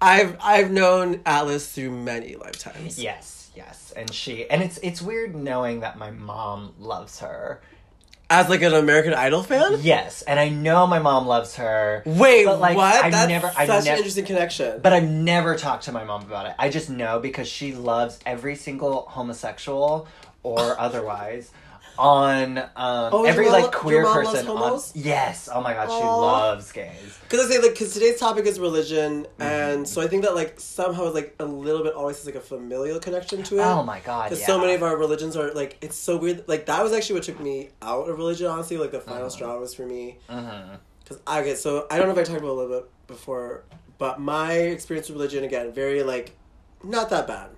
I've 0.00 0.36
I've 0.40 0.70
known 0.70 1.20
Atlas 1.26 1.70
through 1.70 1.90
many 1.90 2.34
lifetimes. 2.36 3.00
Yes, 3.02 3.50
yes, 3.54 3.92
and 3.96 4.12
she 4.12 4.48
and 4.48 4.62
it's 4.62 4.78
it's 4.82 5.00
weird 5.02 5.34
knowing 5.34 5.80
that 5.80 5.98
my 5.98 6.10
mom 6.10 6.72
loves 6.78 7.20
her. 7.20 7.60
As 8.32 8.48
like 8.48 8.62
an 8.62 8.72
American 8.72 9.12
Idol 9.12 9.42
fan. 9.42 9.78
Yes, 9.82 10.22
and 10.22 10.40
I 10.40 10.48
know 10.48 10.86
my 10.86 10.98
mom 10.98 11.26
loves 11.26 11.56
her. 11.56 12.02
Wait, 12.06 12.46
But, 12.46 12.60
like, 12.60 12.76
what? 12.78 13.04
I 13.04 13.10
That's 13.10 13.28
never- 13.28 13.48
such 13.48 13.68
an 13.68 13.84
nev- 13.84 13.96
interesting 13.98 14.24
connection. 14.24 14.80
But 14.82 14.94
I've 14.94 15.04
never 15.08 15.54
talked 15.56 15.84
to 15.84 15.92
my 15.92 16.02
mom 16.04 16.22
about 16.22 16.46
it. 16.46 16.54
I 16.58 16.70
just 16.70 16.88
know 16.88 17.18
because 17.20 17.46
she 17.46 17.74
loves 17.74 18.18
every 18.24 18.56
single 18.56 19.02
homosexual 19.10 20.06
or 20.42 20.76
otherwise 20.80 21.50
on 22.02 22.58
um, 22.58 22.66
Oh, 22.76 23.24
every 23.24 23.44
mom- 23.48 23.62
like 23.62 23.72
queer 23.72 24.04
person 24.04 24.48
on. 24.48 24.80
Yes. 24.94 25.48
Oh 25.52 25.60
my 25.62 25.72
god, 25.72 25.88
she 25.88 26.04
loves 26.04 26.72
gays. 26.72 27.18
Because 27.22 27.46
I 27.46 27.54
say 27.54 27.62
like, 27.62 27.70
because 27.72 27.94
today's 27.94 28.18
topic 28.18 28.44
is 28.46 28.58
religion, 28.58 29.26
Mm-hmm. 29.38 29.42
and 29.42 29.88
so 29.88 30.00
I 30.02 30.08
think 30.08 30.24
that 30.24 30.34
like 30.34 30.58
somehow 30.58 31.12
like 31.12 31.34
a 31.38 31.44
little 31.44 31.82
bit 31.82 31.94
always 31.94 32.16
has 32.18 32.26
like 32.26 32.34
a 32.34 32.40
familial 32.40 32.98
connection 33.00 33.42
to 33.44 33.58
it. 33.58 33.62
Oh 33.62 33.82
my 33.82 34.00
god. 34.00 34.24
Because 34.24 34.40
Yeah. 34.40 34.46
so 34.48 34.58
many 34.60 34.74
of 34.74 34.82
our 34.82 34.96
religions 34.96 35.36
are 35.36 35.52
like 35.54 35.78
it's 35.80 35.96
so 35.96 36.16
weird. 36.16 36.44
Like 36.48 36.66
that 36.66 36.82
was 36.82 36.92
actually 36.92 37.14
what 37.16 37.22
took 37.24 37.40
me 37.40 37.70
out 37.80 38.08
of 38.08 38.16
religion. 38.18 38.48
Honestly, 38.48 38.76
like 38.76 38.90
the 38.92 39.00
final 39.00 39.30
straw 39.30 39.58
was 39.58 39.72
for 39.74 39.86
me. 39.86 40.18
Because 40.26 41.20
I 41.26 41.42
get 41.42 41.58
so 41.58 41.86
I 41.90 41.98
don't 41.98 42.06
know 42.08 42.12
if 42.12 42.18
I 42.18 42.24
talked 42.24 42.38
about 42.40 42.48
it 42.48 42.52
a 42.52 42.60
little 42.60 42.80
bit 42.80 42.90
before, 43.06 43.64
but 43.98 44.20
my 44.20 44.52
experience 44.54 45.08
with 45.08 45.16
religion 45.16 45.44
again 45.44 45.72
very 45.72 46.02
like 46.02 46.36
not 46.84 47.10
that 47.10 47.26
bad. 47.28 47.50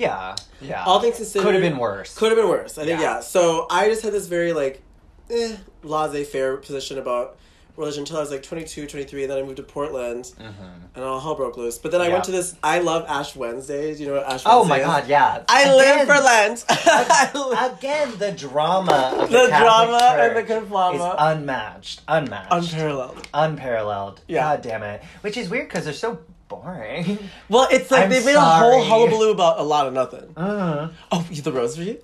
Yeah. 0.00 0.36
Yeah. 0.60 0.84
All 0.84 1.00
things 1.00 1.16
considered, 1.16 1.44
could 1.44 1.54
have 1.54 1.62
been 1.62 1.78
worse. 1.78 2.16
Could 2.16 2.30
have 2.32 2.38
been 2.38 2.48
worse. 2.48 2.78
I 2.78 2.84
think 2.84 3.00
Yeah. 3.00 3.16
yeah. 3.16 3.20
So 3.20 3.66
I 3.70 3.88
just 3.88 4.02
had 4.02 4.12
this 4.12 4.26
very 4.26 4.52
like, 4.52 4.82
eh, 5.30 5.56
laissez 5.82 6.24
faire 6.24 6.56
position 6.56 6.98
about 6.98 7.36
religion 7.76 8.00
until 8.02 8.18
I 8.18 8.20
was 8.20 8.30
like 8.30 8.42
22, 8.42 8.86
23, 8.86 9.22
and 9.22 9.30
then 9.30 9.38
I 9.38 9.42
moved 9.42 9.56
to 9.56 9.62
Portland, 9.62 10.32
Mhm. 10.38 10.50
and 10.94 11.04
all 11.04 11.18
hell 11.18 11.34
broke 11.34 11.56
loose. 11.56 11.78
But 11.78 11.92
then 11.92 12.02
I 12.02 12.08
Yeah. 12.08 12.12
went 12.14 12.24
to 12.24 12.30
this. 12.30 12.54
I 12.62 12.80
love 12.80 13.06
Ash 13.08 13.34
Wednesdays. 13.34 13.98
You 14.00 14.08
know 14.08 14.14
what 14.14 14.28
Ash? 14.30 14.42
Oh 14.44 14.64
my 14.64 14.80
is? 14.80 14.84
god, 14.86 15.08
yeah. 15.08 15.42
I 15.48 15.62
Again- 15.62 15.76
live 15.76 16.06
for 16.06 16.22
Lent. 16.22 16.64
I 16.68 17.70
Again, 17.78 18.12
the 18.18 18.32
drama 18.32 19.14
of 19.18 19.30
the, 19.30 19.38
The 19.38 19.46
drama 19.48 19.96
and 20.18 20.36
the 20.36 20.42
conflama. 20.42 20.94
is 20.96 21.14
unmatched, 21.18 22.00
unmatched, 22.08 22.52
Unparalleled. 22.52 23.28
unparalleled. 23.32 24.20
Yeah. 24.28 24.42
God 24.42 24.62
damn 24.62 24.82
it! 24.82 25.02
Which 25.22 25.36
is 25.38 25.48
weird 25.48 25.68
because 25.68 25.84
they're 25.84 25.94
so 25.94 26.18
boring. 26.50 27.18
Well, 27.48 27.66
it's 27.70 27.90
like 27.90 28.04
I'm 28.04 28.10
they 28.10 28.22
made 28.24 28.34
a 28.34 28.40
whole 28.40 28.72
sorry. 28.72 28.84
hullabaloo 28.86 29.30
about 29.30 29.58
a 29.58 29.62
lot 29.62 29.86
of 29.86 29.94
nothing. 29.94 30.26
Mm. 30.34 30.92
Oh, 31.10 31.26
you- 31.30 31.40
the 31.40 31.52
rosary? 31.52 32.00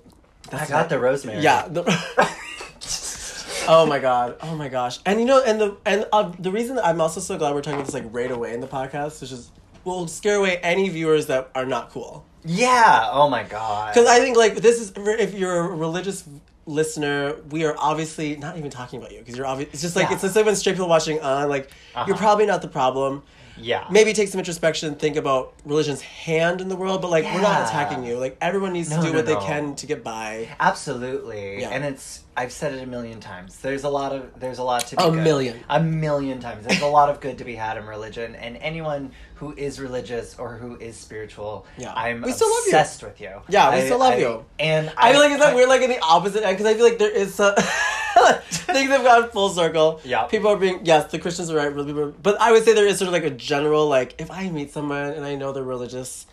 I 0.51 0.65
got 0.65 0.89
the 0.89 0.97
rosemary. 0.97 1.41
Yeah. 1.41 1.67
The... 1.67 1.83
oh 3.67 3.85
my 3.85 3.99
god. 3.99 4.37
Oh 4.41 4.55
my 4.55 4.69
gosh. 4.69 4.99
And 5.05 5.19
you 5.19 5.25
know, 5.25 5.43
and 5.43 5.59
the 5.59 5.77
and 5.85 6.05
uh, 6.11 6.31
the 6.39 6.51
reason 6.51 6.79
I'm 6.79 7.01
also 7.01 7.19
so 7.19 7.37
glad 7.37 7.53
we're 7.53 7.61
talking 7.61 7.75
about 7.79 7.85
this 7.85 7.93
like 7.93 8.05
right 8.11 8.31
away 8.31 8.53
in 8.53 8.61
the 8.61 8.67
podcast, 8.67 9.21
which 9.21 9.31
is 9.31 9.51
will 9.83 10.07
scare 10.07 10.35
away 10.37 10.57
any 10.57 10.89
viewers 10.89 11.27
that 11.27 11.49
are 11.55 11.65
not 11.65 11.91
cool. 11.91 12.25
Yeah. 12.45 13.09
Oh 13.11 13.29
my 13.29 13.43
god. 13.43 13.93
Because 13.93 14.07
I 14.07 14.19
think 14.19 14.37
like 14.37 14.55
this 14.55 14.79
is 14.79 14.93
if 14.95 15.33
you're 15.33 15.59
a 15.59 15.67
religious 15.75 16.23
listener, 16.65 17.35
we 17.49 17.65
are 17.65 17.75
obviously 17.77 18.35
not 18.37 18.57
even 18.57 18.69
talking 18.71 18.99
about 18.99 19.11
you 19.11 19.19
because 19.19 19.35
you're 19.37 19.45
obvious. 19.45 19.69
It's 19.73 19.81
just 19.81 19.95
like 19.95 20.07
Yeah. 20.09 20.13
it's 20.13 20.21
just 20.23 20.35
like 20.35 20.45
when 20.45 20.55
straight 20.55 20.73
people 20.73 20.87
watching 20.89 21.19
on 21.21 21.49
like 21.49 21.69
you're 21.93 22.03
Uh-huh. 22.03 22.15
probably 22.17 22.45
not 22.45 22.61
the 22.61 22.67
problem. 22.69 23.23
Yeah. 23.59 23.85
Maybe 23.91 24.13
take 24.13 24.27
some 24.29 24.39
introspection, 24.39 24.95
think 24.95 25.15
about 25.15 25.53
religion's 25.65 26.01
hand 26.01 26.61
in 26.61 26.67
the 26.69 26.75
world, 26.75 27.01
but 27.01 27.09
like 27.09 27.25
we're 27.25 27.41
not 27.41 27.67
attacking 27.67 28.03
you. 28.03 28.17
Like 28.17 28.37
everyone 28.41 28.73
needs 28.73 28.89
No, 28.89 28.97
to 28.97 29.01
do 29.03 29.09
no, 29.11 29.17
what 29.17 29.25
they 29.25 29.35
can 29.35 29.75
to 29.75 29.85
get 29.85 30.03
by. 30.03 30.49
Absolutely. 30.59 31.61
Yeah. 31.61 31.69
And 31.69 31.83
it's 31.83 32.23
I've 32.35 32.51
said 32.51 32.73
it 32.73 32.83
a 32.83 32.85
million 32.85 33.19
times. 33.19 33.57
There's 33.59 33.83
a 33.83 33.89
lot 33.89 34.13
of 34.13 34.39
there's 34.39 34.59
a 34.59 34.63
lot 34.63 34.81
to 34.87 34.95
be 34.95 35.03
A 35.03 35.09
good. 35.09 35.23
million. 35.23 35.59
A 35.69 35.81
million 35.81 36.39
times. 36.39 36.65
There's 36.65 36.81
a 36.81 36.87
lot 36.87 37.09
of 37.09 37.19
good 37.19 37.39
to 37.39 37.43
be 37.43 37.55
had 37.55 37.77
in 37.77 37.85
religion 37.85 38.35
and 38.35 38.57
anyone 38.57 39.11
who 39.39 39.53
is 39.55 39.79
religious 39.79 40.35
or 40.39 40.55
who 40.57 40.75
is 40.77 40.95
spiritual, 40.97 41.65
Yeah. 41.77 41.93
I'm 41.95 42.21
We 42.21 42.31
still 42.31 42.49
love 42.49 42.63
you. 42.65 42.71
obsessed 42.71 43.03
with 43.03 43.21
you. 43.21 43.31
Yeah, 43.49 43.69
we 43.71 43.81
I- 43.81 43.85
still 43.85 43.99
love 43.99 44.13
I- 44.13 44.17
you. 44.17 44.45
And 44.59 44.91
I 44.97 45.11
feel 45.11 45.21
like 45.21 45.31
it's 45.31 45.41
I- 45.41 45.47
that 45.47 45.55
we're 45.55 45.67
like 45.67 45.81
in 45.81 45.89
the 45.91 45.99
opposite 46.01 46.43
end 46.43 46.57
because 46.57 46.71
I 46.71 46.75
feel 46.75 46.85
like 46.85 46.97
there 46.97 47.11
is 47.11 47.35
some 47.35 47.53
things 48.49 48.89
have 48.89 49.03
gone 49.03 49.29
full 49.29 49.49
circle. 49.49 50.01
Yeah. 50.03 50.23
people 50.23 50.49
are 50.51 50.57
being 50.57 50.81
yes, 50.83 51.11
the 51.11 51.19
Christians 51.19 51.49
are 51.51 51.57
right, 51.57 52.13
but 52.21 52.39
I 52.41 52.51
would 52.51 52.63
say 52.65 52.73
there 52.73 52.87
is 52.87 52.97
sort 52.97 53.07
of 53.07 53.13
like 53.13 53.23
a 53.23 53.29
general 53.29 53.87
like 53.87 54.15
if 54.19 54.31
I 54.31 54.49
meet 54.49 54.71
someone 54.73 55.11
and 55.11 55.23
I 55.25 55.35
know 55.35 55.51
they're 55.51 55.63
religious, 55.63 56.25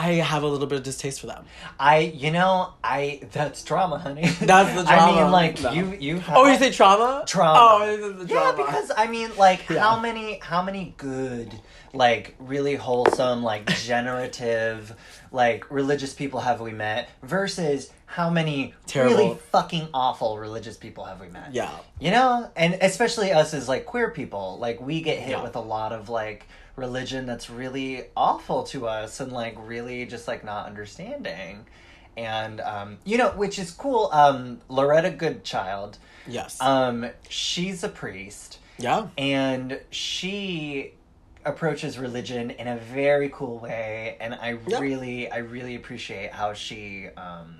I 0.00 0.12
have 0.12 0.44
a 0.44 0.46
little 0.46 0.68
bit 0.68 0.78
of 0.78 0.84
distaste 0.84 1.20
for 1.20 1.26
them. 1.26 1.44
I 1.78 1.98
you 1.98 2.30
know, 2.30 2.72
I 2.84 3.20
that's 3.32 3.64
drama, 3.64 3.98
honey. 3.98 4.28
That's 4.40 4.72
the 4.76 4.84
trauma. 4.84 4.88
I 4.88 4.96
drama. 4.96 5.22
mean 5.22 5.32
like 5.32 5.60
No. 5.60 5.72
you 5.72 5.96
you 5.98 6.20
Have, 6.20 6.36
Oh, 6.36 6.46
you 6.46 6.56
say 6.56 6.70
trauma? 6.70 7.24
trauma. 7.26 7.58
Oh, 7.60 8.12
the 8.12 8.32
Yeah, 8.32 8.52
because 8.56 8.92
I 8.96 9.08
mean, 9.08 9.30
like, 9.36 9.68
Yeah. 9.68 9.80
how 9.80 9.98
many, 9.98 10.38
how 10.38 10.62
many 10.62 10.94
good, 10.98 11.52
like, 11.92 12.36
really 12.38 12.76
wholesome, 12.76 13.42
like, 13.42 13.66
generative, 13.84 14.94
like, 15.32 15.68
religious 15.70 16.14
people 16.14 16.40
have 16.40 16.60
we 16.60 16.70
met 16.70 17.08
versus 17.24 17.90
how 18.06 18.30
many 18.30 18.74
Terrible. 18.86 19.16
really 19.16 19.38
fucking 19.52 19.88
awful 19.92 20.38
religious 20.38 20.76
people 20.76 21.04
have 21.06 21.20
we 21.20 21.28
met? 21.28 21.52
yeah, 21.52 21.70
You 21.98 22.12
know, 22.12 22.48
and 22.56 22.78
especially 22.80 23.32
us 23.32 23.52
as 23.52 23.68
like 23.68 23.84
queer 23.84 24.10
people, 24.10 24.58
like, 24.60 24.80
we 24.80 25.00
get 25.00 25.18
hit 25.18 25.30
Yeah. 25.30 25.42
with 25.42 25.56
a 25.56 25.60
lot 25.60 25.92
of 25.92 26.08
like 26.08 26.46
religion 26.78 27.26
that's 27.26 27.50
really 27.50 28.04
awful 28.16 28.62
to 28.62 28.86
us 28.86 29.20
and 29.20 29.32
like 29.32 29.56
really 29.58 30.06
just 30.06 30.26
like 30.28 30.44
not 30.44 30.66
understanding 30.66 31.66
and 32.16 32.60
um 32.60 32.98
you 33.04 33.18
know 33.18 33.30
which 33.30 33.58
is 33.58 33.70
cool 33.70 34.08
um 34.12 34.60
loretta 34.68 35.10
goodchild 35.10 35.98
Yes. 36.26 36.60
um 36.60 37.06
she's 37.28 37.82
a 37.84 37.88
priest 37.88 38.58
yeah. 38.78 39.08
and 39.18 39.80
she 39.90 40.92
approaches 41.44 41.98
religion 41.98 42.50
in 42.50 42.68
a 42.68 42.76
very 42.76 43.28
cool 43.30 43.58
way 43.58 44.16
and 44.20 44.34
i 44.34 44.58
Yeah. 44.66 44.78
really 44.80 45.30
i 45.30 45.38
really 45.38 45.74
appreciate 45.74 46.32
how 46.32 46.52
she 46.52 47.08
um 47.16 47.56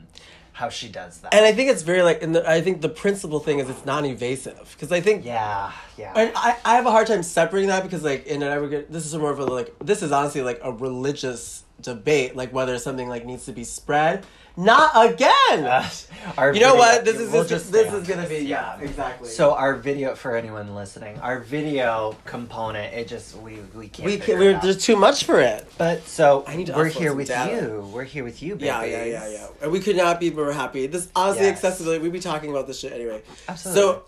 how 0.58 0.68
she 0.68 0.88
does 0.88 1.20
that. 1.20 1.32
And 1.32 1.46
I 1.46 1.52
think 1.52 1.70
it's 1.70 1.82
very 1.82 2.02
like, 2.02 2.20
and 2.20 2.34
the, 2.34 2.50
I 2.50 2.60
think 2.60 2.80
the 2.80 2.88
principal 2.88 3.38
thing 3.38 3.60
is 3.60 3.70
it's 3.70 3.84
non-evasive 3.84 4.68
because 4.72 4.90
I 4.90 5.00
think 5.00 5.24
yeah 5.24 5.70
yeah. 5.96 6.12
And 6.16 6.32
I, 6.34 6.56
I 6.64 6.74
have 6.74 6.84
a 6.84 6.90
hard 6.90 7.06
time 7.06 7.22
separating 7.22 7.68
that 7.68 7.84
because 7.84 8.02
like 8.02 8.26
in 8.26 8.42
an 8.42 8.48
aggregate 8.48 8.90
this 8.90 9.06
is 9.06 9.14
more 9.14 9.30
of 9.30 9.38
a 9.38 9.44
like 9.44 9.72
this 9.78 10.02
is 10.02 10.10
honestly 10.10 10.42
like 10.42 10.58
a 10.64 10.72
religious 10.72 11.62
debate 11.80 12.34
like 12.34 12.52
whether 12.52 12.76
something 12.76 13.08
like 13.08 13.24
needs 13.24 13.44
to 13.44 13.52
be 13.52 13.62
spread 13.62 14.26
not 14.58 14.90
again 15.14 15.64
Uh, 15.64 15.88
our 16.36 16.52
you 16.52 16.60
know 16.60 16.72
video- 16.72 16.78
what 16.78 17.04
this 17.04 17.16
is 17.16 17.30
we'll 17.32 17.44
just, 17.44 17.68
stay 17.68 17.84
this 17.84 17.92
is 17.94 18.08
gonna 18.08 18.22
this, 18.26 18.40
be 18.40 18.44
yeah, 18.44 18.76
exactly 18.80 19.28
So 19.28 19.54
our 19.54 19.74
video 19.76 20.16
for 20.16 20.34
anyone 20.36 20.74
listening, 20.74 21.16
our 21.20 21.38
video 21.38 22.16
component, 22.24 22.92
it 22.92 23.06
just 23.06 23.36
we 23.36 23.58
we 23.74 23.86
can't. 23.88 24.04
we 24.06 24.18
can 24.18 24.34
it 24.34 24.38
we're 24.40 24.56
out. 24.56 24.62
there's 24.62 24.84
too 24.84 24.96
much 24.96 25.22
for 25.24 25.40
it 25.40 25.64
But 25.78 26.02
so 26.08 26.42
I 26.46 26.56
need 26.56 26.66
to 26.66 26.72
we're 26.74 26.86
here 26.86 27.14
with 27.14 27.28
data. 27.28 27.52
you. 27.62 27.88
We're 27.94 28.02
here 28.02 28.24
with 28.24 28.42
you, 28.42 28.54
baby. 28.56 28.66
yeah 28.66 28.82
yeah 28.84 29.04
yeah 29.04 29.28
yeah 29.28 29.46
and 29.62 29.70
we 29.70 29.78
could 29.80 29.96
not 29.96 30.18
be 30.18 30.30
more 30.32 30.52
happy 30.52 30.88
this 30.88 31.08
honestly 31.14 31.44
Yes. 31.46 31.54
accessibility 31.56 32.02
we'd 32.02 32.12
be 32.12 32.20
talking 32.20 32.50
about 32.50 32.66
this 32.66 32.80
shit 32.80 32.92
anyway 32.92 33.22
Absolutely. 33.48 33.80
so 33.80 34.02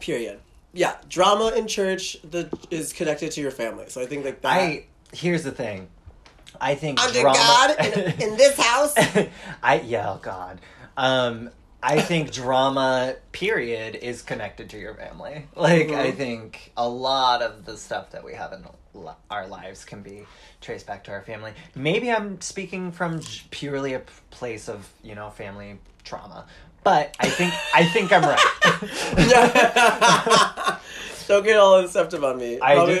period 0.00 0.40
yeah 0.72 0.96
drama 1.10 1.52
in 1.56 1.66
church 1.68 2.16
that 2.30 2.48
is 2.70 2.92
connected 2.94 3.30
to 3.32 3.40
your 3.42 3.50
family 3.50 3.84
so 3.88 4.00
I 4.00 4.06
think 4.06 4.24
like 4.24 4.40
that 4.40 4.52
I 4.52 4.86
here's 5.12 5.44
the 5.44 5.52
thing. 5.52 5.88
I 6.60 6.74
think 6.74 7.00
under 7.02 7.20
drama. 7.20 7.36
God 7.38 7.76
in, 7.86 8.20
in 8.30 8.36
this 8.36 8.56
house 8.58 8.94
I 9.62 9.80
yeah, 9.84 10.12
oh 10.12 10.18
God. 10.22 10.60
Um, 10.96 11.50
I 11.82 12.00
think 12.00 12.32
drama. 12.32 13.16
Period 13.32 13.96
is 13.96 14.22
connected 14.22 14.70
to 14.70 14.78
your 14.78 14.94
family. 14.94 15.46
Like 15.56 15.90
I 15.90 16.12
Mhm. 16.12 16.16
think 16.16 16.72
a 16.76 16.88
lot 16.88 17.42
of 17.42 17.64
the 17.64 17.76
stuff 17.76 18.10
that 18.12 18.24
we 18.24 18.34
have 18.34 18.52
in 18.52 18.64
our 19.30 19.46
lives 19.48 19.84
can 19.84 20.00
be 20.02 20.24
traced 20.60 20.86
back 20.86 21.02
to 21.04 21.10
our 21.10 21.20
family. 21.22 21.52
Maybe 21.74 22.10
I'm 22.12 22.40
speaking 22.40 22.92
from 22.92 23.20
purely 23.50 23.92
a 23.94 24.02
place 24.30 24.68
of 24.68 24.88
you 25.02 25.14
know 25.14 25.30
family 25.30 25.78
trauma, 26.04 26.46
but 26.84 27.14
I 27.20 27.28
think 27.28 27.52
I 27.74 27.84
think 27.86 28.12
I'm 28.12 28.22
right. 28.22 28.38
Don't 31.26 31.42
get 31.44 31.56
all 31.56 31.82
inceptive 31.82 32.22
on 32.22 32.38
me. 32.38 32.58
I 32.62 32.74
Probably- 32.74 32.94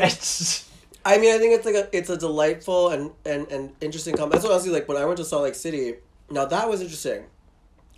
I 1.06 1.18
mean, 1.18 1.34
I 1.34 1.38
think 1.38 1.54
it's 1.54 1.66
like 1.66 1.74
a 1.74 1.96
it's 1.96 2.10
a 2.10 2.16
delightful 2.16 2.90
and 2.90 3.10
and 3.26 3.46
and 3.50 3.72
interesting. 3.80 4.16
Com- 4.16 4.30
That's 4.30 4.42
what 4.44 4.52
honestly 4.52 4.72
like 4.72 4.88
when 4.88 4.96
I 4.96 5.04
went 5.04 5.18
to 5.18 5.24
Salt 5.24 5.42
Lake 5.42 5.54
City. 5.54 5.96
Now 6.30 6.44
that 6.46 6.68
was 6.68 6.80
interesting 6.80 7.24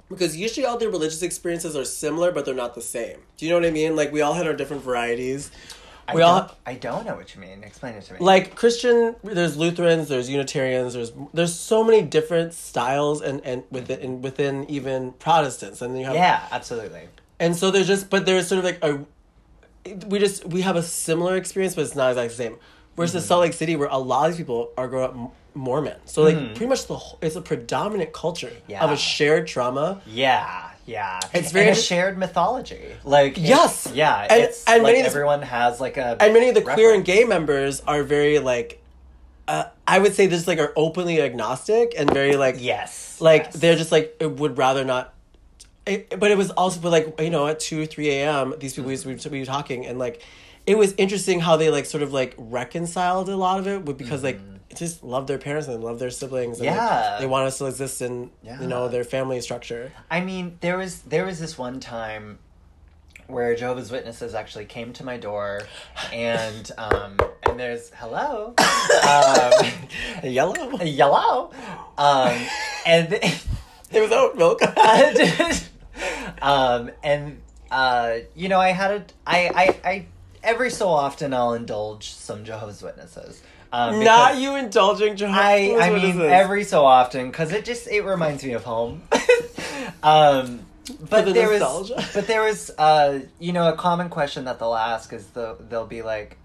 because 0.08 0.36
usually 0.36 0.66
all 0.66 0.76
the 0.78 0.88
religious 0.88 1.22
experiences 1.22 1.76
are 1.76 1.84
similar, 1.84 2.32
but 2.32 2.44
they're 2.44 2.54
not 2.54 2.74
the 2.74 2.82
same. 2.82 3.18
Do 3.36 3.46
you 3.46 3.52
know 3.52 3.58
what 3.58 3.66
I 3.66 3.70
mean? 3.70 3.94
Like 3.96 4.12
we 4.12 4.20
all 4.22 4.34
had 4.34 4.46
our 4.46 4.54
different 4.54 4.82
varieties. 4.82 5.50
I 6.08 6.14
We 6.14 6.20
don't, 6.20 6.30
all 6.30 6.56
I 6.64 6.74
don't 6.74 7.04
know 7.04 7.16
what 7.16 7.34
you 7.34 7.40
mean. 7.40 7.64
Explain 7.64 7.94
it 7.94 8.02
to 8.04 8.12
me. 8.14 8.18
like 8.20 8.54
Christian. 8.54 9.16
There's 9.24 9.56
Lutherans. 9.56 10.08
There's 10.08 10.28
Unitarians. 10.30 10.94
There's 10.94 11.12
there's 11.32 11.54
so 11.54 11.82
many 11.84 12.02
different 12.02 12.54
styles 12.54 13.22
and 13.22 13.40
and 13.44 13.64
within 13.70 14.22
within 14.22 14.68
even 14.70 15.12
Protestants. 15.12 15.82
And 15.82 15.92
then 15.94 16.00
you 16.00 16.06
have 16.06 16.14
yeah, 16.14 16.46
absolutely. 16.52 17.08
And 17.38 17.54
so 17.54 17.70
there's 17.70 17.86
just, 17.86 18.08
but 18.08 18.24
there's 18.24 18.46
sort 18.48 18.60
of 18.60 18.64
like 18.64 18.78
a, 18.82 19.04
we 20.06 20.18
just 20.18 20.46
we 20.46 20.62
have 20.62 20.74
a 20.76 20.82
similar 20.82 21.36
experience, 21.36 21.74
but 21.74 21.82
it's 21.82 21.94
not 21.94 22.10
exactly 22.10 22.28
the 22.28 22.34
same. 22.34 22.56
Whereas 22.96 23.12
Mm-hmm. 23.14 23.20
Salt 23.20 23.40
Lake 23.42 23.52
City, 23.52 23.76
where 23.76 23.88
a 23.88 23.98
lot 23.98 24.26
of 24.28 24.32
these 24.32 24.38
people 24.44 24.70
are 24.76 24.88
grow 24.88 25.04
up 25.04 25.16
Mormon, 25.54 25.96
so 26.06 26.22
like 26.22 26.36
Mhm. 26.36 26.48
pretty 26.54 26.66
much 26.66 26.86
the 26.86 26.96
whole, 26.96 27.18
it's 27.22 27.36
a 27.36 27.40
predominant 27.40 28.12
culture 28.12 28.52
Yeah. 28.68 28.82
of 28.84 28.90
a 28.90 28.96
shared 28.96 29.46
trauma. 29.46 30.00
Yeah, 30.06 30.44
yeah. 30.86 31.18
It's 31.32 31.50
very- 31.52 31.68
and 31.68 31.76
a 31.76 31.80
shared 31.80 32.18
mythology. 32.18 32.82
Like 33.04 33.34
Yes! 33.38 33.88
yeah. 33.94 34.26
And- 34.28 34.42
it's 34.42 34.64
and 34.66 34.82
like 34.82 34.94
many 34.96 35.06
of 35.06 35.12
the- 35.12 35.46
has 35.46 35.80
like 35.80 35.96
a 35.96 36.16
And 36.20 36.32
many 36.34 36.48
of 36.50 36.54
the 36.54 36.60
queer 36.62 36.92
and 36.94 37.04
gay 37.04 37.24
members 37.24 37.82
are 37.86 38.02
very 38.02 38.38
like, 38.38 38.82
uh, 39.48 39.64
I 39.86 39.98
would 39.98 40.14
say 40.14 40.26
this 40.26 40.46
like 40.46 40.58
are 40.58 40.72
openly 40.76 41.22
agnostic 41.22 41.94
and 41.96 42.10
very 42.12 42.36
like 42.36 42.56
Yes, 42.58 43.16
like 43.20 43.44
yes. 43.44 43.54
they're 43.56 43.76
just 43.76 43.92
like 43.92 44.14
would 44.20 44.58
rather 44.58 44.84
not 44.84 45.12
it, 45.86 46.18
but 46.18 46.30
it 46.32 46.36
was 46.36 46.50
also 46.50 46.80
but 46.80 46.90
like 46.90 47.18
you 47.20 47.30
know 47.30 47.46
at 47.46 47.60
2 47.60 47.86
3 47.86 48.10
a.m 48.10 48.54
these 48.58 48.74
people 48.74 48.90
be, 48.90 49.14
to 49.16 49.30
be 49.30 49.44
talking 49.44 49.86
and 49.86 49.98
like 50.00 50.20
it 50.66 50.76
was 50.76 50.94
interesting 50.98 51.40
how 51.40 51.56
they 51.56 51.70
like 51.70 51.86
sort 51.86 52.02
of 52.02 52.12
like 52.12 52.34
reconciled 52.36 53.28
a 53.28 53.36
lot 53.36 53.58
of 53.60 53.66
it 53.66 53.84
with 53.84 53.96
because 53.98 54.22
like 54.24 54.40
just 54.74 55.02
love 55.04 55.26
their 55.26 55.38
parents 55.38 55.68
and 55.68 55.82
love 55.82 55.98
their 55.98 56.10
siblings 56.10 56.58
and 56.58 56.66
like, 56.68 56.76
Mm-hmm. 56.76 56.86
Yeah. 57.14 57.16
they 57.20 57.26
want 57.26 57.46
us 57.46 57.58
to 57.58 57.66
exist 57.66 58.02
in 58.02 58.30
Yeah. 58.42 58.60
you 58.60 58.66
know 58.66 58.88
their 58.88 59.04
family 59.04 59.40
structure 59.40 59.92
I 60.10 60.20
mean, 60.20 60.58
there 60.60 60.76
was 60.76 61.02
there 61.02 61.24
was 61.24 61.38
this 61.40 61.56
one 61.56 61.80
time 61.80 62.38
where 63.28 63.54
Jehovah's 63.56 63.90
Witnesses 63.90 64.34
actually 64.36 64.66
came 64.66 64.92
to 64.92 65.04
my 65.04 65.16
door, 65.16 65.62
and 66.12 66.70
um, 66.78 67.16
and 67.42 67.58
there's 67.58 67.90
hello, 67.96 68.54
um, 69.08 69.52
yellow 70.22 70.76
hello, 70.76 71.50
um, 71.98 72.38
and. 72.86 73.12
it 73.14 73.40
was 74.00 74.12
oat 74.12 74.36
milk 74.36 74.60
um, 76.42 76.90
and 77.02 77.40
uh, 77.70 78.18
you 78.34 78.48
know, 78.48 78.60
I 78.60 78.70
had 78.70 78.90
a, 78.92 79.04
I, 79.26 79.50
I, 79.84 79.88
I, 79.90 80.06
every 80.46 80.70
so 80.70 80.88
often 80.88 81.34
I'll 81.34 81.52
indulge 81.52 82.12
some 82.12 82.44
Jehovah's 82.44 82.82
Witnesses. 82.82 83.42
Um, 83.72 84.02
not 84.02 84.38
you 84.38 84.54
indulging 84.54 85.16
Jehovah's 85.16 85.78
I, 85.80 85.88
I 85.88 85.90
mean, 85.90 86.20
every 86.20 86.64
so 86.64 86.86
often 86.86 87.30
because 87.30 87.52
it 87.52 87.64
just 87.64 87.88
it 87.88 88.02
reminds 88.02 88.44
me 88.44 88.52
of 88.52 88.64
home. 88.64 89.02
um, 90.02 90.60
but 91.10 91.24
the 91.24 91.32
there 91.32 91.48
was, 91.48 91.92
but 92.14 92.26
there 92.26 92.42
was, 92.42 92.70
uh, 92.78 93.20
you 93.38 93.52
know, 93.52 93.68
a 93.68 93.76
common 93.76 94.08
question 94.08 94.44
that 94.44 94.58
they'll 94.58 94.74
ask 94.74 95.12
is 95.12 95.26
the 95.28 95.56
they'll 95.68 95.86
be 95.86 96.02
like, 96.02 96.38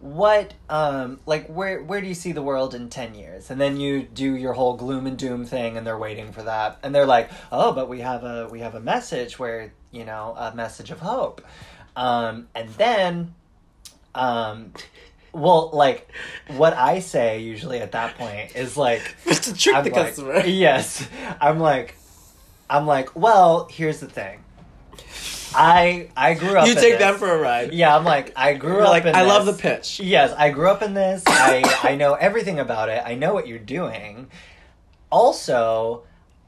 what 0.00 0.54
um 0.68 1.18
like 1.26 1.48
where 1.48 1.82
where 1.82 2.00
do 2.00 2.06
you 2.06 2.14
see 2.14 2.30
the 2.30 2.42
world 2.42 2.72
in 2.72 2.88
10 2.88 3.16
years 3.16 3.50
and 3.50 3.60
then 3.60 3.76
you 3.76 4.02
do 4.02 4.36
your 4.36 4.52
whole 4.52 4.76
gloom 4.76 5.08
and 5.08 5.18
doom 5.18 5.44
thing 5.44 5.76
and 5.76 5.84
they're 5.84 5.98
waiting 5.98 6.30
for 6.30 6.44
that 6.44 6.78
and 6.84 6.94
they're 6.94 7.04
like 7.04 7.28
oh 7.50 7.72
but 7.72 7.88
we 7.88 7.98
have 7.98 8.22
a 8.22 8.46
we 8.46 8.60
have 8.60 8.76
a 8.76 8.80
message 8.80 9.40
where 9.40 9.72
you 9.90 10.04
know 10.04 10.36
a 10.38 10.54
message 10.54 10.92
of 10.92 11.00
hope 11.00 11.44
um 11.98 12.46
and 12.54 12.68
then 12.70 13.34
um 14.14 14.72
well 15.32 15.70
like 15.72 16.08
what 16.56 16.72
i 16.74 17.00
say 17.00 17.40
usually 17.40 17.80
at 17.80 17.92
that 17.92 18.16
point 18.16 18.54
is 18.56 18.76
like 18.76 19.02
to 19.26 19.52
trick 19.54 19.74
I'm 19.76 19.84
the 19.84 19.90
like- 19.90 20.06
customer 20.06 20.40
yes 20.46 21.06
i'm 21.40 21.58
like 21.58 21.96
i'm 22.70 22.86
like 22.86 23.14
well 23.16 23.66
here's 23.70 23.98
the 24.00 24.06
thing 24.06 24.44
i 25.54 26.08
i 26.16 26.34
grew 26.34 26.56
up 26.56 26.66
you 26.68 26.74
take 26.74 26.92
this. 26.92 26.98
them 27.00 27.16
for 27.18 27.30
a 27.30 27.38
ride 27.38 27.72
yeah 27.72 27.96
i'm 27.96 28.04
like 28.04 28.32
i 28.36 28.54
grew 28.54 28.74
You're 28.74 28.82
up 28.82 28.90
like 28.90 29.06
i 29.06 29.22
love 29.22 29.46
the 29.46 29.52
pitch 29.54 29.98
Yes, 30.00 30.32
I 30.36 30.50
grew 30.50 30.68
up 30.68 30.82
in 30.82 30.94
this. 30.94 31.22
I 31.26 31.62
I 31.82 31.94
know 31.96 32.14
everything 32.14 32.58
about 32.60 32.88
it. 32.90 33.02
I 33.04 33.14
know 33.14 33.32
what 33.34 33.46
you're 33.48 33.58
doing. 33.58 34.28
Also, 35.10 36.02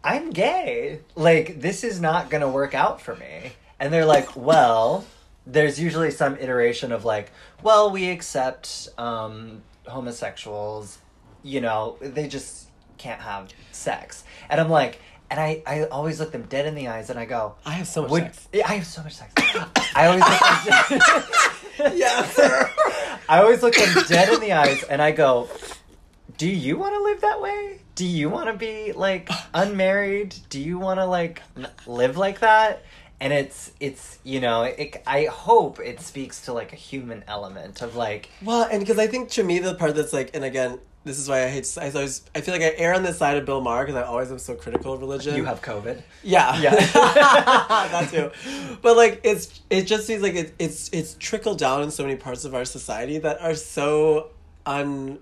I'm 0.05 0.31
gay. 0.31 1.01
Like 1.15 1.61
this 1.61 1.83
is 1.85 2.01
not 2.01 2.29
going 2.31 2.43
to 2.43 2.49
work 2.49 2.75
out 2.75 3.01
for 3.01 3.17
me. 3.17 3.53
And 3.79 3.93
they're 3.93 4.05
like, 4.07 4.37
"Well, 4.37 5.05
there's 5.53 5.81
usually 5.81 6.11
some 6.11 6.37
iteration 6.37 6.93
of 6.93 7.05
like, 7.05 7.31
well, 7.63 7.91
we 7.91 8.11
accept 8.11 8.89
um 8.99 9.63
homosexuals, 9.87 10.99
you 11.43 11.61
know, 11.61 11.97
they 12.01 12.29
just 12.29 12.69
can't 12.99 13.21
have 13.21 13.53
sex." 13.73 14.25
And 14.49 14.61
I'm 14.61 14.69
like, 14.71 15.01
and 15.31 15.39
I 15.41 15.63
I 15.67 15.85
always 15.85 16.21
look 16.21 16.33
them 16.33 16.43
dead 16.43 16.67
in 16.67 16.75
the 16.75 16.89
eyes 16.89 17.11
and 17.11 17.19
I 17.19 17.25
go, 17.25 17.55
i 17.65 17.73
have 17.73 17.87
so 17.87 18.03
much 18.03 18.11
would, 18.11 18.35
sex 18.35 18.49
I 18.67 18.75
have 18.75 18.87
so 18.87 19.03
much 19.03 19.15
sex. 19.15 19.33
I 19.95 20.07
always 20.07 20.23
look 20.23 20.89
them 20.89 21.97
yeah 21.97 22.23
I 23.29 23.41
always 23.43 23.63
look 23.63 23.75
them 23.75 24.05
dead 24.09 24.33
in 24.33 24.41
the 24.41 24.53
eyes 24.53 24.83
and 24.85 25.01
I 25.01 25.13
go, 25.13 25.49
"Do 26.37 26.49
you 26.49 26.77
want 26.77 26.95
to 26.95 27.03
live 27.03 27.21
that 27.21 27.41
way? 27.41 27.79
Do 27.95 28.05
you 28.07 28.29
want 28.29 28.49
to 28.49 28.55
be 28.55 28.93
like 28.93 29.29
unmarried? 29.55 30.35
Do 30.49 30.61
you 30.61 30.79
want 30.79 30.99
to 30.99 31.07
like 31.07 31.43
n- 31.57 31.69
live 31.87 32.17
like 32.17 32.41
that?" 32.41 32.83
And 33.21 33.33
it's 33.33 33.73
it's 33.81 34.19
you 34.25 34.41
know 34.41 34.63
it, 34.63 35.03
I 35.07 35.27
hope 35.27 35.79
it 35.79 36.01
speaks 36.01 36.43
to 36.47 36.53
like 36.55 36.73
a 36.73 36.77
human 36.77 37.23
element 37.29 37.83
of 37.83 37.95
like 37.95 38.31
Well, 38.43 38.67
and 38.71 38.81
because 38.81 38.99
I 38.99 39.07
think 39.07 39.29
to 39.31 39.45
me 39.45 39.59
the 39.59 39.75
part 39.75 39.95
that's 39.95 40.13
like, 40.13 40.35
and 40.35 40.45
again, 40.45 40.79
this 41.05 41.19
is 41.19 41.29
why 41.29 41.45
I 41.45 41.49
hate. 41.49 41.67
I 41.81 41.91
always 41.91 42.23
I 42.35 42.43
feel 42.43 42.53
like 42.53 42.63
I 42.63 42.75
err 42.77 42.95
on 42.95 43.03
the 43.03 43.13
side 43.13 43.39
of 43.39 43.47
Bill 43.47 43.61
Maher 43.63 43.87
because 43.87 43.97
I 43.97 44.05
always 44.05 44.31
am 44.31 44.39
so 44.39 44.55
critical 44.55 44.93
of 44.93 45.01
religion. 45.01 45.35
you 45.35 45.45
have 45.45 45.63
COVID. 45.63 46.03
yeah, 46.23 46.61
Yeah. 46.61 46.75
that 46.93 48.09
too. 48.11 48.31
But 48.83 48.97
like, 48.97 49.21
it's 49.25 49.63
it 49.71 49.85
just 49.87 50.07
seems 50.07 50.23
like 50.23 50.35
it, 50.35 50.55
it's 50.59 50.91
it's 50.93 51.15
trickled 51.19 51.59
down 51.59 51.83
in 51.83 51.91
so 51.91 52.03
many 52.03 52.17
parts 52.17 52.45
of 52.45 52.55
our 52.55 52.67
society 52.67 53.19
that 53.19 53.41
are 53.41 53.55
so 53.55 54.31
un. 54.67 55.19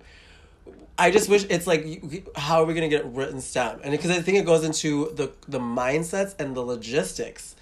I 1.01 1.12
just 1.12 1.28
wish 1.28 1.46
it's 1.49 1.68
like, 1.68 2.34
how 2.36 2.62
are 2.62 2.64
we 2.64 2.74
gonna 2.74 2.88
get 2.88 3.07
written 3.07 3.40
stem? 3.40 3.78
And 3.84 3.92
because 3.92 4.11
I 4.11 4.20
think 4.20 4.38
it 4.38 4.46
goes 4.46 4.64
into 4.64 5.12
the 5.14 5.30
the 5.46 5.61
mindsets 5.61 6.34
and 6.40 6.57
the 6.57 6.61
logistics 6.61 7.55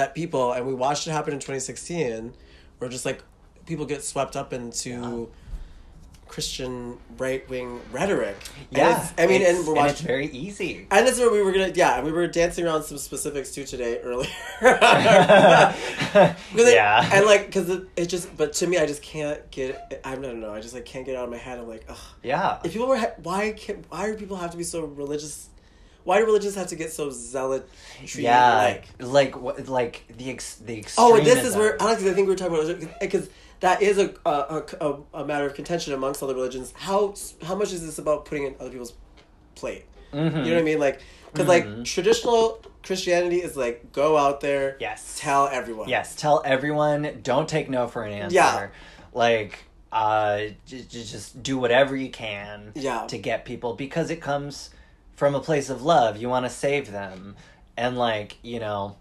that 0.00 0.14
people 0.14 0.52
and 0.52 0.66
we 0.66 0.72
watched 0.72 1.06
it 1.06 1.10
happen 1.10 1.34
in 1.34 1.40
twenty 1.40 1.60
sixteen, 1.60 2.32
where 2.78 2.88
just 2.88 3.04
like 3.04 3.22
people 3.66 3.84
get 3.84 4.02
swept 4.02 4.34
up 4.34 4.52
into 4.54 5.28
Christian 6.26 6.96
right 7.18 7.46
wing 7.50 7.80
rhetoric. 7.92 8.36
Yeah, 8.70 9.10
I 9.18 9.26
mean, 9.26 9.42
and 9.42 9.66
we're 9.66 9.76
and 9.76 9.90
it's 9.90 10.00
very 10.00 10.28
easy. 10.28 10.86
and 10.90 11.06
that's 11.06 11.18
where 11.18 11.30
we 11.30 11.42
were 11.42 11.52
gonna, 11.52 11.72
yeah, 11.74 11.96
and 11.98 12.06
we 12.06 12.12
were 12.12 12.26
dancing 12.28 12.64
around 12.64 12.84
some 12.84 12.96
specifics 12.98 13.52
too 13.52 13.64
today 13.64 13.98
earlier. 14.00 14.30
Because 16.50 16.68
it- 16.68 16.74
yeah, 16.74 17.08
and 17.12 17.26
like, 17.26 17.46
because 17.46 17.68
it, 17.68 17.82
it 17.96 18.06
just, 18.06 18.34
but 18.36 18.52
to 18.54 18.66
me, 18.66 18.78
I 18.78 18.86
just 18.86 19.02
can't 19.02 19.48
get. 19.50 20.00
I 20.04 20.14
don't 20.16 20.40
know. 20.40 20.52
I 20.52 20.60
just 20.60 20.74
like 20.74 20.84
can't 20.84 21.04
get 21.06 21.12
it 21.12 21.18
out 21.18 21.24
of 21.24 21.30
my 21.30 21.36
head. 21.36 21.58
I'm 21.58 21.68
like, 21.68 21.84
ugh. 21.88 21.96
yeah. 22.22 22.58
If 22.64 22.72
people 22.72 22.88
were, 22.88 22.98
why 23.22 23.52
can't? 23.52 23.84
why 23.90 24.06
do 24.10 24.16
people 24.16 24.36
have 24.38 24.50
to 24.52 24.56
be 24.56 24.64
so 24.64 24.80
religious? 24.84 25.48
Why 26.04 26.18
do 26.18 26.24
religions 26.26 26.54
have 26.54 26.68
to 26.68 26.76
get 26.76 26.92
so 26.92 27.10
zealot? 27.10 27.68
Yeah, 28.14 28.78
like. 29.00 29.34
like 29.36 29.68
like 29.68 30.04
the 30.16 30.30
ex, 30.30 30.56
the 30.56 30.84
Oh, 30.98 31.16
and 31.16 31.26
this 31.26 31.44
is 31.44 31.56
where. 31.56 31.80
Alex. 31.80 32.02
I 32.02 32.12
think 32.14 32.26
we 32.26 32.32
were 32.32 32.36
talking 32.36 32.54
about 32.56 33.00
because 33.00 33.28
that 33.60 33.82
is 33.82 33.98
a, 33.98 34.14
a 34.26 34.62
a 34.80 34.96
a 35.14 35.24
matter 35.24 35.46
of 35.46 35.54
contention 35.54 35.92
amongst 35.92 36.22
other 36.22 36.34
religions. 36.34 36.72
How 36.76 37.14
how 37.42 37.54
much 37.54 37.72
is 37.72 37.84
this 37.84 37.98
about 37.98 38.24
putting 38.24 38.44
in 38.46 38.54
other 38.58 38.70
people's 38.70 38.94
plate? 39.54 39.84
Mhm. 40.12 40.24
You 40.44 40.50
know 40.50 40.54
what 40.54 40.58
I 40.58 40.62
mean? 40.62 40.78
Like, 40.80 41.00
because 41.32 41.46
Mhm. 41.46 41.48
like 41.76 41.84
traditional 41.84 42.60
Christianity 42.82 43.36
is 43.42 43.56
like 43.56 43.92
go 43.92 44.16
out 44.16 44.40
there, 44.40 44.76
Yes. 44.80 45.16
tell 45.20 45.46
everyone, 45.48 45.88
Yes, 45.88 46.16
tell 46.16 46.42
everyone. 46.44 47.20
Don't 47.22 47.48
take 47.48 47.68
no 47.68 47.86
for 47.86 48.02
an 48.04 48.12
answer. 48.14 48.34
Yeah. 48.34 48.68
Like, 49.12 49.58
uh, 49.92 50.38
j- 50.66 50.82
j- 50.88 51.04
just 51.04 51.42
do 51.42 51.58
whatever 51.58 51.94
you 51.94 52.10
can. 52.10 52.72
Yeah. 52.74 53.06
To 53.08 53.18
get 53.18 53.44
people 53.44 53.74
because 53.74 54.10
it 54.10 54.20
comes 54.20 54.70
from 55.20 55.34
a 55.34 55.40
place 55.40 55.68
of 55.68 55.82
love. 55.82 56.16
You 56.16 56.30
want 56.30 56.46
to 56.46 56.50
save 56.50 56.90
them, 56.90 57.36
and 57.76 57.98
like 57.98 58.38
you 58.42 58.58
know, 58.58 58.96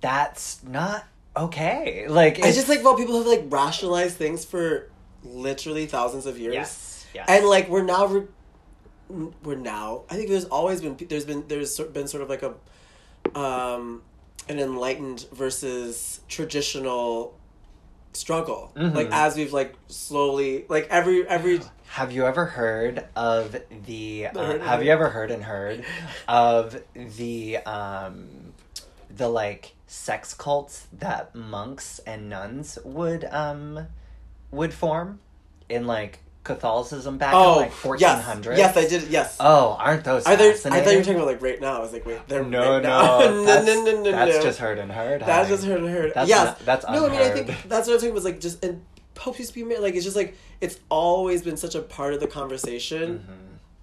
that's 0.00 0.62
not 0.62 1.04
okay. 1.36 2.06
Like 2.08 2.38
It's 2.38 2.54
just 2.56 2.68
like 2.68 2.84
well, 2.84 2.96
people 2.96 3.18
have 3.18 3.26
like 3.26 3.44
rationalized 3.48 4.16
things 4.16 4.44
for 4.44 4.88
literally 5.24 5.86
thousands 5.86 6.26
of 6.26 6.38
years. 6.38 6.54
yes, 6.54 7.06
yes, 7.12 7.26
and 7.28 7.44
like 7.46 7.68
we're 7.68 7.82
now 7.82 8.06
re- 8.06 8.28
we're 9.42 9.54
now 9.56 10.02
i 10.10 10.14
think 10.16 10.28
there's 10.28 10.46
always 10.46 10.80
been 10.80 10.96
there's 11.08 11.24
been 11.24 11.44
there's 11.46 11.78
been 11.96 12.08
sort 12.08 12.22
of 12.24 12.28
like 12.28 12.42
a 12.42 12.52
um 13.38 14.02
an 14.48 14.58
enlightened 14.58 15.26
versus 15.32 16.20
traditional 16.28 17.36
struggle 18.12 18.72
Mhm. 18.76 18.94
like 18.94 19.08
as 19.12 19.36
we've 19.36 19.52
like 19.52 19.74
slowly 19.88 20.64
like 20.68 20.88
every 20.90 21.26
every 21.28 21.60
Have 21.88 22.12
you 22.12 22.26
ever 22.26 22.44
heard 22.44 23.04
of 23.16 23.56
the? 23.86 24.28
Uh, 24.34 24.58
have 24.58 24.84
you 24.84 24.90
ever 24.90 25.08
heard 25.08 25.30
and 25.30 25.42
heard 25.42 25.84
of 26.28 26.82
the 26.94 27.56
um, 27.58 28.28
the 29.14 29.28
like 29.28 29.72
sex 29.86 30.34
cults 30.34 30.86
that 30.92 31.34
monks 31.34 32.00
and 32.00 32.28
nuns 32.28 32.78
would 32.84 33.24
um 33.30 33.86
would 34.50 34.74
form 34.74 35.20
in 35.68 35.86
like 35.86 36.18
Catholicism 36.42 37.18
back 37.18 37.32
in 37.32 37.38
oh 37.38 37.56
like 37.56 37.72
fourteen 37.72 38.06
yes 38.06 38.44
yes 38.56 38.76
i 38.76 38.86
did 38.86 39.08
yes 39.08 39.36
Oh, 39.40 39.76
aren't 39.80 40.04
those 40.04 40.26
I 40.26 40.36
thought, 40.36 40.72
I 40.72 40.80
thought 40.80 40.90
you 40.92 40.98
were 40.98 41.02
talking 41.02 41.16
about 41.16 41.26
like 41.26 41.42
right 41.42 41.60
now. 41.60 41.78
I 41.78 41.80
was 41.80 41.92
like, 41.92 42.06
wait, 42.06 42.20
they're 42.28 42.44
no, 42.44 42.74
right 42.74 42.82
no, 42.84 43.44
that's, 43.44 43.66
no, 43.66 43.84
no, 43.84 44.02
no, 44.02 44.10
that's 44.12 44.36
no. 44.36 44.42
just 44.42 44.58
heard 44.60 44.78
and 44.78 44.92
heard. 44.92 45.22
That's 45.22 45.30
honey. 45.30 45.48
just 45.48 45.64
heard 45.64 45.80
and 45.80 45.88
heard. 45.88 46.12
That's 46.14 46.28
yes, 46.28 46.46
not- 46.46 46.58
that's 46.60 46.86
no. 46.88 47.06
I 47.06 47.10
mean, 47.10 47.20
I 47.20 47.30
think 47.30 47.48
that's 47.68 47.88
what 47.88 47.94
I'm 47.94 47.98
talking 47.98 48.10
about. 48.10 48.14
Was 48.14 48.24
like 48.24 48.40
just 48.40 48.64
and 48.64 48.84
Pope 49.16 49.38
used 49.40 49.50
to 49.50 49.54
be 49.56 49.64
married. 49.64 49.82
Like 49.82 49.94
it's 49.96 50.04
just 50.04 50.16
like 50.16 50.36
it's 50.60 50.78
always 50.88 51.42
been 51.42 51.56
such 51.56 51.74
a 51.74 51.82
part 51.82 52.14
of 52.14 52.20
the 52.20 52.28
conversation 52.28 53.24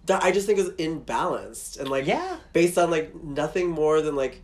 that 0.06 0.24
I 0.24 0.32
just 0.32 0.48
think 0.48 0.60
is 0.60 0.70
imbalanced 0.72 1.80
and 1.80 1.90
like 1.90 2.06
Yeah. 2.06 2.38
based 2.54 2.78
on 2.78 2.90
like 2.92 3.14
nothing 3.24 3.70
more 3.70 4.02
than 4.02 4.16
like, 4.16 4.42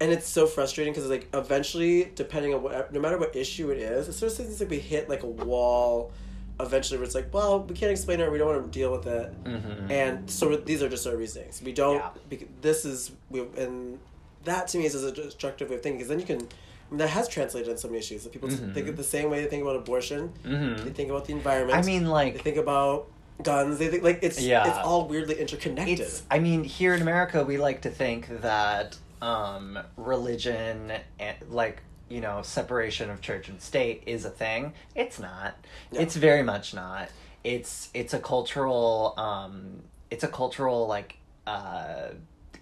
and 0.00 0.10
it's 0.12 0.28
so 0.28 0.46
frustrating 0.46 0.92
because 0.92 1.08
like 1.10 1.28
eventually, 1.34 2.10
depending 2.14 2.54
on 2.54 2.62
what, 2.62 2.92
no 2.92 3.00
matter 3.00 3.18
what 3.18 3.34
issue 3.36 3.70
it 3.70 3.78
is, 3.78 4.08
it 4.08 4.12
sort 4.14 4.30
of 4.32 4.36
seems 4.38 4.60
like 4.60 4.70
we 4.70 4.78
hit 4.78 5.08
like 5.08 5.22
a 5.24 5.26
wall. 5.26 6.12
Eventually, 6.58 6.98
where 6.98 7.06
it's 7.06 7.14
like, 7.14 7.32
well, 7.32 7.62
we 7.62 7.74
can't 7.74 7.90
explain 7.90 8.20
it. 8.20 8.30
We 8.30 8.36
don't 8.36 8.48
want 8.54 8.70
to 8.70 8.78
deal 8.78 8.92
with 8.92 9.06
it. 9.06 9.44
Mhm. 9.44 9.90
And 9.90 10.30
so 10.30 10.54
these 10.56 10.82
are 10.82 10.90
just 10.90 11.06
our 11.06 11.16
reasonings. 11.16 11.62
We 11.62 11.72
don't. 11.72 11.94
Yeah. 11.96 12.10
bec- 12.28 12.60
This 12.60 12.84
is 12.84 13.12
we 13.30 13.40
and 13.56 13.98
that 14.44 14.68
to 14.68 14.78
me 14.78 14.84
is 14.84 14.94
a 15.02 15.10
destructive 15.10 15.70
way 15.70 15.76
of 15.76 15.82
thinking 15.82 15.96
because 15.98 16.10
then 16.10 16.20
you 16.20 16.26
can. 16.26 16.46
That 16.92 17.08
has 17.08 17.28
translated 17.28 17.70
in 17.70 17.76
so 17.78 17.88
many 17.88 17.98
issues. 17.98 18.24
That 18.24 18.32
people 18.32 18.48
Mhm. 18.48 18.74
think 18.74 18.88
of 18.88 18.96
the 18.96 19.04
same 19.04 19.30
way 19.30 19.42
they 19.42 19.48
think 19.48 19.62
about 19.62 19.76
abortion. 19.76 20.32
Mhm. 20.44 20.84
They 20.84 20.90
think 20.90 21.10
about 21.10 21.24
the 21.26 21.32
environment. 21.32 21.78
I 21.78 21.82
mean, 21.82 22.06
like 22.06 22.34
they 22.34 22.40
think 22.40 22.56
about 22.56 23.06
guns. 23.42 23.78
They 23.78 23.88
think 23.88 24.02
like 24.02 24.18
it's 24.22 24.40
Yeah. 24.40 24.66
it's 24.68 24.78
all 24.78 25.06
weirdly 25.06 25.38
interconnected. 25.40 26.00
It's. 26.00 26.22
I 26.30 26.38
mean, 26.40 26.64
here 26.64 26.94
in 26.94 27.00
America, 27.02 27.44
we 27.44 27.58
like 27.58 27.82
to 27.82 27.90
think 27.90 28.28
that 28.42 28.96
um, 29.22 29.78
religion, 29.96 30.92
and, 31.18 31.36
like 31.50 31.82
you 32.08 32.20
know, 32.20 32.42
separation 32.42 33.08
of 33.08 33.20
church 33.20 33.48
and 33.48 33.60
state 33.62 34.02
is 34.06 34.24
a 34.24 34.30
thing. 34.30 34.72
It's 34.96 35.18
not. 35.20 35.54
No. 35.92 36.00
It's 36.00 36.16
very 36.16 36.42
much 36.42 36.74
not. 36.74 37.08
It's 37.44 37.88
it's 37.94 38.14
a 38.14 38.18
cultural. 38.18 39.14
Um, 39.16 39.82
it's 40.10 40.24
a 40.24 40.28
cultural 40.28 40.86
like 40.88 41.16
uh, 41.46 42.08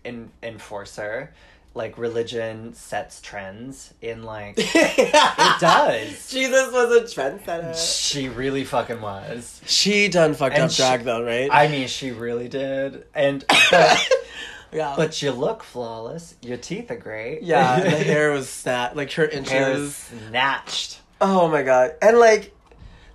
in, 0.05 0.31
enforcer. 0.43 1.33
Like 1.75 1.97
religion 1.99 2.75
sets 2.75 3.21
trends 3.21 3.95
in 4.03 4.25
like 4.25 4.55
it 4.59 5.61
does. 5.61 6.29
Jesus 6.31 6.73
was 6.73 6.91
a 6.97 7.03
trendsetter. 7.03 7.77
she 7.77 8.29
really 8.29 8.64
fucking 8.64 9.01
was. 9.01 9.61
She 9.64 10.09
done 10.09 10.35
fucked 10.35 10.55
And 10.57 10.64
up 10.64 10.71
she- 10.73 10.83
drag 10.83 11.05
though, 11.05 11.23
right? 11.23 11.49
I 11.53 11.69
mean, 11.69 11.87
she 11.87 12.11
really 12.11 12.49
did. 12.49 13.05
And 13.14 13.45
but, 13.71 14.09
yeah. 14.73 14.95
but 14.97 15.23
you 15.23 15.31
look 15.31 15.62
flawless. 15.62 16.35
Your 16.43 16.57
teeth 16.57 16.91
are 16.91 16.97
great. 16.97 17.43
yeah, 17.43 17.79
the 17.81 17.91
hair 17.91 18.33
was 18.33 18.49
snat 18.49 18.97
like 18.97 19.12
her 19.12 19.27
inches. 19.27 19.51
Hair 19.53 19.73
is 19.73 19.95
snatched. 19.95 21.01
Oh 21.21 21.47
my 21.49 21.62
god! 21.62 21.93
And 22.03 22.19
like 22.19 22.53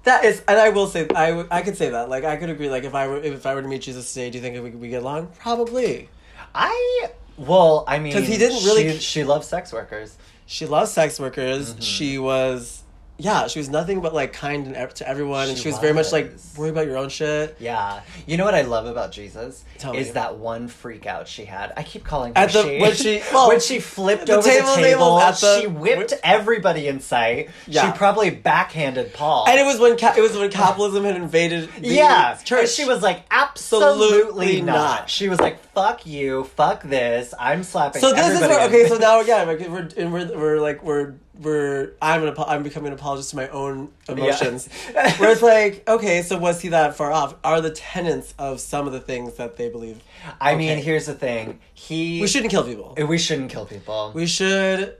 that 0.04 0.24
is, 0.26 0.42
and 0.48 0.58
I 0.60 0.70
will 0.70 0.88
say, 0.88 1.08
I 1.16 1.30
w- 1.32 1.48
I 1.52 1.62
could 1.64 1.76
say 1.76 1.90
that. 1.90 2.08
Like 2.08 2.24
I 2.24 2.38
could 2.38 2.50
agree. 2.50 2.70
Like 2.70 2.84
if 2.86 2.96
I 2.96 3.08
were 3.08 3.18
if 3.18 3.46
I 3.46 3.56
were 3.56 3.62
to 3.62 3.68
meet 3.68 3.82
Jesus 3.82 4.14
today, 4.14 4.30
do 4.30 4.38
you 4.38 4.42
think 4.42 4.64
we 4.64 4.70
we 4.72 4.88
get 4.90 5.02
along? 5.02 5.32
Probably. 5.40 6.08
I 6.56 7.10
well, 7.38 7.84
I 7.88 8.00
mean, 8.00 8.14
'Cause 8.14 8.28
he 8.28 8.38
didn't 8.38 8.64
really- 8.66 8.94
She, 8.94 9.00
she 9.00 9.24
loves 9.24 9.48
sex 9.48 9.74
workers. 9.74 10.16
She 10.46 10.66
loves 10.66 10.92
sex 10.92 11.20
workers. 11.20 11.72
Mm-hmm. 11.72 11.82
She 11.82 12.18
was. 12.20 12.83
Yeah, 13.20 13.46
she 13.48 13.60
was 13.60 13.70
nothing 13.70 14.02
but 14.02 14.14
like 14.14 14.34
kind 14.34 14.76
and 14.76 14.96
to 14.96 15.08
everyone, 15.08 15.48
and 15.48 15.56
She 15.58 15.64
she 15.64 15.70
was 15.70 15.78
very 15.78 15.94
much 15.94 16.12
like 16.12 16.34
worry 16.58 16.70
about 16.72 16.88
your 16.88 16.98
own 16.98 17.10
shit. 17.10 17.56
Yeah, 17.60 18.02
you 18.26 18.38
know 18.38 18.44
what 18.44 18.56
I 18.56 18.62
love 18.64 18.88
about 18.88 19.12
Jesus 19.12 19.64
Tell 19.78 19.94
is 19.94 20.08
me. 20.08 20.14
that 20.14 20.38
one 20.38 20.68
freak 20.68 21.06
out 21.06 21.28
she 21.28 21.46
had. 21.46 21.74
I 21.78 21.84
keep 21.84 22.04
calling 22.04 22.34
her 22.34 22.42
At 22.42 22.52
the- 22.52 22.64
she. 22.64 22.80
when 22.82 22.94
she- 22.96 23.22
well, 23.34 23.48
when 23.50 23.60
she 23.60 23.80
flipped 23.80 24.26
the 24.26 24.38
over 24.38 24.48
table- 24.50 24.76
the 24.76 24.82
table 24.82 25.16
the- 25.18 25.62
she 25.62 25.68
whipped 25.68 26.14
everybody 26.24 26.88
in 26.88 27.00
sight. 27.02 27.50
Yeah. 27.68 27.92
She 27.92 27.98
probably 27.98 28.32
backhanded 28.32 29.14
Paul. 29.14 29.46
And 29.48 29.60
it 29.60 29.64
was 29.66 29.80
when 29.80 29.96
ca- 29.96 30.16
it 30.18 30.22
was 30.22 30.36
when 30.36 30.50
capitalism 30.50 31.04
had 31.04 31.16
invaded 31.16 31.70
the 31.80 31.90
yeah, 31.90 32.36
church. 32.44 32.60
and 32.62 32.70
she 32.70 32.86
was 32.86 33.04
like, 33.04 33.24
absolutely 33.30 34.08
Absolutely 34.22 34.62
not. 34.64 34.74
not. 34.74 35.10
She 35.10 35.30
was 35.30 35.40
like, 35.40 35.60
fuck 35.74 36.06
you, 36.08 36.46
fuck 36.46 36.82
this. 36.84 37.34
I'm 37.40 37.64
slapping. 37.64 38.02
So 38.02 38.12
this 38.14 38.34
is 38.34 38.42
where 38.42 38.68
okay. 38.68 38.88
So 38.88 38.98
now 38.98 39.22
again, 39.22 39.48
like, 39.48 39.60
we're 39.70 39.90
and 39.98 40.12
we're 40.12 40.38
we're 40.38 40.60
like 40.60 40.84
we're 40.84 41.14
we're 41.40 41.94
I'm 42.02 42.24
an 42.24 42.36
I'm 42.38 42.64
becoming 42.64 42.88
an 42.88 42.94
apologist 42.94 43.32
to 43.32 43.36
my 43.36 43.50
own 43.50 43.90
emotions. 44.08 44.70
Yeah. 44.94 45.18
where 45.18 45.32
it's 45.32 45.42
like 45.42 45.88
okay, 45.88 46.22
so 46.22 46.38
was 46.38 46.62
he 46.62 46.70
that 46.70 46.96
far 46.96 47.12
off? 47.12 47.36
Are 47.44 47.60
the 47.62 47.72
tenets 47.72 48.34
of 48.38 48.60
some 48.60 48.86
of 48.88 48.94
the 48.94 49.00
things 49.00 49.36
that 49.36 49.58
they 49.58 49.70
believe? 49.70 50.02
I 50.40 50.56
mean, 50.56 50.78
here's 50.78 51.06
the 51.08 51.16
thing. 51.16 51.60
He 51.74 52.22
We 52.22 52.28
shouldn't 52.28 52.52
kill 52.52 52.64
people. 52.64 52.96
We 53.08 53.18
shouldn't 53.18 53.52
kill 53.52 53.66
people. 53.66 54.12
We 54.14 54.28
should 54.28 54.96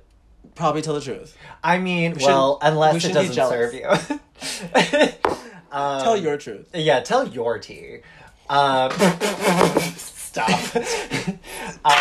probably 0.56 0.82
tell 0.82 0.96
the 0.96 1.02
truth. 1.02 1.38
I 1.64 1.78
mean, 1.78 2.14
We 2.16 2.26
well, 2.26 2.60
shouldn't- 2.60 2.78
we 2.78 2.86
unless 2.86 3.06
it 3.06 3.14
doesn't 3.14 3.34
serve 3.34 3.74
you. 3.74 3.88
um, 5.72 6.02
Tell 6.04 6.18
your 6.18 6.38
truth. 6.38 6.70
Yeah, 6.74 7.00
tell 7.02 7.28
your 7.28 7.60
tea. 7.60 8.00
Um, 8.50 8.92
stop. 10.34 10.50
Um, 11.86 11.92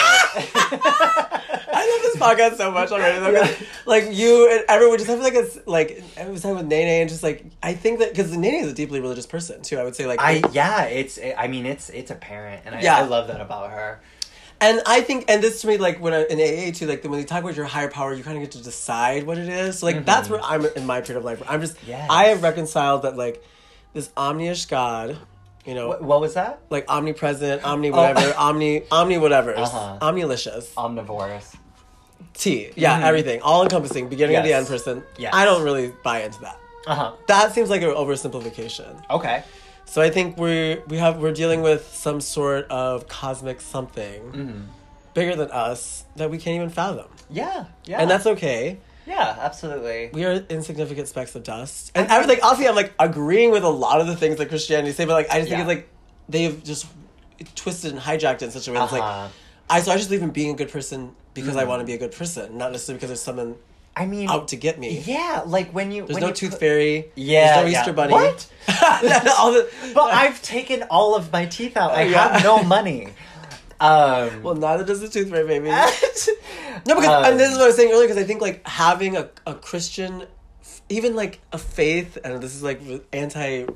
I 0.95 1.89
love 1.91 2.03
this 2.03 2.17
podcast 2.17 2.57
so 2.57 2.71
much 2.71 2.91
already. 2.93 3.19
though, 3.19 3.33
'cause, 3.45 3.57
Like 3.85 4.05
you 4.13 4.49
and 4.51 4.65
everyone 4.69 4.99
just 4.99 5.11
have 5.11 5.21
like 5.21 5.35
a 5.35 5.47
like 5.67 6.03
I 6.19 6.27
was 6.29 6.41
talking 6.43 6.57
with 6.57 6.67
Nene 6.67 6.87
and 6.87 7.09
just 7.11 7.23
like 7.25 7.45
I 7.63 7.75
think 7.75 7.99
that 7.99 8.11
because 8.11 8.37
Nene 8.37 8.63
is 8.65 8.71
a 8.71 8.75
deeply 8.75 9.01
religious 9.01 9.27
person 9.27 9.61
too. 9.63 9.79
I 9.79 9.85
would 9.85 9.97
say 9.97 10.07
like 10.07 10.21
I 10.21 10.43
yeah, 10.53 10.85
it's 10.85 11.19
I 11.37 11.49
mean 11.49 11.67
it's 11.67 11.91
it's 11.91 12.11
apparent, 12.13 12.63
and 12.65 12.75
I, 12.77 12.81
Yeah. 12.81 12.97
I 12.99 13.03
love 13.03 13.27
that 13.29 13.41
about 13.41 13.71
her. 13.73 14.01
And 14.61 14.81
I 14.87 15.01
think, 15.01 15.25
and 15.29 15.43
this 15.43 15.61
to 15.63 15.67
me, 15.67 15.77
like 15.79 16.01
when 16.01 16.15
I, 16.15 16.23
in 16.31 16.39
AA 16.39 16.71
too, 16.73 16.87
like 16.87 17.03
when 17.03 17.19
you 17.19 17.25
talk 17.25 17.43
about 17.43 17.57
your 17.57 17.67
higher 17.67 17.89
power, 17.91 18.15
you 18.15 18.23
kind 18.23 18.37
of 18.37 18.43
get 18.45 18.53
to 18.53 18.63
decide 18.63 19.25
what 19.25 19.37
it 19.37 19.49
is. 19.49 19.81
So 19.81 19.87
like 19.87 20.05
that's 20.05 20.29
where 20.31 20.41
I'm 20.41 20.65
in 20.77 20.87
my 20.87 21.01
period 21.01 21.19
of 21.19 21.25
life. 21.25 21.43
I'm 21.49 21.61
just, 21.61 21.75
Mm-hmm. 21.79 21.91
Yes. 21.91 22.07
I 22.09 22.25
have 22.27 22.45
reconciled 22.45 23.03
that 23.03 23.17
like 23.17 23.43
this 23.95 24.09
omniish 24.17 24.69
God, 24.69 25.19
you 25.65 25.75
know, 25.75 25.89
What, 25.89 26.03
what 26.03 26.21
was 26.21 26.35
that? 26.35 26.61
like 26.71 26.85
omnipresent, 26.89 27.65
omni 27.65 27.91
whatever, 27.91 28.35
omni 28.39 28.83
omni 28.91 29.19
whatever, 29.19 29.55
Oh. 29.57 29.63
Uh-huh. 29.63 29.99
omnilicious, 30.03 30.73
Omnivorous. 30.77 31.57
T, 32.35 32.71
yeah, 32.77 33.07
everything, 33.07 33.43
all 33.43 33.63
encompassing, 33.63 34.09
beginning 34.09 34.37
of 34.37 34.43
the 34.45 34.51
Yes. 34.51 34.61
end 34.61 34.69
person. 34.69 35.03
Yes. 35.19 35.33
I 35.35 35.45
don't 35.45 35.63
really 35.63 35.93
buy 36.03 36.23
into 36.23 36.41
that. 36.41 36.59
Uh 36.87 36.95
huh. 36.95 37.13
That 37.29 37.53
seems 37.53 37.69
like 37.71 37.83
an 37.83 37.91
oversimplification. 37.91 39.03
Okay. 39.11 39.45
So 39.85 40.01
I 40.01 40.11
think 40.11 40.39
we 40.39 40.81
we 40.89 40.97
have 40.99 41.19
we're 41.19 41.33
dealing 41.33 41.61
with 41.63 41.93
some 41.95 42.21
sort 42.21 42.67
of 42.71 43.07
cosmic 43.09 43.61
something 43.61 44.23
Mm-hmm. 44.33 44.61
bigger 45.15 45.37
than 45.37 45.51
us 45.51 46.05
that 46.17 46.31
we 46.31 46.39
can't 46.39 46.57
even 46.57 46.71
fathom. 46.71 47.07
Yeah. 47.31 47.67
Yeah. 47.85 48.01
and 48.01 48.11
that's 48.11 48.27
okay. 48.27 48.79
Yeah, 49.07 49.37
absolutely. 49.41 50.11
we 50.13 50.25
are 50.25 50.33
insignificant 50.49 51.09
specks 51.09 51.35
of 51.35 51.43
dust. 51.43 51.91
And 51.95 52.09
I 52.11 52.19
was 52.19 52.29
like, 52.29 52.41
honestly, 52.45 52.69
I'm 52.69 52.75
like 52.77 52.93
agreeing 52.99 53.51
with 53.51 53.65
a 53.65 53.69
lot 53.69 54.01
of 54.01 54.07
the 54.07 54.17
things 54.17 54.37
that 54.39 54.49
Christianity 54.49 54.93
say, 54.93 55.05
but 55.05 55.15
like 55.15 55.31
I 55.31 55.39
just 55.39 55.49
think 55.51 55.59
Yeah. 55.59 55.61
it's 55.63 55.69
like 55.69 55.89
they've 56.29 56.63
just 56.65 56.87
twisted 57.57 57.93
and 57.93 58.01
hijacked 58.01 58.37
it 58.37 58.43
in 58.43 58.51
such 58.53 58.69
a 58.69 58.73
way 58.73 58.79
that's 58.79 58.93
Uh-huh. 58.93 59.23
like 59.23 59.31
I 59.71 59.81
so 59.81 59.93
I 59.93 59.97
just 59.97 60.09
believe 60.09 60.23
in 60.23 60.31
being 60.31 60.51
a 60.51 60.57
good 60.57 60.71
person 60.71 61.13
because 61.35 61.55
Mm. 61.55 61.61
I 61.61 61.65
want 61.65 61.81
to 61.81 61.87
be 61.87 61.95
a 61.95 61.99
good 61.99 62.13
person, 62.13 62.59
not 62.59 62.73
necessarily 62.73 62.99
because 62.99 63.09
there's 63.11 63.23
someone 63.23 63.57
I 63.97 64.07
mean, 64.07 64.31
out 64.31 64.49
to 64.49 64.57
get 64.57 64.79
me. 64.79 65.03
yeah, 65.05 65.43
like 65.45 65.71
when 65.73 65.91
you 65.93 66.03
There's 66.07 66.15
when 66.15 66.21
no 66.23 66.29
you 66.29 66.35
tooth 66.35 66.51
put- 66.53 66.61
fairy. 66.61 67.11
Yeah, 67.15 67.55
There's 67.63 67.67
no 67.67 67.71
yeah. 67.73 67.81
Easter 67.81 67.93
bunny. 67.93 68.13
What? 68.15 68.47
All 69.39 69.53
the, 69.53 69.69
But 69.95 70.15
I've 70.15 70.41
taken 70.43 70.85
all 70.85 71.15
of 71.15 71.31
my 71.33 71.45
teeth 71.47 71.77
out. 71.77 71.93
I 71.93 72.05
yeah. 72.05 72.33
have 72.35 72.43
no 72.45 72.63
money. 72.63 73.09
Um, 73.83 74.45
well, 74.45 74.55
neither 74.55 74.85
does 74.85 75.01
the 75.01 75.09
tooth 75.09 75.29
fairy, 75.29 75.45
baby. 75.47 75.67
no, 76.87 76.95
because 76.95 77.07
Um, 77.07 77.25
and 77.25 77.41
this 77.41 77.51
is 77.51 77.57
what 77.57 77.65
I 77.65 77.67
was 77.67 77.77
saying 77.77 77.93
earlier. 77.93 78.07
Because 78.07 78.23
I 78.23 78.25
think 78.25 78.41
like 78.41 78.67
having 78.67 79.17
a, 79.17 79.29
a 79.45 79.55
Christian, 79.55 80.25
even 80.89 81.17
like 81.17 81.41
a 81.53 81.59
faith, 81.59 82.17
and 82.23 82.41
this 82.41 82.55
is 82.55 82.63
like 82.63 82.81
anti, 83.13 83.67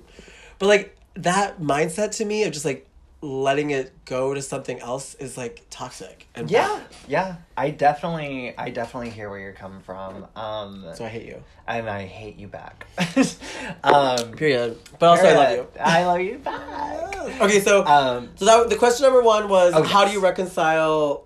but 0.58 0.66
like 0.66 0.96
that 1.14 1.60
mindset 1.60 2.12
to 2.18 2.24
me 2.24 2.44
of 2.44 2.52
just 2.52 2.64
like 2.64 2.85
letting 3.22 3.70
it 3.70 3.92
go 4.04 4.34
to 4.34 4.42
something 4.42 4.78
else 4.80 5.14
is 5.14 5.36
like 5.38 5.64
toxic 5.70 6.28
and 6.34 6.50
Yeah, 6.50 6.68
bad. 6.68 6.82
yeah. 7.08 7.36
I 7.56 7.70
definitely, 7.70 8.54
I 8.56 8.70
definitely 8.70 9.10
hear 9.10 9.30
where 9.30 9.38
you're 9.38 9.52
coming 9.52 9.80
from. 9.80 10.26
Um, 10.36 10.84
So 10.94 11.04
I 11.04 11.08
hate 11.08 11.26
you. 11.26 11.42
and 11.66 11.88
I 11.88 12.04
hate 12.06 12.36
you 12.36 12.46
back. 12.46 12.86
um, 13.84 14.32
Period. 14.32 14.78
But 14.98 15.06
also 15.06 15.26
I 15.28 15.32
love 15.34 15.52
you. 15.56 15.66
I 15.80 16.04
love 16.04 16.20
you 16.20 16.38
back. 16.38 17.40
Okay, 17.40 17.60
so 17.60 17.84
Um, 17.86 18.30
so 18.36 18.44
that 18.44 18.68
the 18.68 18.76
question 18.76 19.04
number 19.04 19.22
one 19.22 19.48
was 19.48 19.72
Oh, 19.74 19.82
how 19.82 20.04
do 20.04 20.12
you 20.12 20.20
reconcile 20.20 21.25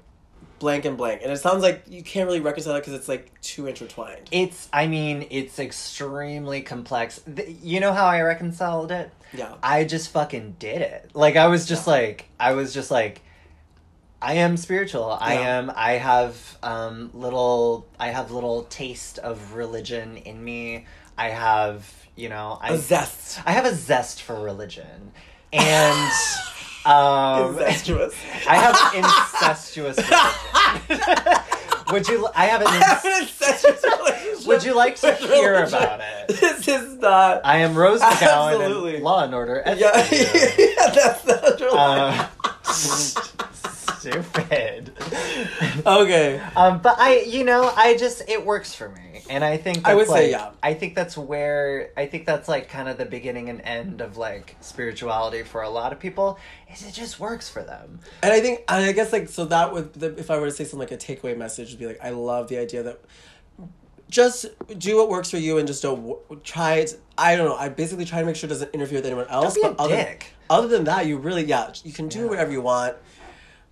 blank 0.60 0.84
and 0.84 0.96
blank? 0.96 1.22
And 1.24 1.32
it 1.32 1.38
sounds 1.38 1.62
like 1.64 1.82
you 1.88 2.02
can't 2.04 2.26
really 2.28 2.38
reconcile 2.40 2.76
it 2.76 2.80
because 2.80 2.92
it's 2.94 3.08
like 3.08 3.32
too 3.40 3.66
intertwined. 3.66 4.28
it's, 4.30 4.68
I 4.72 4.86
mean, 4.86 5.26
it's 5.30 5.58
extremely 5.58 6.62
complex. 6.62 7.20
Th- 7.34 7.48
You 7.62 7.80
know 7.80 7.92
how 7.92 8.06
I 8.06 8.20
reconciled 8.22 8.92
it? 8.92 9.10
Yeah. 9.32 9.54
I 9.62 9.82
just 9.84 10.10
fucking 10.10 10.56
did 10.60 10.82
it. 10.82 11.10
Like 11.14 11.34
I 11.36 11.48
was 11.48 11.66
just 11.66 11.86
Yeah. 11.88 11.92
like 11.94 12.26
I 12.38 12.52
was 12.52 12.72
just 12.72 12.90
like 12.92 13.22
I 14.22 14.34
am 14.34 14.56
spiritual. 14.56 15.16
I 15.20 15.34
am 15.34 15.72
I 15.74 15.92
have 15.92 16.58
um 16.62 17.10
little 17.14 17.86
I 17.98 18.08
have 18.08 18.30
little 18.30 18.64
taste 18.64 19.18
of 19.18 19.54
religion 19.54 20.16
in 20.18 20.42
me. 20.44 20.86
I 21.16 21.28
have, 21.30 21.90
you 22.16 22.28
know, 22.28 22.58
I 22.60 22.72
A 22.74 22.78
zest. 22.78 23.40
I 23.46 23.52
have 23.52 23.64
a 23.66 23.74
zest 23.74 24.22
for 24.22 24.40
religion. 24.40 25.12
And 25.52 26.12
um 26.86 27.52
Incestuous. 27.58 28.14
I 28.48 28.56
have 28.56 28.94
incestuous. 28.94 29.96
Would 31.92 32.06
you 32.08 32.28
I 32.34 32.46
have 32.46 32.62
an 32.62 32.74
ins- 32.74 33.22
incestuous 33.30 33.82
relationship 33.84 34.46
Would 34.46 34.64
you 34.64 34.74
like 34.74 34.96
to 35.00 35.12
hear 35.14 35.52
religion. 35.54 35.78
about 35.78 36.00
it? 36.00 36.28
This 36.40 36.68
is 36.68 36.96
not. 36.98 37.40
I 37.44 37.58
am 37.58 37.74
Rose 37.76 38.00
McGowan 38.00 38.52
Absolutely. 38.54 39.00
Law 39.00 39.24
and 39.24 39.34
Order. 39.34 39.62
yeah, 39.66 39.74
yeah, 39.76 40.90
that's 40.94 41.26
not 41.26 41.60
really. 41.60 41.76
Uh, 41.76 42.26
stupid. 44.00 44.92
okay. 45.86 46.40
Um, 46.56 46.80
but 46.80 46.98
I, 46.98 47.20
you 47.20 47.44
know, 47.44 47.72
I 47.76 47.96
just 47.96 48.28
it 48.28 48.44
works 48.44 48.74
for 48.74 48.88
me, 48.88 49.22
and 49.28 49.44
I 49.44 49.56
think 49.56 49.78
that's 49.78 49.88
I 49.88 49.94
would 49.94 50.08
say, 50.08 50.30
yeah. 50.30 50.50
I 50.62 50.74
think 50.74 50.94
that's 50.94 51.16
where 51.16 51.90
I 51.96 52.06
think 52.06 52.26
that's 52.26 52.48
like 52.48 52.68
kind 52.68 52.88
of 52.88 52.98
the 52.98 53.04
beginning 53.06 53.48
and 53.48 53.60
end 53.62 54.00
of 54.00 54.16
like 54.16 54.56
spirituality 54.60 55.42
for 55.42 55.62
a 55.62 55.70
lot 55.70 55.92
of 55.92 56.00
people. 56.00 56.38
Is 56.72 56.86
it 56.86 56.92
just 56.92 57.20
works 57.20 57.48
for 57.48 57.62
them? 57.62 58.00
And 58.22 58.32
I 58.32 58.40
think, 58.40 58.60
and 58.68 58.84
I 58.84 58.92
guess, 58.92 59.12
like, 59.12 59.28
so 59.28 59.44
that 59.46 59.72
would, 59.72 59.92
the, 59.94 60.16
if 60.16 60.30
I 60.30 60.38
were 60.38 60.46
to 60.46 60.52
say 60.52 60.64
something 60.64 60.78
like 60.88 60.92
a 60.92 60.96
takeaway 60.96 61.36
message, 61.36 61.70
would 61.70 61.78
be 61.80 61.86
like, 61.86 61.98
I 62.02 62.10
love 62.10 62.48
the 62.48 62.58
idea 62.58 62.82
that 62.84 63.00
just 64.08 64.46
do 64.78 64.96
what 64.96 65.08
works 65.08 65.30
for 65.30 65.36
you 65.36 65.58
and 65.58 65.66
just 65.66 65.82
don't 65.82 65.96
w- 65.96 66.18
try 66.42 66.74
it. 66.76 67.00
I 67.16 67.36
don't 67.36 67.48
know. 67.48 67.56
I 67.56 67.68
basically 67.68 68.04
try 68.04 68.20
to 68.20 68.26
make 68.26 68.36
sure 68.36 68.46
it 68.48 68.52
doesn't 68.52 68.72
interfere 68.74 68.98
with 68.98 69.06
anyone 69.06 69.26
else. 69.28 69.54
be 69.54 69.62
a 69.62 69.70
but 69.70 69.80
other, 69.80 70.18
other 70.48 70.68
than 70.68 70.84
that, 70.84 71.06
you 71.06 71.18
really, 71.18 71.44
yeah, 71.44 71.72
you 71.84 71.92
can 71.92 72.08
do 72.08 72.20
Yeah. 72.20 72.26
whatever 72.26 72.50
you 72.52 72.60
want. 72.60 72.96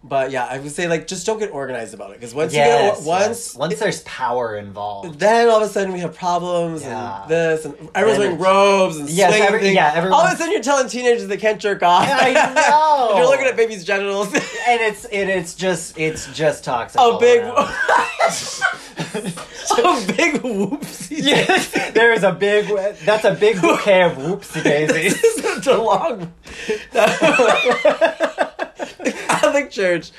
But 0.08 0.30
yeah, 0.30 0.44
I 0.46 0.58
would 0.58 0.70
say, 0.72 0.88
like, 0.88 1.06
just 1.06 1.26
don't 1.26 1.38
get 1.38 1.50
organized 1.52 1.92
about 1.94 2.10
it. 2.12 2.14
Because 2.20 2.34
once 2.34 2.54
Yes, 2.54 2.96
you 2.98 3.02
get, 3.04 3.06
once, 3.06 3.28
yes. 3.28 3.54
once 3.56 3.78
there's 3.78 4.00
power 4.02 4.56
involved. 4.56 5.18
then 5.18 5.48
all 5.48 5.56
of 5.62 5.62
a 5.62 5.68
sudden 5.68 5.92
we 5.92 6.00
have 6.00 6.14
problems 6.16 6.82
Yeah. 6.82 7.22
and 7.22 7.30
this 7.30 7.64
and 7.64 7.74
everyone's 7.94 8.18
wearing 8.20 8.38
robes 8.38 8.96
and 8.96 9.08
Yes, 9.10 9.30
swinging 9.30 9.46
every- 9.48 9.60
things. 9.60 9.74
yeah, 9.74 10.08
All 10.10 10.22
of 10.26 10.32
a 10.32 10.36
sudden 10.36 10.52
you're 10.52 10.62
telling 10.62 10.88
teenagers 10.88 11.26
they 11.26 11.36
can't 11.36 11.60
jerk 11.60 11.82
off. 11.82 12.08
I 12.10 12.32
know. 13.12 13.16
You're 13.18 13.26
looking 13.28 13.46
at 13.46 13.56
babies' 13.56 13.84
genitals. 13.84 14.28
and 14.34 14.80
it's 14.80 15.04
it, 15.06 15.28
it's 15.28 15.54
just 15.54 15.98
it's 15.98 16.26
just 16.34 16.64
toxic. 16.64 17.00
a 17.00 17.18
big, 17.18 17.42
a 17.44 17.52
big 20.16 20.42
whoopsie. 20.42 21.18
yes, 21.22 21.70
there 21.92 22.12
is 22.12 22.22
a 22.24 22.32
big. 22.32 22.66
That's 23.04 23.24
a 23.24 23.34
big 23.34 23.60
bouquet 23.60 24.02
of 24.02 24.12
whoopsie 24.12 24.62
daisies. 24.62 25.20
Such 25.42 25.66
a 25.66 25.76
long. 25.82 26.32
The 28.78 29.12
Catholic 29.28 29.70
Church 29.70 30.10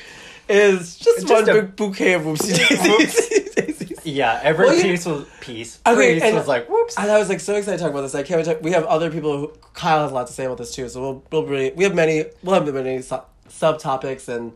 is 0.48 0.98
just, 0.98 1.28
Just 1.28 1.48
one 1.48 1.50
a- 1.50 1.62
big 1.62 1.76
bouquet 1.76 2.14
of 2.14 2.24
whoopsie 2.24 2.58
daisies. 2.70 3.54
daisies. 3.56 4.00
Yeah, 4.06 4.40
every 4.44 4.66
Well, 4.66 4.82
piece 4.82 5.06
was 5.06 5.28
piece. 5.42 5.80
Okay, 5.86 6.16
piece 6.16 6.24
and- 6.24 6.36
was 6.36 6.48
like 6.48 6.68
whoops. 6.70 6.98
And 6.98 7.12
I 7.12 7.20
was 7.20 7.30
like 7.30 7.40
so 7.40 7.56
excited 7.56 7.78
to 7.78 7.84
talk 7.84 7.92
about 7.92 8.02
this. 8.02 8.16
I 8.16 8.24
can't 8.24 8.40
wait 8.46 8.46
to. 8.56 8.60
We 8.64 8.72
have 8.72 8.86
other 8.86 9.12
people 9.12 9.38
who 9.38 9.54
Kyle 9.74 10.02
has 10.04 10.12
a 10.12 10.16
lot 10.16 10.28
to 10.28 10.34
say 10.34 10.46
about 10.46 10.58
this 10.58 10.74
too. 10.74 10.90
So 10.90 11.02
we'll 11.02 11.24
we'll 11.32 11.46
really, 11.46 11.72
we 11.76 11.84
have 11.84 11.94
many 11.94 12.26
we'll 12.44 12.56
have 12.56 12.74
many 12.74 13.02
su- 13.02 13.22
subtopics 13.50 14.28
and 14.28 14.54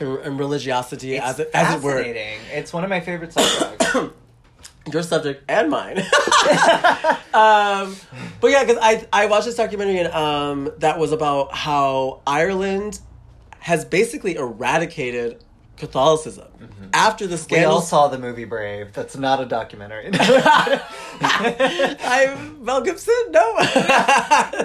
and, 0.00 0.18
and 0.20 0.38
religiosity 0.38 1.16
It's 1.16 1.24
as 1.26 1.40
it 1.40 1.50
as 1.54 1.74
it 1.76 1.82
were. 1.82 2.00
It's 2.00 2.72
one 2.72 2.84
of 2.84 2.90
my 2.90 3.00
favorite 3.00 3.32
subjects. 3.32 3.86
Your 4.92 5.02
subject 5.02 5.44
and 5.48 5.70
mine. 5.70 5.98
um, 7.34 7.96
but 8.40 8.48
yeah, 8.50 8.64
because 8.64 8.78
I 8.80 9.06
I 9.12 9.26
watched 9.26 9.46
this 9.46 9.56
documentary 9.56 9.98
and 9.98 10.12
um 10.12 10.72
that 10.78 10.98
was 10.98 11.12
about 11.12 11.54
how 11.54 12.22
Ireland 12.26 13.00
has 13.60 13.84
basically 13.84 14.36
eradicated 14.36 15.44
Catholicism 15.76 16.48
after 16.92 17.26
the 17.26 17.38
scandal. 17.38 17.70
we 17.70 17.74
all 17.74 17.80
saw 17.80 18.08
the 18.08 18.18
movie 18.18 18.44
Brave. 18.44 18.92
That's 18.92 19.16
not 19.16 19.40
a 19.40 19.46
documentary. 19.46 20.10
I 21.20 22.36
Mel 22.60 22.80
Gibson 22.80 23.14
no. 23.30 23.54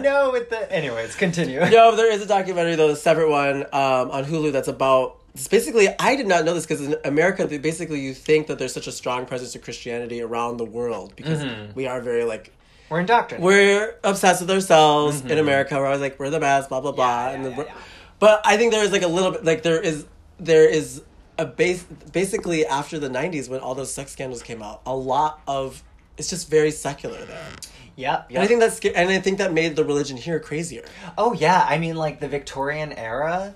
no, 0.01 0.31
with 0.31 0.49
the. 0.49 0.67
Anyways, 0.71 1.15
continue. 1.15 1.59
No, 1.59 1.95
there 1.95 2.11
is 2.11 2.21
a 2.21 2.25
documentary 2.25 2.75
though, 2.75 2.89
a 2.89 2.95
separate 2.95 3.29
one 3.29 3.63
um, 3.65 4.11
on 4.11 4.25
Hulu 4.25 4.51
that's 4.51 4.67
about. 4.67 5.19
Basically, 5.49 5.87
I 5.99 6.15
did 6.15 6.27
not 6.27 6.45
know 6.45 6.53
this 6.53 6.65
because 6.65 6.81
in 6.81 6.95
America, 7.05 7.47
basically 7.47 7.99
you 7.99 8.13
think 8.13 8.47
that 8.47 8.59
there's 8.59 8.73
such 8.73 8.85
a 8.87 8.91
strong 8.91 9.25
presence 9.25 9.55
of 9.55 9.63
Christianity 9.63 10.21
around 10.21 10.57
the 10.57 10.65
world 10.65 11.15
because 11.15 11.43
Mm-hmm. 11.43 11.73
we 11.73 11.87
are 11.87 12.01
very 12.01 12.23
like 12.23 12.51
We're 12.89 12.99
indoctrinated. 12.99 13.43
we're 13.43 13.95
obsessed 14.03 14.41
with 14.41 14.51
ourselves 14.51 15.21
in 15.21 15.39
America. 15.39 15.75
We're 15.77 15.87
always 15.87 16.01
like 16.01 16.19
we're 16.19 16.29
the 16.29 16.39
best, 16.39 16.69
blah 16.69 16.81
blah 16.81 16.91
blah. 16.91 17.29
Mm-hmm. 17.29 17.41
Yeah, 17.43 17.47
and 17.49 17.57
the, 17.57 17.65
yeah. 17.65 17.73
But 18.19 18.41
I 18.45 18.57
think 18.57 18.71
there 18.71 18.83
is 18.83 18.91
like 18.91 19.01
a 19.01 19.07
little 19.07 19.31
bit 19.31 19.43
like 19.43 19.63
there 19.63 19.81
is 19.81 20.05
there 20.39 20.69
is 20.69 21.01
a 21.39 21.45
base 21.45 21.81
basically 22.11 22.63
after 22.67 22.99
the 22.99 23.09
'90s 23.09 23.49
when 23.49 23.59
all 23.59 23.73
those 23.73 23.91
sex 23.91 24.11
scandals 24.11 24.43
came 24.43 24.61
out, 24.61 24.81
a 24.85 24.95
lot 24.95 25.41
of 25.47 25.81
it's 26.17 26.29
just 26.29 26.47
very 26.47 26.69
secular 26.69 27.25
there. 27.25 27.47
Yep. 27.95 28.27
And 28.29 28.37
I 28.39 28.45
think 28.45 28.59
that's 28.59 28.79
and 28.85 29.09
I 29.09 29.19
think 29.19 29.39
that 29.39 29.51
made 29.51 29.75
the 29.75 29.83
religion 29.83 30.15
here 30.15 30.39
crazier. 30.39 30.83
Oh 31.17 31.33
yeah, 31.33 31.65
I 31.67 31.79
mean 31.79 31.95
like 31.95 32.19
the 32.19 32.27
Victorian 32.27 32.93
era 32.93 33.55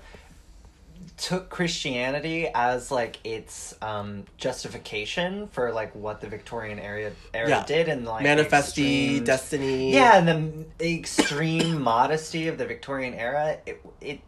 took 1.18 1.50
Christianity 1.50 2.48
as 2.54 2.90
like 2.90 3.18
its 3.24 3.74
um 3.82 4.24
justification 4.36 5.48
for 5.48 5.72
like 5.72 5.94
what 5.94 6.20
the 6.20 6.28
Victorian 6.28 6.78
era 6.78 7.12
era 7.34 7.48
Yeah. 7.48 7.64
did 7.66 7.88
and 7.88 8.04
like 8.04 8.22
Manifesty, 8.22 9.04
extreme- 9.16 9.24
destiny. 9.24 9.92
Yeah, 9.94 10.18
and 10.18 10.66
the, 10.78 10.94
extreme 10.94 11.82
modesty 11.94 12.48
of 12.48 12.56
the 12.58 12.66
Victorian 12.66 13.14
era, 13.14 13.58
it, 13.66 13.84
it 14.00 14.20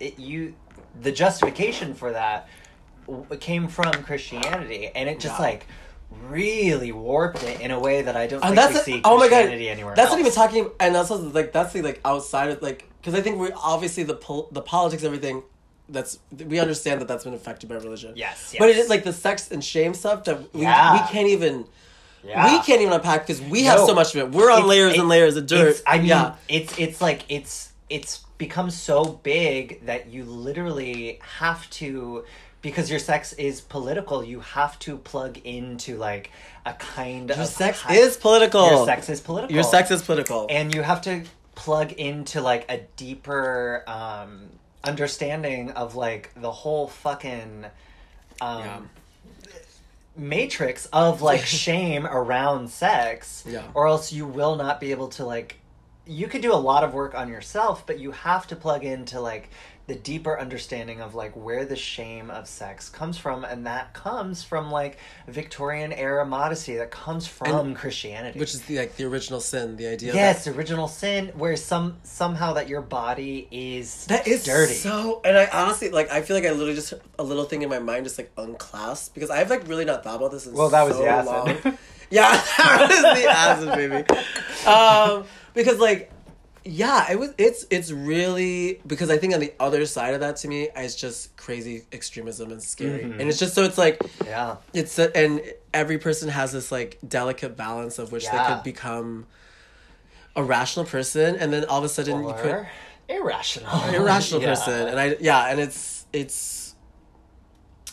it 0.00 0.18
you 0.18 0.54
the 1.00 1.12
justification 1.12 1.94
for 1.94 2.12
that 2.12 2.48
came 3.40 3.68
from 3.68 3.92
Christianity 4.04 4.88
and 4.94 5.08
it 5.08 5.20
just 5.20 5.38
Yeah. 5.38 5.44
like 5.46 5.66
really 6.28 6.92
warped 6.92 7.42
it 7.42 7.60
in 7.60 7.70
a 7.70 7.80
way 7.80 8.02
that 8.02 8.16
I 8.16 8.26
don't 8.26 8.44
and 8.44 8.54
think 8.54 8.72
that's 8.72 8.86
we 8.86 8.92
see 8.94 9.00
oh 9.04 9.16
my 9.16 9.28
god 9.28 9.36
Christianity 9.36 9.68
anywhere 9.70 9.94
that's 9.94 10.10
else. 10.10 10.18
not 10.18 10.20
even 10.20 10.32
talking 10.32 10.70
and 10.78 10.96
also 10.96 11.16
like 11.16 11.52
that's 11.52 11.72
the 11.72 11.80
like 11.82 12.00
outside 12.04 12.50
of 12.50 12.60
like 12.60 12.86
because 13.00 13.14
i 13.14 13.22
think 13.22 13.38
we 13.38 13.50
obviously 13.52 14.02
the 14.02 14.14
pol- 14.14 14.48
the 14.52 14.60
politics 14.60 15.02
and 15.02 15.14
everything 15.14 15.42
that's 15.88 16.18
we 16.48 16.58
understand 16.58 17.00
that 17.00 17.08
that's 17.08 17.24
been 17.24 17.34
affected 17.34 17.68
by 17.68 17.74
religion 17.76 18.12
Yes, 18.16 18.54
but 18.58 18.68
it 18.70 18.76
is 18.76 18.88
like 18.88 19.04
the 19.04 19.12
sex 19.12 19.50
and 19.50 19.62
shame 19.64 19.94
stuff 19.94 20.24
that 20.24 20.54
we, 20.54 20.62
Yeah. 20.62 20.92
we 20.92 20.98
can't 21.12 21.28
even 21.28 21.66
Yeah. 22.24 22.52
we 22.56 22.62
can't 22.64 22.80
even 22.80 22.92
unpack 22.92 23.26
because 23.26 23.42
we 23.42 23.64
have 23.64 23.78
No. 23.80 23.86
so 23.88 23.94
much 23.94 24.14
of 24.14 24.20
it 24.22 24.30
we're 24.32 24.50
on 24.50 24.58
It's- 24.58 24.68
layers 24.68 24.94
it- 24.94 25.00
and 25.00 25.08
layers 25.08 25.36
of 25.36 25.46
dirt 25.46 25.82
I 25.86 25.98
mean, 25.98 26.06
yeah 26.06 26.34
it's 26.48 26.78
it's 26.78 27.00
like 27.00 27.24
it's 27.28 27.70
it's 27.90 28.20
become 28.38 28.70
so 28.70 29.04
big 29.04 29.84
that 29.86 30.08
you 30.08 30.24
literally 30.24 31.20
have 31.38 31.68
to 31.70 32.24
because 32.62 32.88
your 32.88 33.00
sex 33.00 33.32
is 33.34 33.60
political. 33.60 34.22
You 34.24 34.38
have 34.40 34.78
to 34.80 34.96
plug 34.96 35.38
into 35.44 35.96
like 35.98 36.30
a 36.64 36.72
kind 36.74 37.28
your 37.28 37.40
of 37.40 37.46
sex 37.48 37.80
hi- 37.80 37.94
is 37.96 38.16
political 38.16 38.66
your 38.70 38.86
sex 38.86 39.08
is 39.08 39.20
political. 39.20 39.52
your 39.54 39.64
sex 39.64 39.90
is 39.90 40.00
political 40.02 40.46
and 40.48 40.72
you 40.74 40.82
have 40.82 41.02
to 41.02 41.24
plug 41.56 41.92
into 41.92 42.40
like 42.40 42.64
a 42.70 42.78
deeper 42.96 43.82
um 43.88 44.48
understanding 44.84 45.70
of 45.72 45.94
like 45.94 46.30
the 46.36 46.50
whole 46.50 46.88
fucking 46.88 47.66
um 48.40 48.88
matrix 50.16 50.86
of 50.86 51.22
like 51.22 51.40
shame 51.46 52.06
around 52.06 52.68
sex 52.68 53.44
Yeah. 53.46 53.62
or 53.74 53.86
else 53.86 54.12
you 54.12 54.26
will 54.26 54.56
not 54.56 54.80
be 54.80 54.90
able 54.90 55.08
to 55.10 55.24
like 55.24 55.56
you 56.06 56.26
could 56.26 56.42
do 56.42 56.52
a 56.52 56.56
lot 56.56 56.82
of 56.84 56.92
work 56.92 57.14
on 57.14 57.28
yourself 57.28 57.86
but 57.86 57.98
you 57.98 58.10
have 58.10 58.46
to 58.48 58.56
plug 58.56 58.84
into 58.84 59.20
like 59.20 59.48
the 59.88 59.94
deeper 59.96 60.38
understanding 60.38 61.00
of 61.00 61.14
like 61.16 61.32
where 61.34 61.64
the 61.64 61.74
shame 61.76 62.30
of 62.30 62.46
sex 62.46 62.88
comes 62.88 63.18
from 63.18 63.44
and 63.44 63.66
that 63.66 63.92
comes 63.92 64.42
from 64.44 64.70
like 64.70 64.96
victorian 65.26 65.92
era 65.92 66.24
modesty 66.24 66.76
that 66.76 66.90
comes 66.92 67.26
from 67.26 67.48
And- 67.68 67.76
christianity 67.76 68.38
Which 68.38 68.54
is 68.54 68.62
the 68.62 68.78
like 68.78 68.96
the 68.96 69.04
original 69.04 69.40
sin, 69.40 69.76
the 69.76 69.88
idea. 69.88 70.14
yes 70.14 70.44
that, 70.44 70.56
original 70.56 70.86
sin 70.86 71.32
where 71.34 71.56
some 71.56 71.96
somehow 72.04 72.52
that 72.52 72.68
your 72.68 72.80
body 72.80 73.48
is 73.50 74.06
that 74.06 74.28
is 74.28 74.44
dirty 74.44 74.74
So, 74.74 75.20
and 75.24 75.36
I 75.36 75.46
honestly 75.52 75.90
like, 75.90 76.10
I 76.12 76.22
feel 76.22 76.36
like 76.36 76.46
I 76.46 76.50
literally 76.52 76.74
just 76.76 76.94
a 77.18 77.22
little 77.24 77.44
thing 77.44 77.62
in 77.62 77.68
my 77.68 77.80
mind 77.80 78.04
just 78.04 78.18
like 78.18 78.30
unclasped 78.36 79.14
because 79.14 79.30
I've 79.30 79.50
like 79.50 79.66
really 79.66 79.84
not 79.84 80.04
thought 80.04 80.16
about 80.16 80.30
this 80.30 80.46
in 80.46 80.54
Well, 80.54 80.68
that 80.68 80.84
was 80.84 80.94
so 80.96 81.02
the 81.02 81.08
acid. 81.08 81.64
long. 81.64 81.78
yeah, 82.08 82.30
that 82.58 82.86
was 82.88 83.20
the 83.22 83.28
acid, 83.28 83.68
baby. 83.74 84.20
Um, 84.66 85.24
because 85.54 85.80
like, 85.80 86.11
yeah, 86.64 87.10
it 87.10 87.18
was. 87.18 87.34
It's 87.38 87.66
it's 87.70 87.90
really 87.90 88.80
because 88.86 89.10
I 89.10 89.18
think 89.18 89.34
on 89.34 89.40
the 89.40 89.52
other 89.58 89.84
side 89.86 90.14
of 90.14 90.20
that 90.20 90.36
to 90.36 90.48
me 90.48 90.68
is 90.76 90.94
just 90.94 91.36
crazy 91.36 91.82
extremism 91.92 92.50
and 92.52 92.62
scary, 92.62 93.02
Mm-hmm. 93.04 93.20
and 93.20 93.28
it's 93.28 93.38
just 93.38 93.54
so 93.54 93.64
it's 93.64 93.78
like 93.78 94.00
yeah 94.24 94.56
it's 94.72 94.98
a, 94.98 95.14
and 95.16 95.42
every 95.74 95.98
person 95.98 96.28
has 96.28 96.52
this 96.52 96.70
like 96.70 96.98
delicate 97.06 97.56
balance 97.56 97.98
of 97.98 98.12
which 98.12 98.30
they 98.30 98.38
could 98.38 98.62
become 98.62 99.26
a 100.36 100.42
rational 100.42 100.84
person 100.86 101.36
and 101.36 101.52
then 101.52 101.64
all 101.66 101.78
of 101.78 101.84
a 101.84 101.88
sudden 101.88 102.22
you 102.22 102.32
put 102.32 102.64
irrational 103.08 103.84
irrational 103.94 104.40
Yeah. 104.42 104.48
person 104.48 104.88
and 104.88 104.98
i 104.98 105.16
yeah 105.20 105.48
and 105.50 105.60
it's 105.60 106.06
it's 106.12 106.74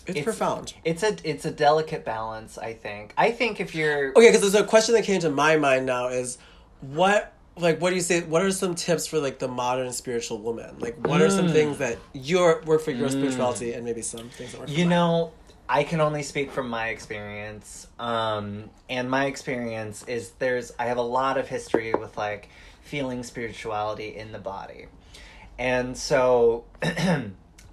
it's, 0.05 0.09
It's- 0.19 0.23
profound 0.23 0.73
It's 0.85 1.03
a 1.03 1.15
it's 1.23 1.45
a 1.45 1.51
delicate 1.51 2.03
balance. 2.05 2.57
I 2.57 2.73
think. 2.73 3.13
I 3.17 3.31
think 3.31 3.59
if 3.59 3.75
you're 3.75 4.09
okay 4.11 4.27
because 4.29 4.41
there's 4.41 4.55
a 4.55 4.63
question 4.65 4.95
that 4.95 5.03
came 5.03 5.19
to 5.21 5.29
my 5.29 5.57
mind 5.57 5.85
now 5.85 6.07
is 6.07 6.37
what 6.81 7.33
like 7.59 7.79
what 7.81 7.89
do 7.89 7.95
you 7.95 8.01
say 8.01 8.21
what 8.21 8.41
are 8.41 8.51
some 8.51 8.73
tips 8.75 9.05
for 9.07 9.19
like 9.19 9.39
the 9.39 9.47
modern 9.47 9.91
spiritual 9.91 10.39
woman 10.39 10.75
like 10.79 10.95
what 11.05 11.21
are 11.21 11.29
some 11.29 11.47
Mm. 11.47 11.51
things 11.51 11.77
that 11.79 11.97
your 12.13 12.61
work 12.65 12.81
for 12.81 12.91
your 12.91 13.09
spirituality 13.09 13.73
and 13.73 13.83
maybe 13.85 14.01
some 14.01 14.29
things 14.29 14.51
that 14.51 14.59
work 14.59 14.69
for 14.69 14.73
you 14.73 14.85
mine? 14.85 14.89
know, 14.89 15.31
I 15.67 15.83
can 15.83 16.01
only 16.01 16.23
speak 16.23 16.51
from 16.51 16.67
my 16.69 16.87
experience. 16.89 17.85
Um, 17.99 18.69
and 18.89 19.09
my 19.09 19.25
experience 19.25 20.03
is 20.07 20.31
there's 20.39 20.71
I 20.79 20.85
have 20.85 20.97
a 20.97 21.03
lot 21.19 21.37
of 21.37 21.47
history 21.47 21.93
with 21.93 22.17
like 22.17 22.49
feeling 22.81 23.21
spirituality 23.23 24.15
in 24.15 24.31
the 24.31 24.39
body, 24.39 24.87
and 25.59 25.95
so. 25.97 26.65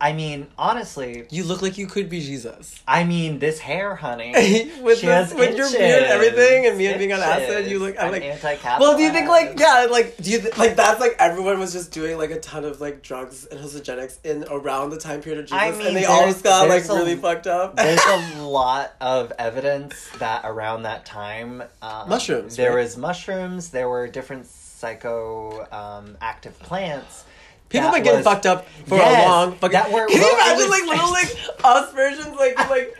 I 0.00 0.12
mean, 0.12 0.46
honestly, 0.58 1.26
you 1.30 1.44
look 1.44 1.62
like 1.62 1.78
you 1.78 1.86
could 1.86 2.08
be 2.08 2.20
jesus 2.20 2.82
I 2.86 3.04
mean, 3.04 3.38
this 3.38 3.58
hair, 3.58 3.94
honey. 3.94 4.32
with, 4.80 5.00
this, 5.00 5.34
with 5.34 5.56
your 5.56 5.70
beard 5.70 6.02
and 6.02 6.12
everything 6.12 6.66
and 6.66 6.78
me 6.78 6.92
being 6.96 7.12
on 7.12 7.20
acid 7.20 7.66
you 7.70 7.78
look 7.78 7.96
i'm 7.98 8.06
I'm 8.06 8.12
like 8.12 8.22
anti-Catholic. 8.22 8.80
Well, 8.80 8.96
do 8.96 9.02
you 9.02 9.10
think 9.10 9.28
like 9.28 9.58
yeah, 9.58 9.86
like 9.90 10.16
do 10.18 10.30
you 10.30 10.40
th- 10.40 10.56
like 10.58 10.76
that's 10.76 11.00
like 11.00 11.16
everyone 11.18 11.58
was 11.58 11.72
just 11.72 11.92
doing 11.92 12.18
like 12.18 12.30
a 12.30 12.40
ton 12.40 12.64
of 12.64 12.80
like 12.80 13.02
drugs 13.02 13.46
and 13.46 13.58
hallucinogenics 13.60 14.24
in 14.24 14.44
around 14.50 14.90
the 14.90 14.98
time 14.98 15.20
period 15.22 15.40
of 15.40 15.46
Jesus, 15.46 15.58
I 15.58 15.70
mean, 15.72 15.88
and 15.88 15.96
they 15.96 16.04
all 16.04 16.26
just 16.26 16.44
got 16.44 16.68
like 16.68 16.88
a- 16.88 16.94
really 16.94 17.16
fucked 17.16 17.46
up. 17.46 17.76
There's 17.76 18.00
a 18.04 18.42
lot 18.42 18.94
of 19.00 19.32
evidence 19.38 20.08
that 20.18 20.42
around 20.44 20.82
that 20.84 21.04
time, 21.04 21.62
um, 21.82 22.08
Mushrooms, 22.08 22.56
There 22.56 22.74
right? 22.74 22.82
was 22.82 22.96
mushrooms. 22.96 23.70
There 23.70 23.88
were 23.88 24.06
different 24.08 24.46
psycho 24.46 25.66
um, 25.72 26.16
active 26.20 26.58
plants. 26.60 27.24
People 27.68 27.88
that 27.88 27.94
been 27.94 28.02
getting 28.04 28.18
was- 28.18 28.24
fucked 28.24 28.46
up 28.46 28.66
for 28.86 28.96
Yes, 28.96 29.26
a 29.26 29.28
long 29.28 29.52
fucking. 29.54 29.72
that 29.72 29.90
were- 29.92 30.06
Can 30.06 30.20
you 30.20 30.32
imagine 30.34 30.68
was- 30.68 30.80
like 30.80 30.88
little 30.88 31.10
like 31.10 31.36
us 31.64 31.92
versions 31.92 32.36
like 32.36 32.58
like 32.70 32.94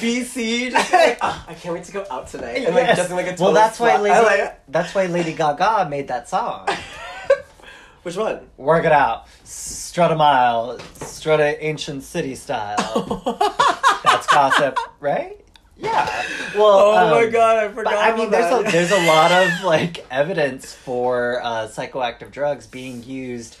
BC 0.00 0.70
just 0.70 0.92
like 0.92 1.18
"Ah, 1.20 1.44
I 1.48 1.54
can't 1.54 1.74
wait 1.74 1.84
to 1.84 1.92
go 1.92 2.06
out 2.10 2.28
tonight 2.28 2.64
and 2.64 2.74
like 2.74 2.86
Yes. 2.86 2.96
just 2.96 3.10
in, 3.10 3.16
like 3.16 3.26
a 3.38 3.42
well, 3.42 3.52
that's 3.52 3.78
why. 3.80 3.96
Lady. 3.98 4.14
Like- 4.24 4.60
That's 4.68 4.94
why 4.94 5.06
Lady 5.06 5.32
Gaga 5.32 5.88
made 5.90 6.08
that 6.08 6.28
song. 6.28 6.68
Which 8.02 8.16
one? 8.16 8.40
Work 8.58 8.84
it 8.84 8.92
out, 8.92 9.26
strut 9.44 10.12
a 10.12 10.16
mile, 10.16 10.78
strut 10.96 11.40
a 11.40 11.64
ancient 11.64 12.02
city 12.02 12.34
style. 12.34 13.22
That's 14.04 14.26
gossip, 14.26 14.78
right? 15.00 15.40
Yeah. 15.78 16.04
Well. 16.54 16.68
Oh 16.78 17.10
my 17.10 17.24
um, 17.24 17.30
god, 17.32 17.56
I 17.64 17.68
forgot. 17.68 17.84
But 17.94 17.96
I 17.98 18.16
mean, 18.16 18.30
there's 18.30 18.52
a 18.52 18.70
there's 18.70 18.92
a 18.92 19.06
lot 19.06 19.32
of 19.32 19.64
like 19.64 20.04
evidence 20.10 20.74
for 20.74 21.40
uh, 21.42 21.66
psychoactive 21.68 22.30
drugs 22.30 22.66
being 22.66 23.02
used 23.02 23.56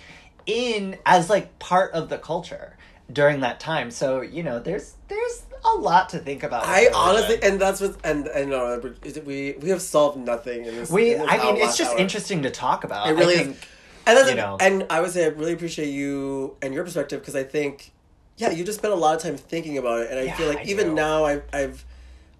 in 0.46 0.98
as 1.06 1.30
like 1.30 1.58
part 1.58 1.92
of 1.92 2.08
the 2.08 2.18
culture 2.18 2.76
during 3.12 3.40
that 3.40 3.60
time. 3.60 3.90
So 3.90 4.20
you 4.20 4.42
know, 4.42 4.58
there's 4.58 4.94
there's 5.08 5.42
a 5.64 5.78
lot 5.78 6.10
to 6.10 6.18
think 6.18 6.42
about. 6.42 6.64
I 6.66 6.88
honestly, 6.94 7.38
and 7.42 7.60
that's 7.60 7.80
what, 7.80 7.96
and 8.04 8.26
and 8.26 8.52
uh, 8.52 8.76
no, 8.76 8.94
we 9.24 9.56
we 9.60 9.70
have 9.70 9.82
solved 9.82 10.18
nothing 10.18 10.64
in 10.64 10.76
this. 10.76 10.90
we 10.90 11.14
in 11.14 11.20
this 11.20 11.30
I 11.30 11.38
mean, 11.38 11.56
it's 11.56 11.76
just 11.76 11.92
hour. 11.92 11.98
interesting 11.98 12.42
to 12.42 12.50
talk 12.50 12.84
about. 12.84 13.08
It 13.08 13.12
really 13.12 13.36
think, 13.36 13.68
And 14.06 14.16
that's 14.16 14.30
you 14.30 14.36
know. 14.36 14.56
and 14.60 14.86
I 14.90 15.00
would 15.00 15.10
say 15.10 15.24
I 15.24 15.28
really 15.28 15.52
appreciate 15.52 15.88
you 15.90 16.56
and 16.62 16.74
your 16.74 16.84
perspective 16.84 17.20
because 17.20 17.36
I 17.36 17.44
think, 17.44 17.92
yeah, 18.36 18.50
you 18.50 18.64
just 18.64 18.78
spent 18.78 18.92
a 18.92 18.96
lot 18.96 19.16
of 19.16 19.22
time 19.22 19.36
thinking 19.36 19.78
about 19.78 20.02
it, 20.02 20.10
and 20.10 20.18
I 20.18 20.24
Yeah, 20.24 20.36
feel 20.36 20.48
like 20.48 20.58
I 20.58 20.64
even 20.64 20.88
do. 20.88 20.94
now 20.94 21.24
I've 21.24 21.42
I've 21.52 21.84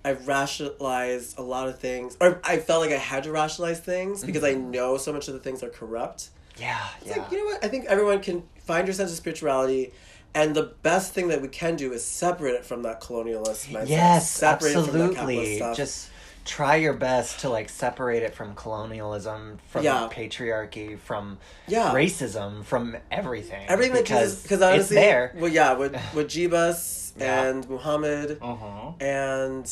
I've 0.05 0.29
rationalized 0.29 1.39
a 1.39 1.43
lot 1.43 1.69
of 1.69 1.79
things, 1.79 2.17
or 2.21 2.41
I 2.45 2.59
felt 2.59 2.83
like 2.83 2.93
I 2.93 2.99
had 2.99 3.25
to 3.25 3.33
rationalize 3.33 3.81
things 3.81 4.23
because 4.23 4.43
mm-hmm. 4.43 4.67
I 4.67 4.71
know 4.71 4.97
so 4.99 5.13
much 5.13 5.29
of 5.29 5.35
the 5.35 5.41
things 5.41 5.63
are 5.63 5.71
corrupt. 5.71 6.29
Yeah, 6.57 6.79
It's 7.01 7.11
yeah. 7.11 7.23
like 7.23 7.33
you 7.33 7.39
know 7.39 7.45
what? 7.47 7.65
I 7.65 7.69
think 7.69 7.87
everyone 7.87 8.21
can 8.21 8.43
find 8.65 8.87
your 8.87 8.95
sense 8.95 9.11
of 9.11 9.17
spirituality. 9.17 9.93
And 10.37 10.55
the 10.55 10.75
best 10.83 11.13
thing 11.13 11.29
that 11.29 11.41
we 11.43 11.49
can 11.49 11.77
do 11.77 11.93
is 11.93 12.05
separate 12.05 12.55
it 12.55 12.65
from 12.65 12.83
that 12.83 13.01
colonialist 13.01 13.67
mindset. 13.69 13.89
yes, 13.89 14.31
separate 14.31 14.71
it 14.71 14.85
from 14.85 14.99
that 14.99 15.11
absolutely. 15.11 15.57
stuff. 15.57 15.77
Just 15.77 16.09
try 16.45 16.77
your 16.77 16.93
best 16.93 17.41
to 17.41 17.49
like 17.49 17.69
separate 17.69 18.23
it 18.23 18.35
from 18.35 18.55
colonialism, 18.55 19.59
from 19.71 19.85
Yeah. 19.85 20.09
patriarchy, 20.13 20.99
from 20.99 21.39
Yeah. 21.69 21.93
racism, 21.93 22.65
from 22.65 22.97
everything. 23.11 23.65
everything 23.69 23.95
that 23.95 24.03
because 24.05 24.31
Jesus, 24.33 24.43
because 24.43 24.63
honestly, 24.63 24.97
it's 24.97 25.07
there. 25.07 25.33
Well, 25.37 25.51
yeah, 25.51 25.73
with 25.75 25.93
with 26.15 26.29
Jebus 26.29 27.13
Yeah. 27.17 27.45
and 27.45 27.69
Muhammad 27.71 28.39
Uh-huh. 28.43 28.93
and 29.01 29.71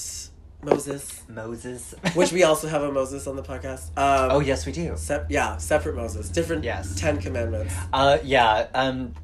Moses, 0.65 1.23
Moses. 1.29 1.95
which 2.15 2.31
we 2.33 2.45
also 2.45 2.69
have 2.69 2.83
a 2.83 2.93
Moses 2.93 3.27
on 3.27 3.35
the 3.37 3.43
podcast. 3.43 3.89
Um, 3.99 4.31
oh 4.31 4.41
yes, 4.41 4.65
we 4.65 4.73
do. 4.73 4.97
sep- 4.97 5.27
yeah, 5.31 5.57
separate 5.57 5.97
Moses, 5.97 6.29
different 6.29 6.63
Yes. 6.65 6.95
Ten 6.99 7.19
Commandments. 7.21 7.75
Uh, 7.93 8.19
yeah. 8.23 8.69
Um, 8.75 9.15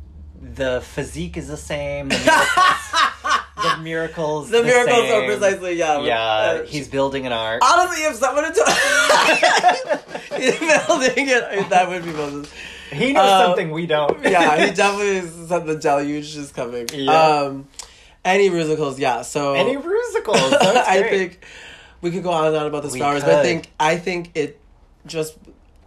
the 0.40 0.80
physique 0.80 1.36
is 1.36 1.48
the 1.48 1.56
same. 1.56 2.08
The 2.08 2.16
miracles, 3.82 4.50
the 4.50 4.62
miracles. 4.62 4.96
The 4.96 5.02
miracles 5.02 5.10
are 5.10 5.26
precisely 5.26 5.72
yeah. 5.74 6.00
Yeah, 6.00 6.20
uh, 6.20 6.64
he's 6.64 6.88
building 6.88 7.26
an 7.26 7.32
ark. 7.32 7.60
honestly, 7.64 8.04
if 8.04 8.14
someone 8.16 8.44
had 8.44 8.54
told 8.54 8.68
he's 10.42 10.58
building 10.86 11.28
it, 11.28 11.68
that 11.70 11.88
would 11.88 12.04
be 12.04 12.12
Moses. 12.12 12.52
he 12.92 13.12
knows 13.12 13.24
uh, 13.24 13.46
something 13.46 13.70
we 13.70 13.86
don't. 13.86 14.22
Yeah, 14.22 14.64
he 14.66 14.72
definitely 14.72 15.28
said 15.48 15.66
the 15.66 15.76
deluge 15.76 16.36
is 16.36 16.50
coming. 16.52 16.86
Yeah. 16.92 17.12
Um, 17.12 17.68
any 18.24 18.48
musicals, 18.50 18.98
yeah. 18.98 19.22
So 19.22 19.54
Any 19.54 19.76
musicals? 19.76 20.52
I 20.52 21.02
think 21.02 21.44
we 22.00 22.10
could 22.10 22.22
go 22.22 22.30
on 22.30 22.46
and 22.48 22.56
on 22.56 22.66
about 22.66 22.82
this 22.82 22.92
We 22.92 23.00
for 23.00 23.06
hours, 23.06 23.22
but 23.24 23.34
I 23.34 23.42
think 23.42 23.70
I 23.80 23.96
think 23.96 24.32
it 24.34 24.60
just 25.06 25.36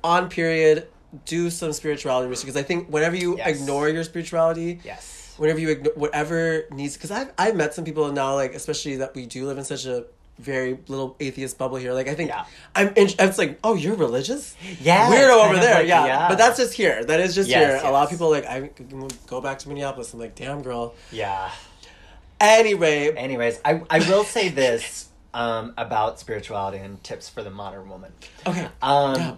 on 0.03 0.29
period 0.29 0.87
do 1.25 1.49
some 1.49 1.73
spirituality 1.73 2.29
research 2.29 2.45
because 2.45 2.57
I 2.59 2.63
think 2.63 2.87
whenever 2.89 3.15
you 3.15 3.37
Yes. 3.37 3.59
ignore 3.61 3.89
your 3.89 4.03
spirituality, 4.03 4.79
Yes. 4.83 5.33
whenever 5.37 5.59
you 5.59 5.69
ignore 5.69 5.93
whatever 5.95 6.63
needs, 6.71 6.95
because 6.95 7.11
I've 7.11 7.31
I've 7.37 7.55
met 7.55 7.73
some 7.73 7.83
people 7.85 8.11
now, 8.11 8.35
like 8.35 8.53
especially 8.55 8.97
that 8.97 9.13
we 9.15 9.25
do 9.25 9.45
live 9.45 9.57
in 9.57 9.65
such 9.65 9.85
a 9.85 10.05
very 10.39 10.79
little 10.87 11.15
atheist 11.19 11.57
bubble 11.59 11.77
here. 11.77 11.93
Like 11.93 12.07
I 12.07 12.15
think 12.15 12.29
Yeah. 12.29 12.45
I'm. 12.73 12.87
In, 12.95 13.09
it's 13.19 13.37
like, 13.37 13.59
oh, 13.63 13.75
you're 13.75 13.95
religious. 13.95 14.55
Yeah. 14.79 15.09
Weirdo 15.11 15.45
over 15.45 15.59
there, 15.59 15.75
like- 15.79 15.87
yeah. 15.87 16.27
But 16.29 16.37
that's 16.39 16.57
just 16.57 16.73
here. 16.73 17.03
That 17.05 17.19
is 17.19 17.35
just 17.35 17.47
Yes, 17.49 17.81
here. 17.81 17.89
A 17.89 17.91
lot 17.91 18.05
of 18.05 18.09
people 18.09 18.29
like 18.31 18.45
I 18.45 18.71
go 19.27 19.39
back 19.41 19.59
to 19.59 19.67
Minneapolis. 19.69 20.13
I'm 20.13 20.19
like, 20.19 20.33
damn 20.35 20.61
girl. 20.63 20.95
yeah. 21.11 21.51
Anyway, 22.41 23.13
Anyways, 23.15 23.59
I 23.63 23.81
I 23.89 23.99
will 24.09 24.23
say 24.23 24.49
this 24.49 25.09
um, 25.33 25.73
about 25.77 26.19
spirituality 26.19 26.77
and 26.79 27.01
tips 27.03 27.29
for 27.29 27.43
the 27.43 27.51
modern 27.51 27.89
woman. 27.89 28.11
okay. 28.45 28.67
Um, 28.81 29.15
Yeah. 29.15 29.35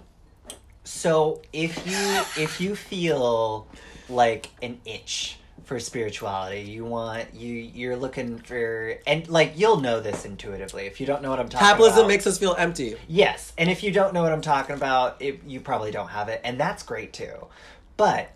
So 0.86 1.42
if 1.54 1.86
you 1.88 1.98
if 2.44 2.60
you 2.60 2.76
feel 2.76 3.68
like 4.10 4.50
an 4.62 4.80
itch 4.86 5.38
for 5.64 5.80
spirituality, 5.80 6.62
you 6.62 6.84
want 6.84 7.34
you 7.34 7.54
you're 7.54 7.96
looking 7.96 8.38
for 8.40 8.96
and 9.08 9.28
like 9.30 9.54
you'll 9.56 9.80
know 9.80 10.02
this 10.02 10.26
intuitively. 10.26 10.86
If 10.86 11.00
you 11.00 11.06
don't 11.06 11.22
know 11.22 11.30
what 11.30 11.40
I'm 11.40 11.48
talking 11.48 11.66
Capitalism 11.68 12.00
about, 12.00 12.08
makes 12.10 12.28
us 12.28 12.38
feel 12.38 12.56
empty. 12.58 12.98
yes, 13.08 13.54
and 13.58 13.70
if 13.70 13.82
you 13.84 13.92
don't 13.92 14.14
know 14.14 14.24
what 14.24 14.34
I'm 14.34 14.42
talking 14.42 14.76
about, 14.76 15.22
it, 15.22 15.42
you 15.46 15.62
probably 15.62 15.92
don't 15.92 16.10
have 16.10 16.28
it, 16.28 16.42
and 16.44 16.60
that's 16.60 16.84
great 16.84 17.14
too. 17.14 17.48
But 17.96 18.30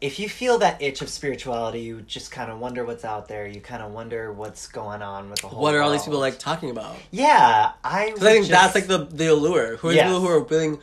if 0.00 0.18
you 0.18 0.28
feel 0.28 0.58
that 0.58 0.80
itch 0.82 1.00
of 1.00 1.08
spirituality, 1.08 1.80
you 1.80 2.02
just 2.02 2.30
kind 2.30 2.50
of 2.50 2.58
wonder 2.58 2.84
what's 2.84 3.04
out 3.04 3.28
there. 3.28 3.46
You 3.46 3.60
kind 3.60 3.82
of 3.82 3.92
wonder 3.92 4.32
what's 4.32 4.66
going 4.68 5.00
on 5.02 5.30
with 5.30 5.40
the 5.40 5.48
whole. 5.48 5.62
What 5.62 5.74
are 5.74 5.80
all 5.80 5.90
these 5.90 6.02
people 6.04 6.18
like 6.20 6.38
talking 6.38 6.70
about? 6.70 6.96
Yeah, 7.10 7.72
I. 7.82 8.06
Because 8.12 8.22
I 8.24 8.30
think 8.32 8.42
would 8.44 8.50
that's 8.52 8.74
like 8.74 8.86
the 8.88 8.98
the 9.06 9.26
allure. 9.28 9.76
Who 9.78 9.88
are 9.88 9.92
Yes. 9.92 10.06
people 10.06 10.20
who 10.20 10.28
are 10.28 10.44
feeling 10.44 10.78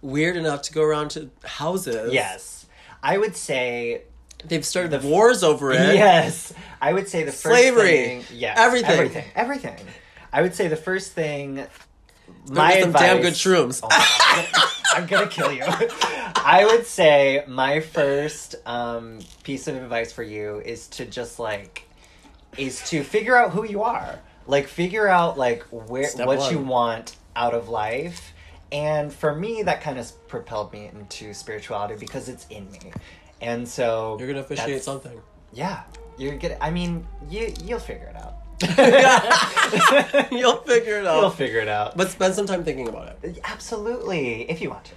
weird 0.00 0.36
enough 0.36 0.62
to 0.62 0.72
go 0.72 0.82
around 0.82 1.10
to 1.10 1.30
houses? 1.44 2.12
Yes, 2.12 2.66
I 3.02 3.18
would 3.18 3.36
say 3.36 4.02
they've 4.46 4.64
started 4.64 4.90
the 4.98 5.06
wars 5.06 5.42
over 5.42 5.70
it. 5.72 5.94
Yes, 5.94 6.52
I 6.80 6.92
would 6.94 7.08
say 7.08 7.24
the 7.24 7.32
first 7.32 7.42
Slavery. 7.42 7.90
thing- 8.04 8.24
yes, 8.32 8.58
Everything. 8.58 8.90
everything, 8.90 9.24
everything. 9.34 9.76
I 10.32 10.42
would 10.42 10.54
say 10.54 10.68
the 10.68 10.76
first 10.76 11.12
thing. 11.12 11.66
My 12.48 12.80
some 12.80 12.92
damn 12.92 13.20
good 13.20 13.34
shrooms. 13.34 13.80
Oh 13.82 13.88
I'm 14.96 15.06
gonna 15.06 15.26
kill 15.28 15.52
you. 15.52 15.64
I 16.36 16.64
would 16.64 16.86
say 16.86 17.44
my 17.46 17.80
first 17.80 18.56
um, 18.66 19.20
piece 19.42 19.66
of 19.68 19.76
advice 19.76 20.12
for 20.12 20.22
you 20.22 20.60
is 20.64 20.88
to 20.88 21.06
just 21.06 21.38
like 21.38 21.88
is 22.56 22.88
to 22.90 23.02
figure 23.02 23.36
out 23.36 23.50
who 23.52 23.64
you 23.64 23.82
are. 23.82 24.18
Like 24.46 24.66
figure 24.68 25.08
out 25.08 25.38
like 25.38 25.62
where 25.70 26.08
Step 26.08 26.26
what 26.26 26.38
one. 26.38 26.52
you 26.52 26.58
want 26.58 27.16
out 27.34 27.54
of 27.54 27.68
life. 27.68 28.32
And 28.70 29.12
for 29.12 29.34
me 29.34 29.62
that 29.62 29.80
kind 29.80 29.98
of 29.98 30.28
propelled 30.28 30.72
me 30.72 30.90
into 30.92 31.32
spirituality 31.34 31.96
because 31.98 32.28
it's 32.28 32.46
in 32.48 32.70
me. 32.70 32.92
And 33.40 33.66
so 33.66 34.16
You're 34.18 34.28
gonna 34.28 34.40
officiate 34.40 34.82
something. 34.82 35.20
Yeah. 35.52 35.82
You're 36.18 36.36
gonna 36.36 36.56
I 36.60 36.70
mean, 36.70 37.06
you 37.30 37.52
you'll 37.64 37.78
figure 37.78 38.06
it 38.06 38.16
out. 38.16 38.34
You'll 40.30 40.56
figure 40.58 40.98
it 40.98 41.06
out. 41.06 41.20
You'll 41.20 41.30
figure 41.30 41.58
it 41.58 41.68
out. 41.68 41.96
but 41.96 42.08
spend 42.10 42.34
some 42.34 42.46
time 42.46 42.64
thinking 42.64 42.88
about 42.88 43.16
it. 43.22 43.38
Absolutely, 43.44 44.48
if 44.48 44.60
you 44.60 44.70
want 44.70 44.84
to. 44.84 44.92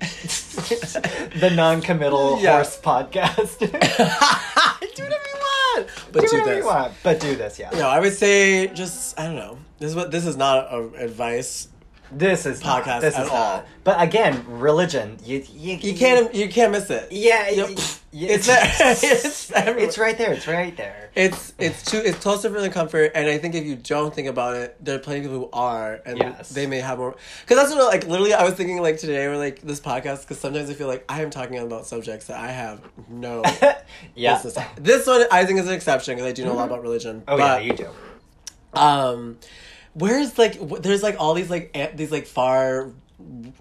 The 0.00 1.50
non-committal 1.54 2.38
Yeah. 2.42 2.52
horse 2.56 2.80
podcast. 2.80 3.58
do 3.60 3.66
whatever 3.66 5.14
you 5.28 5.38
want. 5.40 5.88
But 6.12 6.20
do 6.22 6.28
do, 6.28 6.36
whatever 6.38 6.44
this. 6.50 6.58
you 6.58 6.64
want, 6.66 6.92
but 7.02 7.20
do 7.20 7.36
this, 7.36 7.58
yeah. 7.58 7.70
No, 7.70 7.88
I 7.88 8.00
would 8.00 8.12
say 8.14 8.66
just 8.68 9.18
I 9.18 9.24
don't 9.26 9.36
know. 9.36 9.58
This 9.78 9.90
is 9.90 9.96
what 9.96 10.10
this 10.10 10.26
is 10.26 10.36
not 10.36 10.72
a 10.72 10.88
advice. 11.04 11.68
This 12.12 12.46
is 12.46 12.62
not- 12.64 12.84
Podcast 12.84 13.00
this 13.02 13.14
at 13.16 13.24
is 13.26 13.30
all. 13.30 13.56
Not. 13.56 13.66
But 13.84 14.02
again, 14.02 14.44
religion. 14.48 15.18
You 15.24 15.44
you, 15.54 15.76
You 15.76 15.94
can't 15.96 16.34
you 16.34 16.48
can't 16.48 16.72
miss 16.72 16.90
it. 16.90 17.10
Yeah, 17.10 17.48
Yep. 17.50 17.68
y- 17.68 17.74
y- 17.76 17.86
It's 18.12 18.46
there. 18.46 18.62
It's. 18.80 19.50
It's 19.52 19.98
right 19.98 20.18
there. 20.18 20.32
It's 20.32 20.46
right 20.48 20.76
there. 20.76 21.10
It's 21.14 21.54
it's 21.58 21.84
too 21.84 21.98
it's 22.04 22.18
closer 22.18 22.50
for 22.50 22.60
the 22.60 22.68
comfort, 22.70 23.12
and 23.14 23.28
I 23.28 23.38
think 23.38 23.54
if 23.54 23.64
you 23.64 23.76
don't 23.76 24.12
think 24.14 24.28
about 24.28 24.56
it, 24.56 24.76
there 24.84 24.96
are 24.96 24.98
plenty 24.98 25.20
of 25.20 25.24
people 25.26 25.38
who 25.38 25.48
are, 25.52 26.00
and 26.04 26.18
Yes. 26.18 26.48
they 26.50 26.66
may 26.66 26.80
have 26.80 26.98
more. 26.98 27.14
Because 27.42 27.56
that's 27.62 27.74
what 27.74 27.86
like 27.86 28.06
literally 28.06 28.34
I 28.34 28.44
was 28.44 28.54
thinking 28.54 28.82
like 28.82 28.98
today 28.98 29.24
or 29.26 29.36
like 29.36 29.60
this 29.62 29.80
podcast 29.80 30.22
because 30.22 30.38
sometimes 30.40 30.68
I 30.70 30.74
feel 30.74 30.88
like 30.88 31.04
I 31.08 31.22
am 31.22 31.30
talking 31.30 31.58
about 31.58 31.86
subjects 31.86 32.26
that 32.26 32.38
I 32.38 32.48
have 32.50 32.80
no 33.08 33.42
yeah. 34.14 34.34
business. 34.42 34.58
This 34.76 35.06
one 35.06 35.24
I 35.30 35.44
think 35.44 35.60
is 35.60 35.66
an 35.68 35.74
exception 35.74 36.16
because 36.16 36.28
I 36.28 36.32
do 36.32 36.44
know 36.44 36.52
a 36.52 36.54
lot 36.54 36.66
about 36.66 36.82
religion. 36.82 37.22
Oh 37.28 37.36
but, 37.36 37.64
yeah, 37.64 37.70
you 37.70 37.72
do. 37.76 37.88
Um, 38.72 39.38
where's 39.94 40.38
like 40.38 40.54
w- 40.58 40.80
there's 40.80 41.02
like 41.02 41.16
all 41.18 41.34
these 41.34 41.50
like 41.50 41.70
a- 41.74 41.92
these 41.94 42.10
like 42.12 42.26
far 42.26 42.90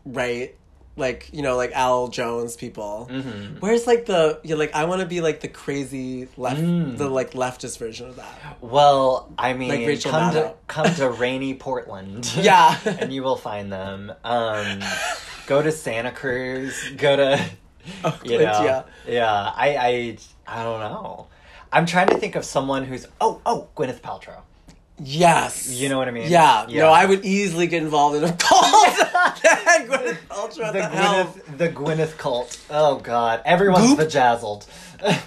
right 0.05 0.55
like 0.95 1.29
you 1.31 1.41
know 1.41 1.55
like 1.55 1.71
Alex 1.73 2.15
Jones 2.15 2.55
people. 2.57 3.07
Mm-hmm. 3.09 3.59
Where's 3.59 3.87
like 3.87 4.05
the 4.05 4.39
yeah 4.43 4.55
like 4.55 4.75
I 4.75 4.83
want 4.85 4.99
to 5.01 5.07
be 5.07 5.21
like 5.21 5.39
the 5.39 5.47
crazy 5.47 6.27
left 6.35 6.59
Mm. 6.59 6.97
the 6.97 7.07
like 7.09 7.31
leftist 7.31 7.77
version 7.79 8.07
of 8.09 8.17
that. 8.17 8.57
Well, 8.61 9.31
I 9.37 9.53
mean, 9.53 9.69
Like 9.69 9.87
Rachel 9.87 10.11
come 10.11 10.33
to 10.33 10.53
come 10.67 10.93
to 10.95 11.09
rainy 11.09 11.53
Portland. 11.53 12.29
Yeah. 12.37 12.77
and 12.85 13.13
you 13.13 13.23
will 13.23 13.37
find 13.37 13.71
them. 13.71 14.11
Um, 14.25 14.81
go 15.47 15.61
to 15.61 15.71
Santa 15.71 16.11
Cruz. 16.11 16.77
Go 16.97 17.15
to 17.15 17.45
you 18.25 18.37
know, 18.39 18.63
yeah. 18.63 18.83
yeah. 19.07 19.51
I 19.55 19.77
I 19.77 20.17
I 20.47 20.63
don't 20.63 20.79
know. 20.81 21.27
I'm 21.71 21.85
trying 21.85 22.07
to 22.09 22.17
think 22.17 22.35
of 22.35 22.43
someone 22.43 22.83
who's 22.83 23.07
oh 23.21 23.41
oh 23.45 23.67
Gwyneth 23.77 24.01
Paltrow. 24.01 24.41
Yes. 25.01 25.69
You 25.69 25.89
know 25.89 25.97
what 25.97 26.07
I 26.07 26.11
mean? 26.11 26.29
Yeah. 26.29 26.65
Yeah. 26.67 26.81
No, 26.83 26.89
I 26.89 27.05
would 27.05 27.25
easily 27.25 27.67
get 27.67 27.81
involved 27.83 28.17
in 28.17 28.23
a 28.23 28.33
cult 28.39 28.95
Gwyneth 28.95 30.17
Paltrow 30.29 30.73
The 30.73 30.79
the. 30.79 30.79
Gwyneth 30.87 31.57
the 31.57 31.69
Gwyneth 31.69 32.17
cult. 32.17 32.59
Oh 32.69 32.97
God, 32.99 33.41
everyone's 33.45 33.87
Goop? 33.87 33.99
bejazzled. 33.99 34.65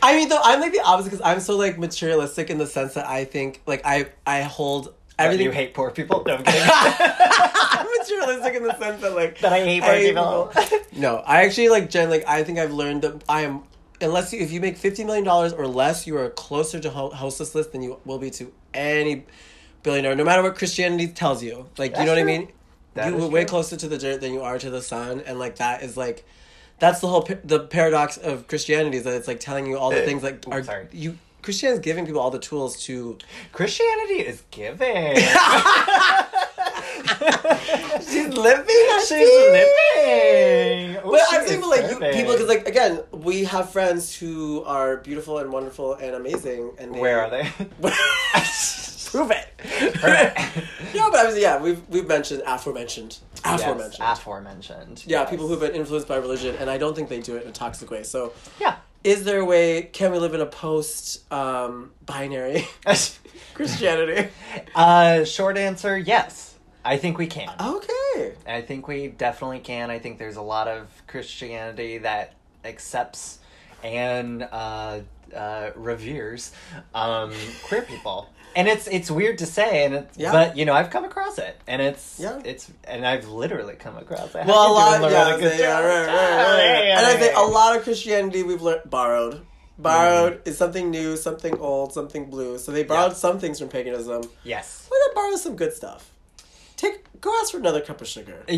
I 0.03 0.16
mean, 0.16 0.29
though 0.29 0.41
I'm 0.43 0.61
like 0.61 0.73
the 0.73 0.83
opposite 0.83 1.11
because 1.11 1.25
I'm 1.25 1.41
so 1.41 1.57
like 1.57 1.79
materialistic 1.79 2.51
in 2.51 2.59
the 2.59 2.66
sense 2.66 2.95
that 2.95 3.07
I 3.07 3.25
think 3.25 3.62
like 3.66 3.83
I 3.85 4.09
I 4.27 4.43
hold 4.43 4.93
everything. 5.18 5.47
you 5.47 5.53
hate 5.53 5.73
poor 5.75 5.91
people. 5.91 6.23
No, 6.27 6.37
I'm 6.37 6.45
kidding. 6.45 6.61
I'm 6.70 7.87
materialistic 7.99 8.55
in 8.57 8.62
the 8.64 8.79
sense 8.79 9.01
that 9.03 9.14
like 9.14 9.39
That 9.41 9.53
I 9.53 9.61
hate 9.64 9.83
poor 9.83 9.99
people. 9.99 10.81
no, 11.01 11.16
I 11.18 11.45
actually 11.45 11.70
like 11.70 11.89
Jen. 11.89 12.11
Like 12.11 12.25
I 12.29 12.45
think 12.45 12.59
I've 12.59 12.73
learned 12.73 13.03
that 13.03 13.25
I 13.29 13.43
am. 13.43 13.62
Unless 14.01 14.33
you, 14.33 14.41
if 14.41 14.51
you 14.51 14.61
make 14.61 14.77
fifty 14.77 15.05
million 15.05 15.25
dollars 15.25 15.53
or 15.53 15.66
less, 15.68 16.07
you 16.09 16.16
are 16.18 16.29
closer 16.31 16.81
to 16.81 16.91
ho- 16.91 17.11
hostess 17.11 17.55
list 17.55 17.70
than 17.73 17.83
you 17.83 18.01
will 18.05 18.18
be 18.18 18.31
to 18.31 18.53
any 18.75 19.25
billionaire, 19.83 20.14
no 20.14 20.24
matter 20.24 20.43
what 20.43 20.57
Christianity 20.57 21.09
tells 21.09 21.43
you. 21.43 21.68
Like 21.78 21.93
you 21.93 21.97
That's 21.97 22.07
know 22.07 22.12
what 22.12 22.20
I 22.20 22.24
mean? 22.24 22.49
That 22.95 23.12
you 23.12 23.22
are 23.22 23.28
way 23.28 23.45
closer 23.45 23.76
to 23.76 23.89
the 23.89 23.99
dirt 23.99 24.20
than 24.20 24.33
you 24.33 24.43
are 24.43 24.59
to 24.59 24.70
the 24.70 24.83
sun, 24.83 25.22
and 25.26 25.39
like 25.39 25.57
that 25.57 25.83
is 25.83 25.97
like. 25.97 26.24
That's 26.78 27.01
the 27.01 27.07
whole 27.07 27.28
the 27.45 27.61
paradox 27.61 28.16
of 28.16 28.49
Christianity 28.49 28.97
is 28.97 29.05
that 29.05 29.14
it's 29.14 29.28
like 29.28 29.39
telling 29.39 29.66
you 29.66 29.78
all 29.78 29.91
the 29.91 30.03
things 30.03 30.22
that 30.22 30.45
Ooh, 30.49 30.51
are 30.51 30.64
sorry. 30.64 30.89
you 30.91 31.16
Christianity 31.43 31.78
is 31.78 31.85
giving 31.85 32.07
people 32.07 32.20
all 32.20 32.30
the 32.30 32.41
tools 32.41 32.83
to 32.85 33.18
Christianity 33.53 34.20
is 34.20 34.43
giving. 34.51 35.16
She's 38.01 38.28
living. 38.28 38.91
She's 39.07 39.28
living. 39.28 40.97
Ooh, 40.97 41.11
But 41.11 41.20
she 41.30 41.37
I'm 41.37 41.47
saying, 41.47 41.61
but 41.61 41.68
like 41.68 41.91
you, 41.91 41.99
people, 42.12 42.33
because 42.33 42.49
like 42.49 42.66
again, 42.66 43.03
we 43.12 43.45
have 43.45 43.70
friends 43.70 44.14
who 44.14 44.62
are 44.64 44.99
beautiful 44.99 45.39
and 45.39 45.53
wonderful 45.53 45.95
and 45.95 46.14
amazing, 46.14 46.72
and 46.78 46.95
they, 46.95 47.01
where 47.01 47.20
are 47.22 47.30
they? 47.30 47.49
Prove 49.13 49.31
it. 49.31 49.47
yeah, 50.03 51.09
but 51.11 51.17
I 51.21 51.27
was 51.27 51.39
yeah, 51.39 51.61
we've 51.61 51.87
we've 51.89 52.07
mentioned 52.09 52.43
aforementioned, 52.47 53.19
aforementioned. 53.45 53.97
Yes, 54.01 54.19
aforementioned. 54.19 55.05
yeah, 55.07 55.21
yes. 55.21 55.31
people 55.31 55.47
who've 55.49 55.61
been 55.61 55.75
influenced 55.75 56.09
by 56.09 56.17
religion, 56.17 56.57
and 56.59 56.71
I 56.71 56.79
don't 56.79 56.97
think 56.97 57.09
they 57.11 57.21
do 57.21 57.37
it 57.37 57.43
in 57.45 57.51
a 57.51 57.53
toxic 57.53 57.91
way. 57.91 58.03
So, 58.05 58.33
Yeah. 58.59 58.77
is 59.05 59.25
there 59.25 59.41
a 59.41 59.45
way? 59.45 59.83
Can 59.83 60.13
we 60.13 60.19
live 60.19 60.33
in 60.35 60.41
a 60.41 60.47
post 60.47 61.31
um, 61.31 61.91
binary 62.07 62.67
Christianity? 63.55 64.29
uh, 64.75 65.25
short 65.25 65.59
answer: 65.59 65.99
Yes. 65.99 66.49
I 66.85 66.97
think 66.97 67.17
we 67.19 67.29
can. 67.29 67.49
Okay. 67.61 68.35
I 68.47 68.61
think 68.63 68.89
we 68.89 69.07
definitely 69.09 69.61
can. 69.61 69.91
I 69.91 70.01
think 70.01 70.19
there's 70.19 70.37
a 70.37 70.43
lot 70.43 70.67
of 70.67 70.89
Christianity 71.07 71.99
that 71.99 72.33
accepts 72.65 73.39
and 73.85 74.43
uh, 74.51 75.01
uh, 75.35 75.70
reveres 75.76 76.53
um, 76.95 77.33
queer 77.64 77.83
people. 77.83 78.28
And 78.55 78.68
it's 78.68 78.87
it's 78.87 79.11
weird 79.11 79.39
to 79.39 79.47
say, 79.47 79.87
and 79.87 79.95
it's, 79.95 80.18
Yeah. 80.18 80.30
but 80.33 80.57
you 80.59 80.66
know 80.66 80.74
I've 80.74 80.91
come 80.91 81.07
across 81.07 81.39
it, 81.39 81.59
and 81.66 81.80
it's 81.80 82.18
Yeah. 82.20 82.39
it's 82.45 82.70
and 82.85 83.07
I've 83.07 83.26
literally 83.28 83.76
come 83.76 83.97
across 83.97 84.35
it. 84.35 84.45
Well, 84.47 84.70
a 84.70 84.72
lot, 84.72 85.11
yeah? 85.11 85.37
Yeah, 85.39 85.80
right, 85.80 86.07
right, 86.07 86.07
right. 86.07 86.85
And 86.99 87.07
I 87.07 87.16
say 87.18 87.33
a 87.33 87.41
lot 87.41 87.76
of 87.76 87.83
Christianity 87.83 88.43
we've 88.43 88.61
learned 88.61 88.91
borrowed. 88.91 89.41
Borrowed 89.78 90.43
is 90.45 90.59
something 90.59 90.91
new, 90.91 91.16
something 91.16 91.59
old, 91.59 91.95
something 91.95 92.28
blue. 92.28 92.59
So 92.59 92.72
they 92.72 92.85
borrowed 92.85 93.12
Yeah. 93.12 93.16
some 93.16 93.41
things 93.41 93.59
from 93.59 93.68
paganism. 93.68 94.22
Yes. 94.45 94.87
We're 94.91 94.99
gonna 95.01 95.14
borrow 95.14 95.37
some 95.37 95.57
good 95.57 95.72
stuff. 95.72 96.11
Take 96.76 97.05
go 97.22 97.33
ask 97.41 97.53
for 97.53 97.59
another 97.59 97.80
cup 97.80 98.03
of 98.03 98.07
sugar. 98.07 98.45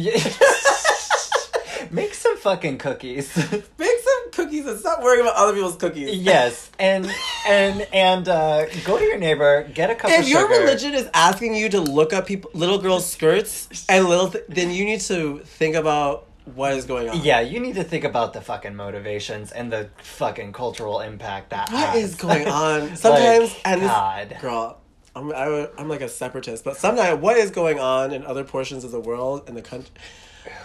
Make 1.90 2.14
some 2.14 2.36
fucking 2.38 2.78
cookies. 2.78 3.36
Make 3.78 3.98
cookies 4.34 4.66
and 4.66 4.78
stop 4.78 5.02
worrying 5.02 5.22
about 5.24 5.36
other 5.36 5.52
people's 5.54 5.76
cookies. 5.76 6.16
yes, 6.18 6.70
and 6.78 7.10
and 7.46 7.86
and 7.92 8.28
uh, 8.28 8.66
go 8.84 8.98
to 8.98 9.04
your 9.04 9.18
neighbor, 9.18 9.68
get 9.74 9.90
a 9.90 9.94
cup 9.94 10.10
If 10.10 10.20
of 10.20 10.28
your 10.28 10.42
sugar. 10.48 10.60
religion 10.60 10.94
is 10.94 11.08
asking 11.14 11.54
you 11.54 11.68
to 11.70 11.80
look 11.80 12.12
up 12.12 12.26
people, 12.26 12.50
little 12.54 12.78
girls' 12.78 13.10
skirts 13.10 13.86
and 13.88 14.06
little, 14.06 14.28
th- 14.30 14.44
then 14.48 14.70
you 14.70 14.84
need 14.84 15.00
to 15.02 15.38
think 15.40 15.74
about 15.76 16.26
what 16.54 16.72
is 16.74 16.84
going 16.84 17.08
on. 17.08 17.20
Yeah, 17.22 17.40
you 17.40 17.58
need 17.60 17.76
to 17.76 17.84
think 17.84 18.04
about 18.04 18.32
the 18.34 18.40
fucking 18.42 18.74
motivations 18.76 19.50
and 19.50 19.72
the 19.72 19.88
fucking 20.02 20.52
cultural 20.52 21.00
impact 21.00 21.50
that 21.50 21.70
What 21.72 21.90
has. 21.90 22.10
is 22.10 22.14
going 22.16 22.46
on? 22.66 22.96
Sometimes, 22.96 23.50
Like, 23.54 23.60
and 23.66 23.80
this, 23.82 23.88
God. 23.90 24.36
girl, 24.42 24.78
I'm 25.16 25.32
I, 25.32 25.68
I'm 25.78 25.88
like 25.88 26.02
a 26.02 26.08
separatist, 26.08 26.62
but 26.64 26.76
sometimes 26.76 27.20
what 27.22 27.36
is 27.38 27.50
going 27.50 27.78
on 27.80 28.12
in 28.12 28.26
other 28.26 28.44
portions 28.44 28.84
of 28.84 28.90
the 28.90 29.00
world 29.00 29.44
and 29.48 29.56
the 29.56 29.62
country? 29.62 29.90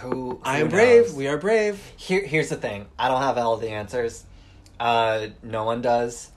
Who, 0.00 0.40
I 0.44 0.58
who 0.58 0.64
am 0.64 0.70
brave. 0.70 1.14
We 1.14 1.26
are 1.28 1.38
brave. 1.38 1.80
Here, 1.96 2.24
here's 2.24 2.48
the 2.48 2.56
thing. 2.56 2.86
I 2.98 3.08
don't 3.08 3.22
have 3.22 3.38
all 3.38 3.56
the 3.56 3.70
answers. 3.70 4.24
Uh, 4.78 5.28
no 5.42 5.64
one 5.64 5.82
does, 5.82 6.30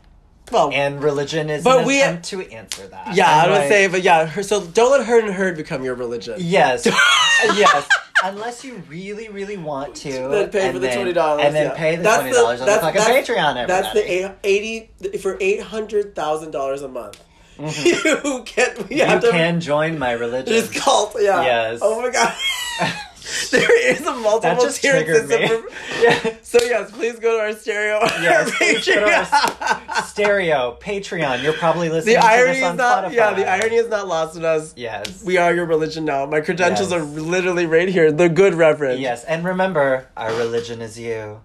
Well, 0.52 0.70
and 0.74 1.02
religion 1.02 1.50
is 1.50 1.64
But 1.64 1.82
an 1.82 1.86
we- 1.88 2.02
attempt 2.02 2.26
to 2.26 2.42
answer 2.52 2.88
that. 2.88 3.16
yeah, 3.16 3.30
I 3.30 3.44
And, 3.44 3.52
would 3.52 3.58
like, 3.60 3.70
say, 3.70 3.88
but 3.88 4.02
yeah. 4.04 4.26
Her, 4.26 4.44
so 4.44 4.66
don't 4.66 4.92
let 4.92 5.06
herd 5.06 5.24
and 5.24 5.34
herd 5.34 5.56
become 5.58 5.84
your 5.84 5.96
religion. 5.96 6.36
yes, 6.40 6.86
yes. 7.44 7.88
Unless 8.24 8.64
you 8.64 8.76
really, 8.88 9.28
really 9.30 9.58
want 9.58 9.96
to, 9.98 10.10
Then 10.12 10.50
pay 10.50 10.68
for 10.72 10.80
the 10.80 10.88
then- 10.88 10.96
twenty 10.96 11.14
dollars, 11.14 11.44
and 11.46 11.54
then 11.56 11.68
yeah. 11.68 11.74
pay 11.74 11.96
the 11.98 12.04
That's 12.04 12.22
twenty 12.22 12.34
dollars 12.36 12.62
on 12.62 12.68
the 12.68 12.74
fucking 12.74 13.02
that's- 13.02 13.28
Patreon. 13.30 13.50
Everybody. 13.58 13.68
That's 13.68 13.94
the 13.94 14.12
eight, 14.12 14.32
eighty 14.46 15.18
for 15.18 15.38
eight 15.42 15.62
hundred 15.62 16.16
thousand 16.16 16.52
dollars 16.52 16.82
a 16.84 16.88
month. 16.88 17.22
you 17.60 18.44
can 18.46 18.88
we 18.90 19.00
have 19.00 19.10
Mm-hmm. 19.10 19.14
you 19.16 19.20
to 19.22 19.32
can 19.32 19.60
join 19.62 20.00
my 20.00 20.12
religion. 20.14 20.52
This 20.54 20.70
cult, 20.72 21.16
yeah. 21.20 21.42
Yes. 21.44 21.80
Oh 21.82 22.02
my 22.02 22.10
god. 22.12 22.34
there 23.52 23.92
is 23.92 24.02
a 24.02 24.12
multiple 24.14 24.40
That 24.42 24.60
just 24.62 24.82
tiered 24.82 25.06
triggered 25.06 25.30
me. 25.30 25.38
system. 25.48 25.62
for- 25.70 26.02
yeah. 26.04 26.36
So 26.42 26.60
yes, 26.62 26.92
please 26.92 27.20
go 27.20 27.38
to 27.38 27.44
our 27.44 27.54
stereo. 27.54 28.00
Yes, 28.22 28.52
please 28.58 28.86
go 28.86 28.96
to 28.96 29.04
our 29.06 29.24
Patreon. 29.26 30.04
Stereo, 30.06 30.78
Patreon. 30.82 31.44
You're 31.44 31.54
probably 31.54 31.90
listening 31.90 32.16
the 32.16 32.22
to 32.22 32.28
irony 32.28 32.60
this 32.60 32.72
is 32.72 32.76
not. 32.76 33.06
Spotify. 33.06 33.14
Yeah, 33.14 33.34
the 33.34 33.48
irony 33.50 33.76
is 33.76 33.88
not 33.90 34.08
lost 34.08 34.38
on 34.38 34.46
us. 34.46 34.74
Yes. 34.76 35.24
We 35.24 35.38
are 35.38 35.54
your 35.54 35.66
religion 35.66 36.06
now. 36.06 36.26
My 36.26 36.42
credentials 36.42 36.92
Yes. 36.92 37.00
are 37.02 37.04
literally 37.04 37.66
right 37.66 37.88
here. 37.90 38.12
The 38.12 38.30
good 38.30 38.54
reverend. 38.56 39.00
Yes, 39.02 39.24
and 39.24 39.44
remember, 39.46 40.08
our 40.18 40.34
religion 40.36 40.82
is 40.82 41.00
you. 41.00 41.40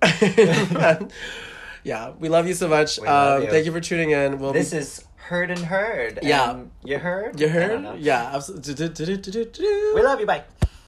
yeah, 1.85 2.11
we 2.18 2.29
love 2.29 2.47
you 2.47 2.55
so 2.55 2.68
much. 2.68 2.99
Um, 3.01 3.43
you. 3.45 3.51
Thank 3.51 3.66
you 3.66 3.72
for 3.72 3.81
tuning 3.81 4.11
in. 4.11 4.39
We'll 4.39 4.53
This 4.53 4.72
be, 4.72 4.79
is 4.79 5.05
heard 5.16 5.51
and 5.51 5.61
heard. 5.61 6.18
Yeah. 6.22 6.51
And 6.51 6.70
you 6.85 6.99
heard? 6.99 7.39
You 7.41 7.49
heard? 7.49 7.99
Yeah, 8.01 8.31
absolutely. 8.35 8.89
We 9.95 10.03
love 10.03 10.20
you. 10.20 10.26
Bye. 10.26 10.45